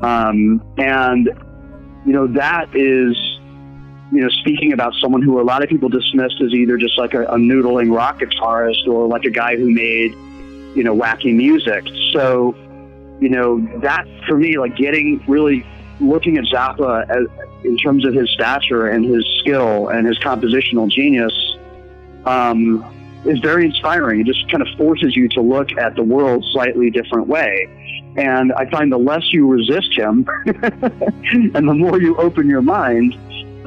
[0.00, 1.26] Um, and
[2.06, 3.16] you know, that is
[4.12, 7.14] you know, speaking about someone who a lot of people dismissed as either just like
[7.14, 10.12] a, a noodling rock guitarist or like a guy who made,
[10.76, 11.84] you know, wacky music.
[12.12, 12.54] So,
[13.20, 15.66] you know, that for me, like getting really
[16.00, 17.26] looking at Zappa as,
[17.64, 21.32] in terms of his stature and his skill and his compositional genius
[22.24, 22.84] um,
[23.24, 24.20] is very inspiring.
[24.20, 27.68] It just kind of forces you to look at the world slightly different way.
[28.16, 33.14] And I find the less you resist him and the more you open your mind,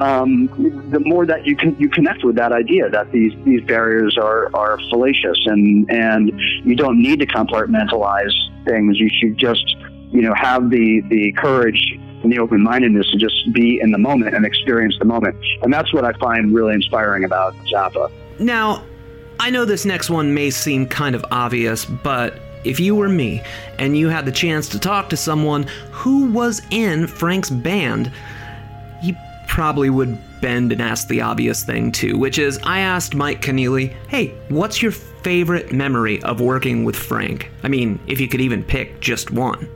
[0.00, 0.46] um,
[0.90, 4.50] the more that you can you connect with that idea that these these barriers are
[4.56, 6.32] are fallacious and and
[6.64, 8.32] you don't need to compartmentalize
[8.64, 8.98] things.
[8.98, 9.76] You should just
[10.10, 13.98] you know have the the courage and the open mindedness to just be in the
[13.98, 15.36] moment and experience the moment.
[15.62, 18.10] And that's what I find really inspiring about Zappa.
[18.38, 18.84] Now,
[19.38, 23.42] I know this next one may seem kind of obvious, but if you were me
[23.78, 25.62] and you had the chance to talk to someone
[25.92, 28.12] who was in Frank's band,
[29.02, 29.14] you
[29.48, 33.94] probably would bend and ask the obvious thing too, which is I asked Mike Keneally,
[34.08, 37.50] hey, what's your favorite memory of working with Frank?
[37.62, 39.68] I mean, if you could even pick just one.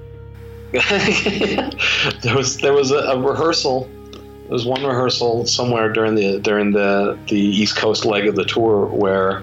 [2.22, 3.88] there was there was a, a, rehearsal.
[4.12, 8.44] There was one rehearsal somewhere during the during the the East Coast leg of the
[8.44, 9.40] tour where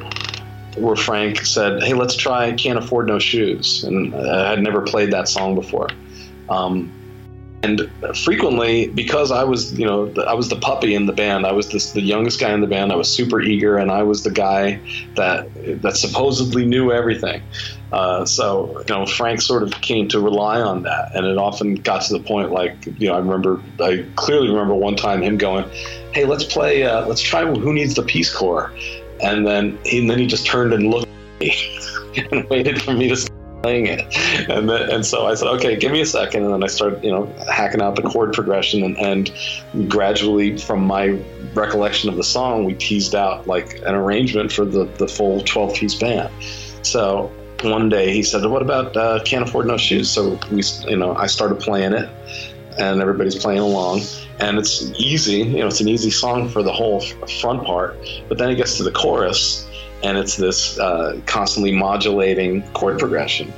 [0.75, 5.11] where Frank said, "Hey, let's try Can't Afford No Shoes," and I had never played
[5.11, 5.87] that song before.
[6.49, 6.91] Um,
[7.63, 11.51] and frequently because i was you know i was the puppy in the band i
[11.51, 14.23] was this, the youngest guy in the band i was super eager and i was
[14.23, 14.79] the guy
[15.15, 15.47] that
[15.81, 17.41] that supposedly knew everything.
[17.91, 21.13] Uh, so you know frank sort of came to rely on that.
[21.13, 24.73] And it often got to the point like you know i remember i clearly remember
[24.73, 25.69] one time him going
[26.13, 28.71] hey let's play uh, let's try who needs the peace corps.
[29.21, 31.87] And then he, and then he just turned and looked at me
[32.31, 33.15] and waited for me to
[33.61, 34.01] playing it.
[34.49, 36.43] And then, and so I said, okay, give me a second.
[36.43, 40.85] And then I started, you know, hacking out the chord progression and, and gradually from
[40.85, 41.19] my
[41.53, 45.75] recollection of the song, we teased out like an arrangement for the, the full 12
[45.75, 46.31] piece band.
[46.81, 47.31] So
[47.63, 50.09] one day he said, what about uh, Can't Afford No Shoes?
[50.09, 52.09] So we, you know, I started playing it
[52.79, 54.01] and everybody's playing along
[54.39, 57.01] and it's easy, you know, it's an easy song for the whole
[57.41, 57.95] front part,
[58.27, 59.67] but then it gets to the chorus
[60.03, 63.51] and it's this uh, constantly modulating chord progression.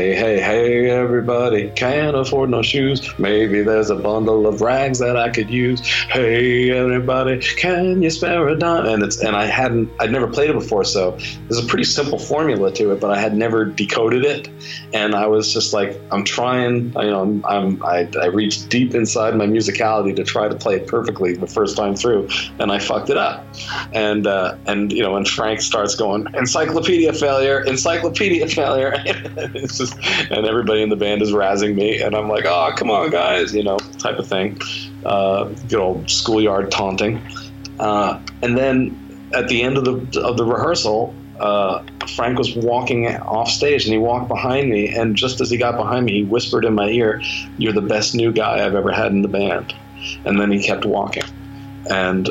[0.00, 3.12] Hey, hey, hey, everybody, can't afford no shoes.
[3.18, 5.86] Maybe there's a bundle of rags that I could use.
[5.86, 8.86] Hey, everybody, can you spare a dime?
[8.86, 11.18] And it's and I hadn't, I'd never played it before, so
[11.50, 14.48] there's a pretty simple formula to it, but I had never decoded it,
[14.94, 18.94] and I was just like, I'm trying, you know, I'm, I'm I, I reached deep
[18.94, 22.78] inside my musicality to try to play it perfectly the first time through, and I
[22.78, 23.44] fucked it up,
[23.92, 29.89] and uh, and you know, when Frank starts going, encyclopedia failure, encyclopedia failure, it's just
[30.30, 33.54] and everybody in the band is razzing me, and I'm like, oh, come on, guys,
[33.54, 34.60] you know, type of thing.
[35.04, 37.20] Uh, good old schoolyard taunting.
[37.78, 41.82] Uh, and then at the end of the of the rehearsal, uh,
[42.14, 45.76] Frank was walking off stage, and he walked behind me, and just as he got
[45.76, 47.22] behind me, he whispered in my ear,
[47.56, 49.74] "You're the best new guy I've ever had in the band."
[50.24, 51.24] And then he kept walking,
[51.90, 52.28] and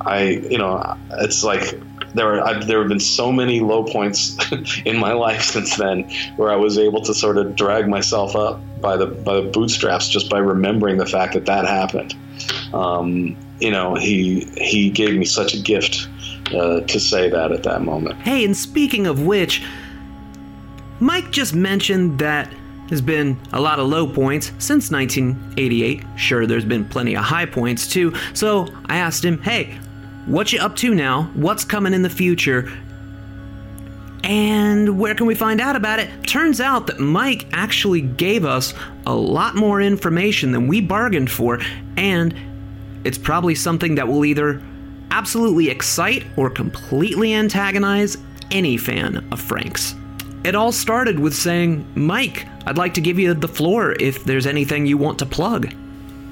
[0.00, 1.80] I, you know, it's like
[2.14, 4.36] there are I've, there have been so many low points
[4.84, 8.60] in my life since then where I was able to sort of drag myself up
[8.80, 12.14] by the by the bootstraps just by remembering the fact that that happened.
[12.74, 16.08] um, you know, he he gave me such a gift
[16.52, 18.20] uh, to say that at that moment.
[18.22, 19.64] Hey, and speaking of which,
[20.98, 22.52] Mike just mentioned that
[22.88, 26.02] there's been a lot of low points since 1988.
[26.16, 28.12] Sure, there's been plenty of high points too.
[28.34, 29.78] So I asked him, hey,
[30.26, 31.24] what you up to now?
[31.34, 32.70] What's coming in the future?
[34.24, 36.08] And where can we find out about it?
[36.26, 38.72] Turns out that Mike actually gave us
[39.04, 41.60] a lot more information than we bargained for,
[41.96, 42.34] and
[43.04, 44.62] it's probably something that will either
[45.10, 48.16] absolutely excite or completely antagonize
[48.52, 49.96] any fan of Frank's.
[50.44, 54.46] It all started with saying, Mike, I'd like to give you the floor if there's
[54.46, 55.74] anything you want to plug.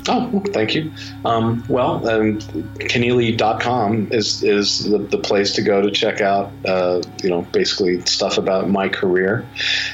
[0.09, 0.91] Oh, thank you.
[1.25, 2.39] Um, well, um,
[2.79, 8.01] Keneally.com is is the, the place to go to check out, uh, you know, basically
[8.07, 9.47] stuff about my career.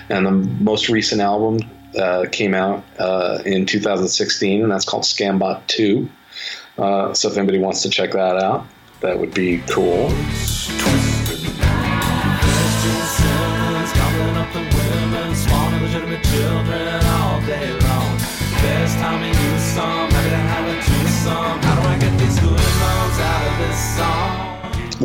[0.08, 1.58] And the most recent album
[1.98, 6.08] uh, came out uh, in 2016, and that's called Scambot 2.
[6.78, 8.66] Uh, so if anybody wants to check that out,
[9.00, 10.12] that would be cool.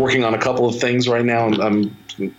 [0.02, 1.48] Working on a couple of things right now.
[1.48, 1.96] I'm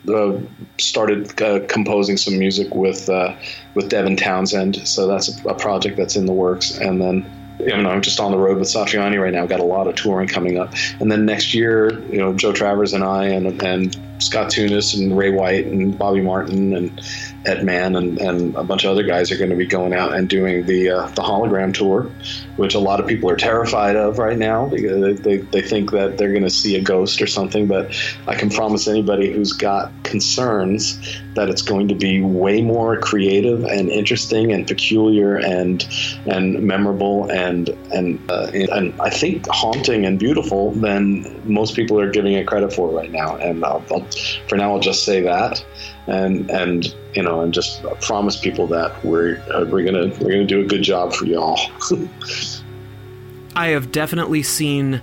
[0.08, 0.38] uh,
[0.78, 3.34] started uh, composing some music with uh,
[3.74, 6.76] with Devin Townsend, so that's a, a, project that's in the works.
[6.78, 9.46] And then you know I'm just on the road with Satriani right now.
[9.46, 12.92] Got a lot of touring coming up, and then next year, you know, Joe Travers
[12.92, 17.00] and I and and Scott Thunes and Ray White and Bobby Martin and
[17.44, 20.14] Ed Mann and, and a bunch of other guys are going to be going out
[20.14, 22.10] and doing the uh, the hologram tour,
[22.56, 26.18] which a lot of people are terrified of right now because they, they think that
[26.18, 27.66] they're going to see a ghost or something.
[27.66, 27.96] But
[28.28, 30.98] I can promise anybody who's got concerns
[31.34, 35.86] that it's going to be way more creative and interesting and peculiar and
[36.26, 42.10] and memorable and and uh, and I think haunting and beautiful than most people are
[42.10, 43.36] giving it credit for right now.
[43.36, 44.06] And I'll, I'll,
[44.48, 45.64] for now, I'll just say that
[46.06, 50.44] and and you know and just promise people that we're uh, we're gonna we're gonna
[50.44, 51.58] do a good job for y'all.
[53.56, 55.02] I have definitely seen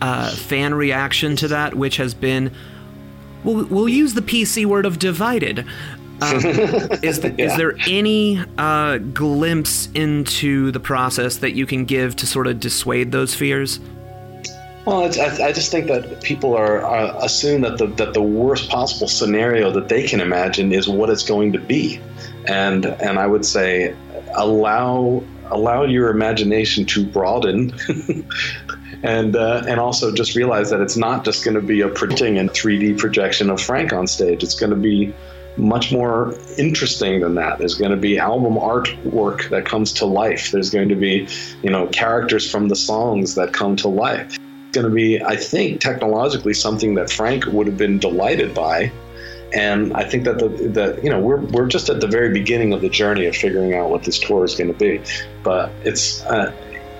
[0.00, 2.52] uh, fan reaction to that, which has been
[3.44, 5.66] we'll, we'll use the PC word of divided.
[6.20, 6.36] Uh,
[7.02, 7.46] is, the, yeah.
[7.46, 12.60] is there any uh, glimpse into the process that you can give to sort of
[12.60, 13.80] dissuade those fears?
[14.84, 18.68] Well, I, I, just think that people are, are, assume that the that the worst
[18.68, 22.00] possible scenario that they can imagine is what it's going to be,
[22.46, 23.94] and and I would say
[24.34, 25.22] allow
[25.52, 27.72] allow your imagination to broaden.
[29.04, 32.38] and uh, and also just realize that it's not just going to be a printing
[32.38, 34.42] and 3D projection of Frank on stage.
[34.42, 35.14] It's going to be
[35.56, 37.58] much more interesting than that.
[37.58, 40.50] There's going to be album artwork that comes to life.
[40.50, 41.28] There's going to be,
[41.62, 44.38] you know, characters from the songs that come to life
[44.72, 48.90] going to be, I think, technologically something that Frank would have been delighted by.
[49.54, 52.72] And I think that the, the you know we're, we're just at the very beginning
[52.72, 55.02] of the journey of figuring out what this tour is going to be,
[55.42, 56.54] but it's uh,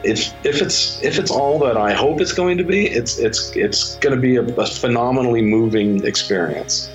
[0.05, 3.57] if if it's if it's all that I hope it's going to be, it's it's
[3.57, 6.91] it's going to be a, a phenomenally moving experience.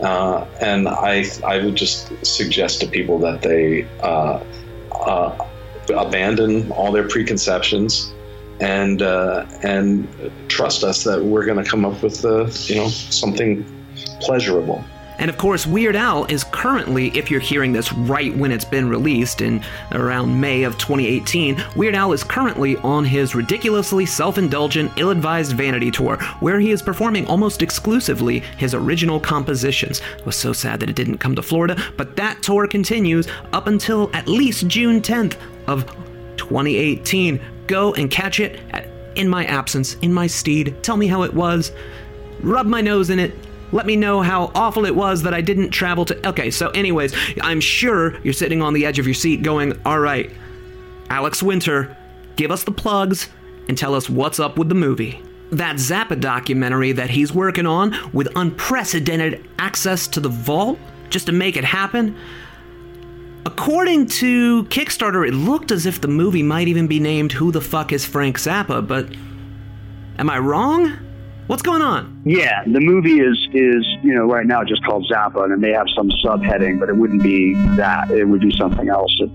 [0.00, 4.42] Uh, and I I would just suggest to people that they uh,
[4.90, 5.46] uh,
[5.94, 8.12] abandon all their preconceptions
[8.60, 10.08] and uh, and
[10.48, 13.64] trust us that we're going to come up with uh, you know something
[14.20, 14.84] pleasurable.
[15.18, 18.88] And of course, Weird Al is currently, if you're hearing this right when it's been
[18.88, 19.62] released in
[19.92, 25.52] around May of 2018, Weird Al is currently on his ridiculously self indulgent, ill advised
[25.52, 30.00] vanity tour, where he is performing almost exclusively his original compositions.
[30.18, 33.66] It was so sad that it didn't come to Florida, but that tour continues up
[33.68, 35.86] until at least June 10th of
[36.36, 37.40] 2018.
[37.66, 38.60] Go and catch it
[39.14, 40.76] in my absence, in my steed.
[40.82, 41.72] Tell me how it was.
[42.40, 43.34] Rub my nose in it.
[43.72, 46.28] Let me know how awful it was that I didn't travel to.
[46.28, 49.98] Okay, so, anyways, I'm sure you're sitting on the edge of your seat going, all
[49.98, 50.30] right,
[51.10, 51.96] Alex Winter,
[52.36, 53.28] give us the plugs
[53.68, 55.20] and tell us what's up with the movie.
[55.50, 60.78] That Zappa documentary that he's working on with unprecedented access to the vault
[61.10, 62.16] just to make it happen
[63.46, 67.60] According to Kickstarter, it looked as if the movie might even be named Who the
[67.60, 69.06] Fuck is Frank Zappa, but
[70.18, 70.98] am I wrong?
[71.46, 72.22] What's going on?
[72.24, 75.70] Yeah, the movie is is you know right now just called Zappa, and it may
[75.70, 78.10] have some subheading, but it wouldn't be that.
[78.10, 79.30] It would be something else if,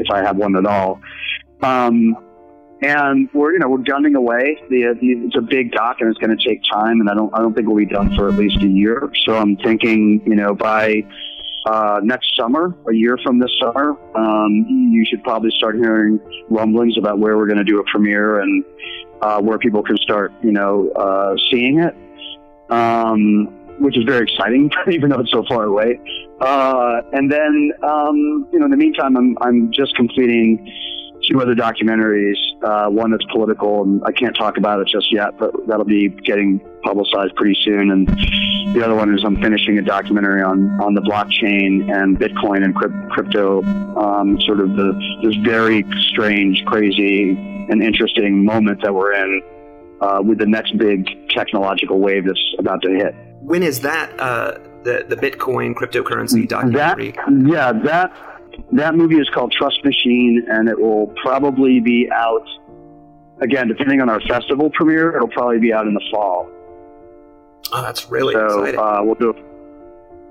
[0.00, 1.00] if I have one at all.
[1.62, 2.16] Um,
[2.82, 4.60] and we're you know we're gunning away.
[4.68, 7.32] The, the, it's a big doc, and it's going to take time, and I don't
[7.32, 9.12] I don't think we'll be done for at least a year.
[9.24, 11.04] So I'm thinking you know by
[11.66, 16.20] uh, next summer, a year from this summer, um, you should probably start hearing
[16.50, 18.64] rumblings about where we're going to do a premiere and
[19.22, 21.94] uh, where people can start, you know, uh, seeing it.
[22.70, 23.48] Um,
[23.80, 26.00] which is very exciting, even though it's so far away.
[26.40, 30.70] Uh, and then, um, you know, in the meantime, I'm I'm just completing
[31.30, 32.36] two other documentaries.
[32.62, 36.08] Uh, one that's political, and I can't talk about it just yet, but that'll be
[36.08, 37.90] getting publicized pretty soon.
[37.90, 38.08] And
[38.74, 42.74] the other one is I'm finishing a documentary on on the blockchain and Bitcoin and
[43.10, 43.62] crypto,
[43.96, 44.92] um, sort of the
[45.22, 47.32] this very strange, crazy,
[47.70, 49.42] and interesting moment that we're in.
[50.00, 53.14] Uh, with the next big technological wave that's about to hit
[53.44, 54.52] when is that uh,
[54.84, 57.12] the the Bitcoin cryptocurrency documentary?
[57.12, 58.33] That, yeah, that
[58.72, 62.46] that movie is called Trust Machine, and it will probably be out
[63.40, 65.16] again, depending on our festival premiere.
[65.16, 66.50] It'll probably be out in the fall.
[67.72, 68.80] Oh, that's really so, exciting.
[68.80, 69.34] Uh, we'll do.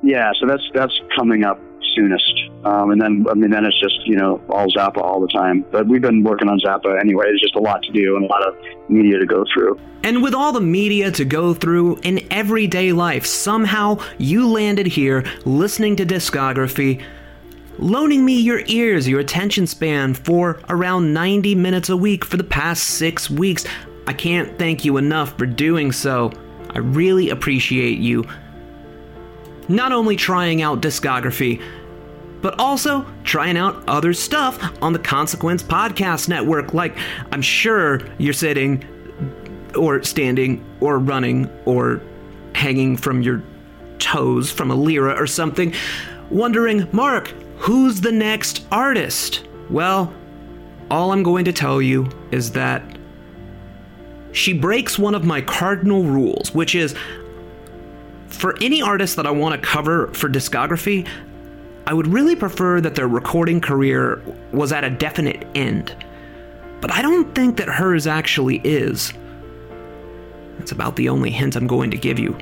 [0.03, 1.59] Yeah, so that's that's coming up
[1.95, 2.49] soonest.
[2.63, 5.65] Um, and then, I mean, then it's just, you know, all Zappa all the time.
[5.71, 7.25] But we've been working on Zappa anyway.
[7.25, 8.55] There's just a lot to do and a lot of
[8.89, 9.79] media to go through.
[10.03, 15.25] And with all the media to go through in everyday life, somehow you landed here
[15.45, 17.01] listening to discography,
[17.79, 22.43] loaning me your ears, your attention span for around 90 minutes a week for the
[22.43, 23.65] past six weeks.
[24.07, 26.31] I can't thank you enough for doing so.
[26.71, 28.25] I really appreciate you
[29.67, 31.61] not only trying out discography,
[32.41, 36.73] but also trying out other stuff on the Consequence Podcast Network.
[36.73, 36.97] Like,
[37.31, 38.83] I'm sure you're sitting
[39.75, 42.01] or standing or running or
[42.53, 43.41] hanging from your
[43.99, 45.73] toes from a lyra or something,
[46.29, 47.33] wondering, Marc,
[47.63, 49.47] who's the next artist?
[49.69, 50.13] Well,
[50.91, 52.83] all I'm going to tell you is that
[54.33, 56.93] she breaks one of my cardinal rules, which is
[58.27, 61.07] for any artist that I want to cover for discography,
[61.87, 64.21] I would really prefer that their recording career
[64.51, 65.95] was at a definite end.
[66.81, 69.13] But I don't think that hers actually is.
[70.57, 72.37] That's about the only hint I'm going to give you.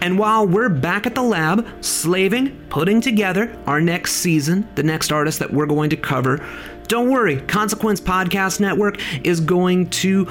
[0.00, 5.12] And while we're back at the lab, slaving, putting together our next season, the next
[5.12, 6.44] artist that we're going to cover,
[6.88, 10.26] don't worry, Consequence Podcast Network is going to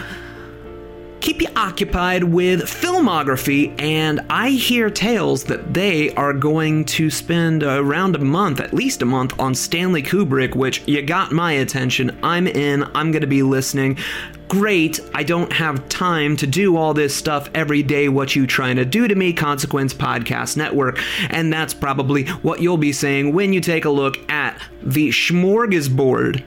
[1.30, 7.62] keep you occupied with filmography, and I hear tales that they are going to spend
[7.62, 12.18] around a month, at least a month, on Stanley Kubrick, which you got my attention.
[12.24, 14.00] I'm in, I'm going to be listening.
[14.48, 18.10] Great, I don't have time to do all this stuff every day.
[18.10, 21.00] What you trying to do to me, Consequence Podcast Network?
[21.30, 26.44] And that's probably what you'll be saying when you take a look at the smorgasbord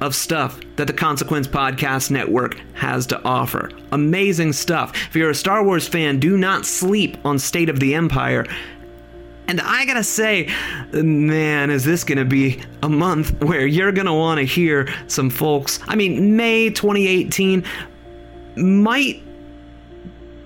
[0.00, 3.70] of stuff that the Consequence Podcast Network has to offer.
[3.92, 4.94] Amazing stuff.
[5.08, 8.46] If you're a Star Wars fan, do not sleep on State of the Empire.
[9.48, 10.52] And I gotta say,
[10.92, 15.78] man, is this gonna be a month where you're gonna wanna hear some folks.
[15.86, 17.64] I mean, May 2018
[18.56, 19.22] might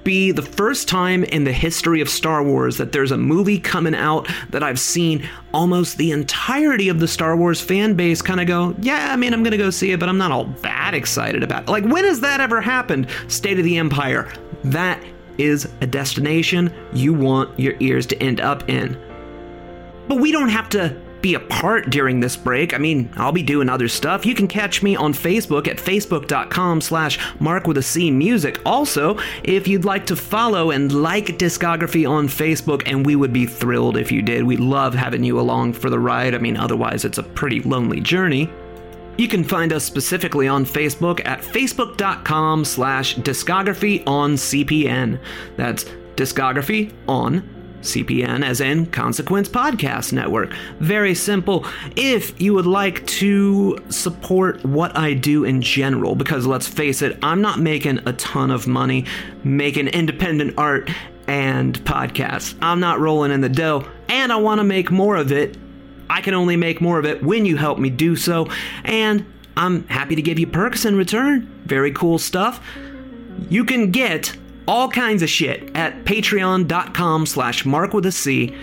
[0.04, 3.94] be the first time in the history of Star Wars that there's a movie coming
[3.94, 8.46] out that I've seen almost the entirety of the Star Wars fan base kind of
[8.46, 10.94] go, yeah, I mean, I'm going to go see it, but I'm not all that
[10.94, 11.68] excited about it.
[11.68, 13.08] Like, when has that ever happened?
[13.28, 14.32] State of the Empire.
[14.64, 15.02] That
[15.38, 18.98] is a destination you want your ears to end up in.
[20.08, 22.74] But we don't have to be apart during this break.
[22.74, 24.24] I mean, I'll be doing other stuff.
[24.24, 28.60] You can catch me on Facebook at facebook.com slash marc with a C music.
[28.64, 33.46] Also, if you'd like to follow and like discography on Facebook, and we would be
[33.46, 34.44] thrilled if you did.
[34.44, 36.34] We love having you along for the ride.
[36.34, 38.50] I mean, otherwise it's a pretty lonely journey.
[39.16, 45.20] You can find us specifically on Facebook at facebook.com slash discography on CPN.
[45.56, 45.84] That's
[46.16, 50.52] discography on CPN, as in Consequence Podcast Network.
[50.78, 51.64] Very simple.
[51.96, 57.18] If you would like to support what I do in general, because let's face it,
[57.22, 59.06] I'm not making a ton of money
[59.44, 60.90] making independent art
[61.26, 62.56] and podcasts.
[62.60, 65.56] I'm not rolling in the dough, and I want to make more of it.
[66.08, 68.48] I can only make more of it when you help me do so,
[68.84, 69.24] and
[69.56, 71.46] I'm happy to give you perks in return.
[71.64, 72.60] Very cool stuff.
[73.48, 74.36] You can get
[74.70, 78.54] all kinds of shit at patreon.com slash marc with a C.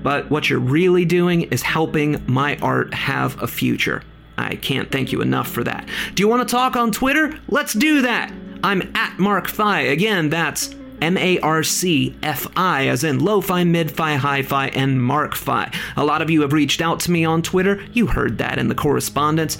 [0.00, 4.04] But what you're really doing is helping my art have a future.
[4.38, 5.88] I can't thank you enough for that.
[6.14, 7.40] Do you want to talk on Twitter?
[7.48, 8.32] Let's do that.
[8.62, 9.80] I'm at Marc Fi.
[9.80, 14.42] Again, that's M A R C F I, as in lo fi, mid fi, hi
[14.42, 15.72] fi, and marc fi.
[15.96, 17.84] A lot of you have reached out to me on Twitter.
[17.92, 19.58] You heard that in the correspondence.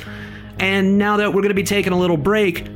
[0.60, 2.68] And now that we're going to be taking a little break,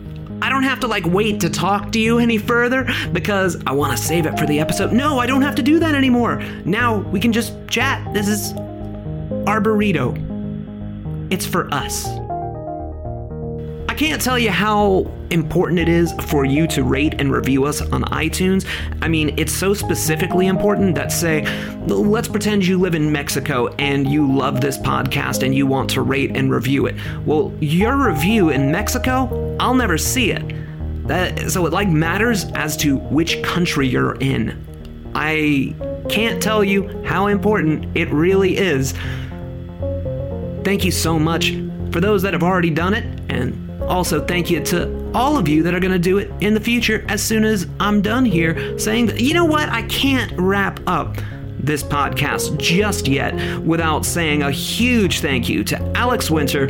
[0.43, 3.97] I don't have to like wait to talk to you any further because I want
[3.97, 4.93] to save it for the episode.
[4.93, 6.43] No, I don't have to do that anymore.
[6.65, 8.13] Now we can just chat.
[8.13, 8.53] This is
[9.47, 10.15] Arborito.
[11.31, 12.07] It's for us.
[13.97, 17.81] I can't tell you how important it is for you to rate and review us
[17.81, 18.67] on iTunes.
[19.01, 21.47] I mean, it's so specifically important that, say,
[21.87, 26.03] let's pretend you live in Mexico and you love this podcast and you want to
[26.03, 26.95] rate and review it.
[27.25, 30.45] Well, your review in Mexico, I'll never see it.
[31.09, 34.63] That, so it like matters as to which country you're in.
[35.15, 35.75] I
[36.11, 38.93] can't tell you how important it really is.
[40.65, 41.53] Thank you so much
[41.93, 45.63] for those that have already done it, and also thank you to all of you
[45.63, 48.79] that are going to do it in the future as soon as I'm done here
[48.79, 51.17] saying that, you know what, I can't wrap up
[51.59, 56.69] this podcast just yet without saying a huge thank you to Alex Winter,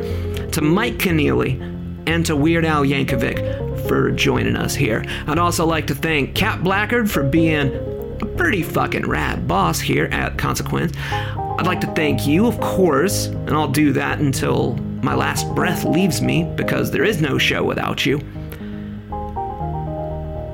[0.51, 1.61] to Mike Keneally,
[2.07, 5.05] and to Weird Al Yankovic for joining us here.
[5.27, 7.75] I'd also like to thank Cat Blackard for being
[8.23, 10.93] a pretty fucking rad boss here at Consequence.
[11.01, 15.85] I'd like to thank you, of course, and I'll do that until my last breath
[15.85, 18.19] leaves me because there is no show without you.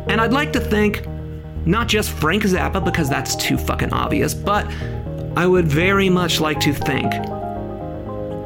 [0.09, 1.06] And I'd like to thank
[1.64, 4.66] not just Frank Zappa because that's too fucking obvious, but
[5.36, 7.12] I would very much like to thank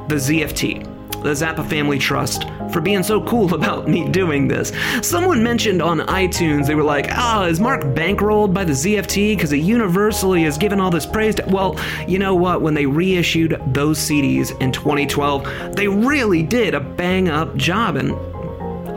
[0.09, 0.87] the ZFT,
[1.23, 4.73] the Zappa Family Trust, for being so cool about me doing this.
[5.03, 9.51] Someone mentioned on iTunes, they were like, ah, is Marc bankrolled by the ZFT because
[9.51, 11.45] he universally has given all this praise to.
[11.47, 12.63] Well, you know what?
[12.63, 18.13] When they reissued those CDs in 2012, they really did a bang up job, and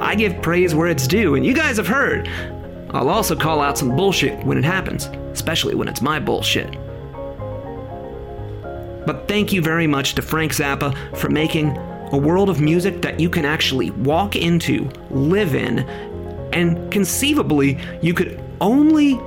[0.02, 2.30] I give praise where it's due, and you guys have heard.
[2.92, 6.72] I'll also call out some bullshit when it happens, especially when it's my bullshit.
[9.06, 11.76] But thank you very much to Frank Zappa for making
[12.12, 15.80] a world of music that you can actually walk into, live in,
[16.54, 19.20] and conceivably you could only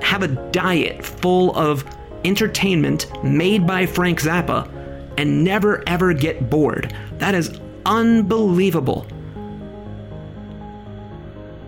[0.00, 1.84] have a diet full of
[2.24, 4.70] entertainment made by Frank Zappa
[5.18, 6.94] and never ever get bored.
[7.18, 9.06] That is unbelievable.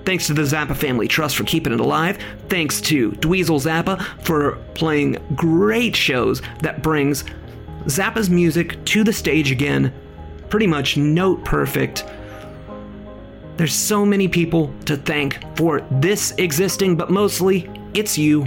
[0.04, 2.18] Thanks to the Zappa Family Trust for keeping it alive.
[2.48, 7.24] Thanks to Dweezil Zappa for playing great shows that brings
[7.86, 9.92] Zappa's music to the stage again.
[10.54, 12.04] Pretty much note perfect.
[13.56, 18.46] There's so many people to thank for this existing, but mostly it's you.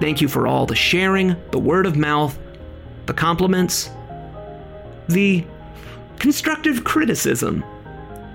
[0.00, 2.38] Thank you for all the sharing, the word of mouth,
[3.04, 3.90] the compliments,
[5.08, 5.44] the
[6.18, 7.62] constructive criticism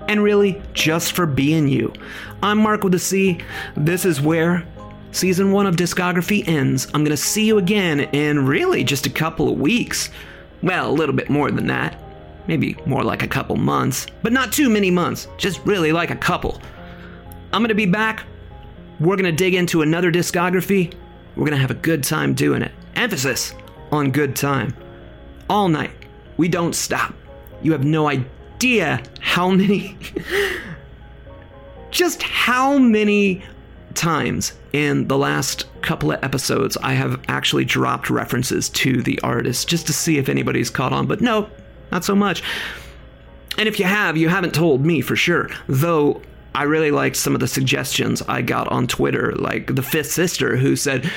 [0.06, 1.92] and really just for being you.
[2.44, 3.40] I'm Marc with a C.
[3.76, 4.64] This is where
[5.10, 6.86] season one of Discography ends.
[6.94, 10.10] I'm going to see you again in really just a couple of weeks.
[10.62, 11.98] Well, a little bit more than that.
[12.46, 16.16] Maybe more like a couple months, but not too many months, just really like a
[16.16, 16.60] couple.
[17.52, 18.24] I'm to be back.
[18.98, 20.94] We're to dig into another discography.
[21.36, 22.72] We're to have a good time doing it.
[22.94, 23.54] Emphasis
[23.90, 24.74] on good time.
[25.48, 25.92] All night.
[26.36, 27.14] We don't stop.
[27.62, 29.96] You have no idea how many,
[31.90, 33.42] just how many
[33.94, 39.68] times in the last couple of episodes I have actually dropped references to the artist
[39.68, 41.50] just to see if anybody's caught on, but no,
[41.92, 42.42] not so much.
[43.58, 46.22] And if you have, you haven't told me for sure, though
[46.54, 50.56] I really liked some of the suggestions I got on Twitter, like the fifth sister
[50.56, 51.10] who said,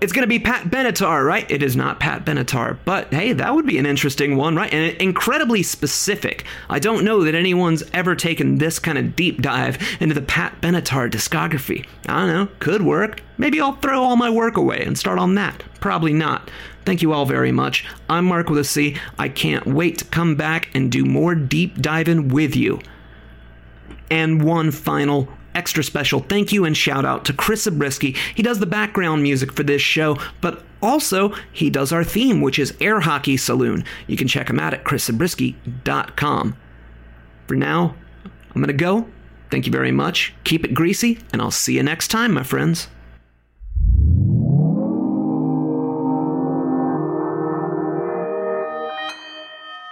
[0.00, 1.48] it's going to be Pat Benatar, right?
[1.50, 4.72] It is not Pat Benatar, but hey, that would be an interesting one, right?
[4.72, 6.46] And incredibly specific.
[6.70, 10.58] I don't know that anyone's ever taken this kind of deep dive into the Pat
[10.62, 11.86] Benatar discography.
[12.08, 13.20] I don't know, could work.
[13.36, 15.62] Maybe I'll throw all my work away and start on that.
[15.80, 16.50] Probably not.
[16.90, 17.84] Thank you all very much.
[18.08, 18.96] I'm Marc with a C.
[19.16, 22.80] I can't wait to come back and do more deep diving with you.
[24.10, 28.16] And one final extra special thank you and shout out to Chris Zabriskie.
[28.34, 32.58] He does the background music for this show, but also he does our theme, which
[32.58, 33.84] is Air Hockey Saloon.
[34.08, 36.56] You can check him out at chriszabriskie.com.
[37.46, 37.94] For now,
[38.24, 39.06] I'm going to go.
[39.48, 40.34] Thank you very much.
[40.42, 42.88] Keep it greasy, and I'll see you next time, my friends.